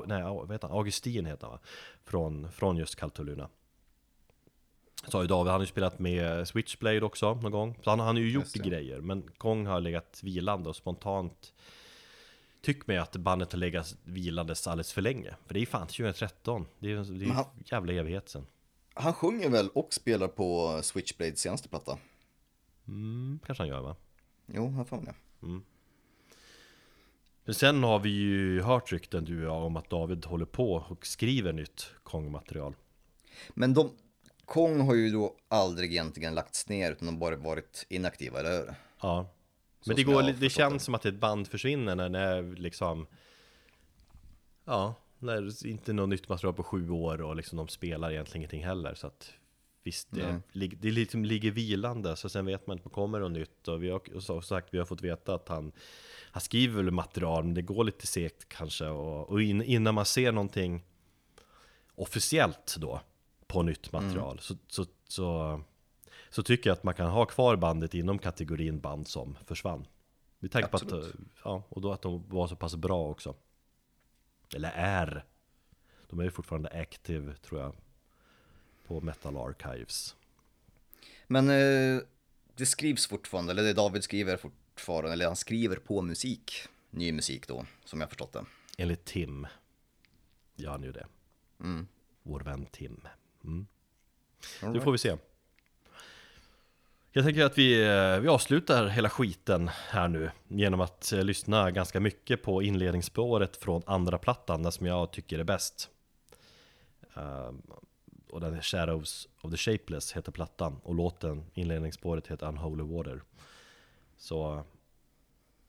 [0.05, 0.77] Nej, vad heter han?
[0.77, 1.59] Augustin heter han va?
[2.05, 3.49] Från, från just Cult of Luna.
[5.03, 7.79] Har ju David, han har ju spelat med Switchblade också någon gång.
[7.83, 11.53] Så han, han har ju gjort grejer, men Kong har legat vilande och spontant
[12.61, 15.35] Tyck mig att bandet har legat vilandes alldeles för länge.
[15.47, 18.45] För det är fan 2013, det är ju det är ju han- jävla evighet sen.
[18.93, 21.97] Han sjunger väl och spelar på Switchblades senaste platta?
[22.87, 23.95] Mm, kanske han gör va?
[24.45, 25.15] Jo, för mig det.
[27.45, 30.73] Men sen har vi ju hört rykten du och jag om att David håller på
[30.73, 32.75] och skriver nytt Kong-material.
[33.49, 33.91] Men de,
[34.47, 38.75] Kong har ju då aldrig egentligen lagts ner utan de bara varit inaktiva, eller hur?
[39.01, 39.29] Ja.
[39.81, 40.79] Så Men det, går, det känns det.
[40.79, 43.07] som att ett band försvinner när det är liksom
[44.65, 48.65] Ja, när inte något nytt material på sju år och liksom de spelar egentligen ingenting
[48.65, 49.33] heller så att
[49.83, 53.31] Visst, det, det liksom ligger vilande så sen vet man inte om det kommer något
[53.31, 55.71] nytt och vi har och som sagt vi har fått veta att han
[56.31, 60.05] Han skriver väl material men det går lite segt kanske och, och in, innan man
[60.05, 60.83] ser någonting
[61.95, 63.01] Officiellt då
[63.47, 64.39] På nytt material.
[64.39, 65.61] Så, så, så Så
[66.29, 69.87] Så tycker jag att man kan ha kvar bandet inom kategorin band som försvann.
[70.39, 71.09] Vi tänker på att, eh,
[71.43, 73.35] ja, och då att de var så pass bra också.
[74.55, 75.25] Eller är.
[76.09, 77.75] De är ju fortfarande active tror jag
[78.87, 80.15] På Metal Archives.
[81.27, 82.01] Men eh,
[82.55, 86.53] det skrivs fortfarande, eller det David skriver fortfarande, eller han skriver på musik.
[86.89, 88.45] Ny musik då, som jag förstått det.
[88.77, 89.47] Enligt Tim
[90.55, 91.07] Gör han ju det.
[92.23, 93.07] Vår vän Tim
[93.47, 94.73] mm.
[94.73, 95.17] Det får vi se.
[97.17, 101.71] Jag tänker att vi, eh, vi avslutar hela skiten här nu Genom att eh, lyssna
[101.71, 105.89] ganska mycket på inledningsspåret från andra plattan Den som jag tycker är bäst.
[107.15, 107.61] Ehm,
[108.29, 113.21] Och den är Shadows of the Shapeless heter plattan Och låten, inledningsspåret heter Unholy Water.
[114.17, 114.63] Så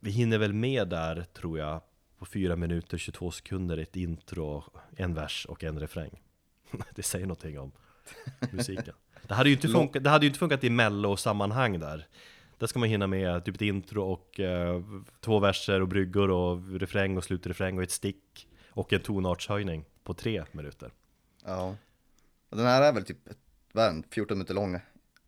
[0.01, 1.81] vi hinner väl med där tror jag
[2.19, 4.65] På 4 minuter 22 sekunder ett intro,
[4.97, 6.23] en vers och en refräng
[6.95, 7.73] Det säger någonting om
[8.53, 8.95] musiken
[9.29, 12.07] Det hade ju inte funkat, det hade ju inte funkat i mello-sammanhang där
[12.59, 14.83] Där ska man hinna med typ ett intro och eh,
[15.21, 20.15] två verser och bryggor och refräng och slutrefräng och ett stick Och en tonartshöjning på
[20.15, 20.93] tre minuter
[21.45, 21.77] Ja.
[22.51, 23.19] Den här är väl typ,
[23.73, 24.81] vad är den, 14 minuter lång?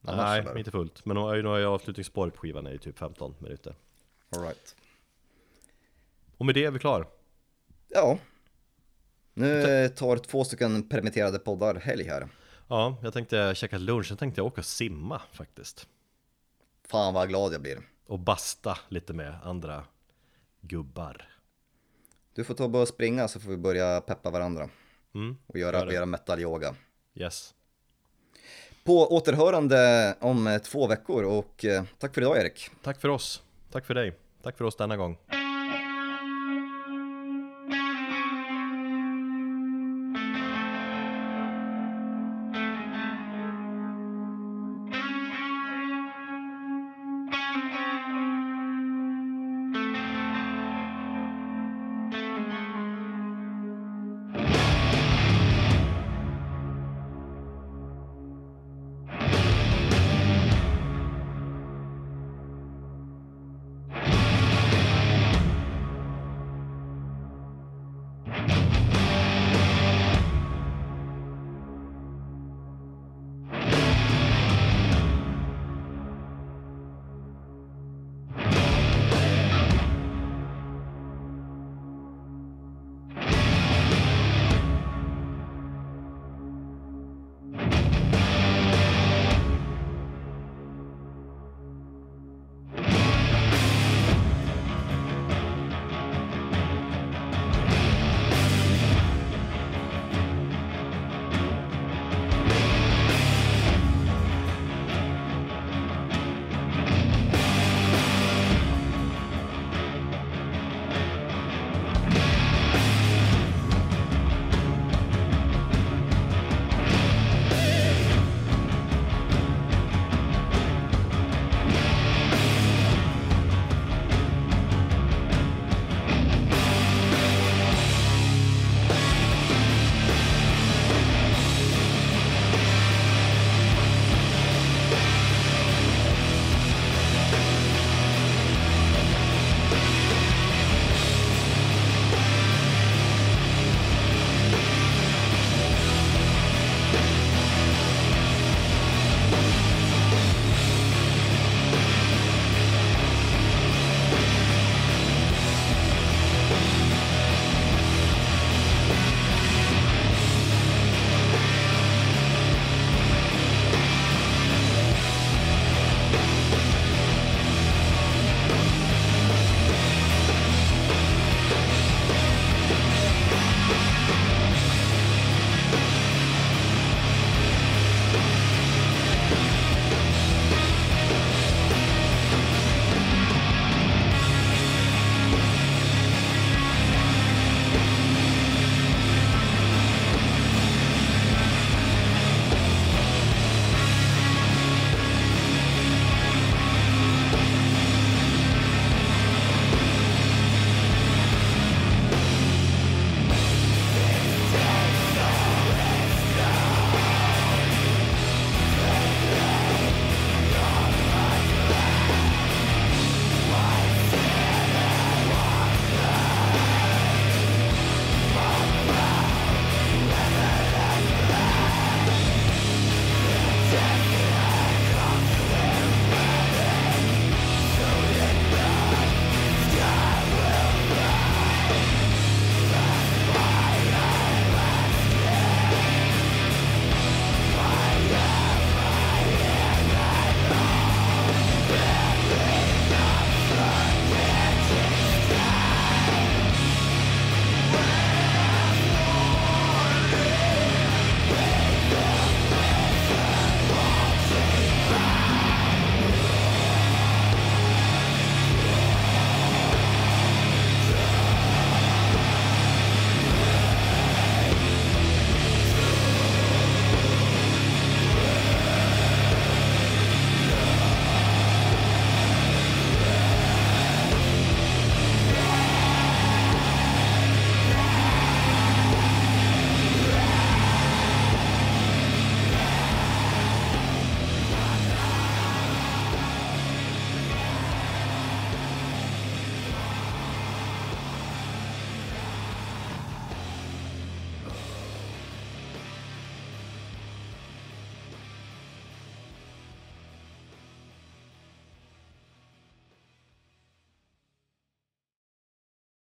[0.02, 3.34] Annars, Nej, inte fullt Men nu har jag avslutningsspåret på skivan är ju typ 15
[3.38, 3.74] minuter
[4.36, 4.76] All right.
[6.36, 7.06] Och med det är vi klar
[7.88, 8.18] Ja.
[9.40, 12.28] Nu tar två stycken permitterade poddar helg här.
[12.68, 15.86] Ja, jag tänkte käka lunch, sen tänkte jag åka och simma faktiskt
[16.88, 17.78] Fan vad glad jag blir.
[18.06, 19.84] Och basta lite med andra
[20.60, 21.28] gubbar
[22.34, 24.68] Du får ta och börja springa så får vi börja peppa varandra.
[25.14, 26.74] Mm, Och göra, gör göra metal-yoga.
[27.14, 27.54] yes
[28.84, 32.70] På återhörande om eh, två veckor och eh, tack för idag Erik.
[32.82, 34.12] Tack för oss, tack för dig,
[34.42, 35.18] tack för oss denna gång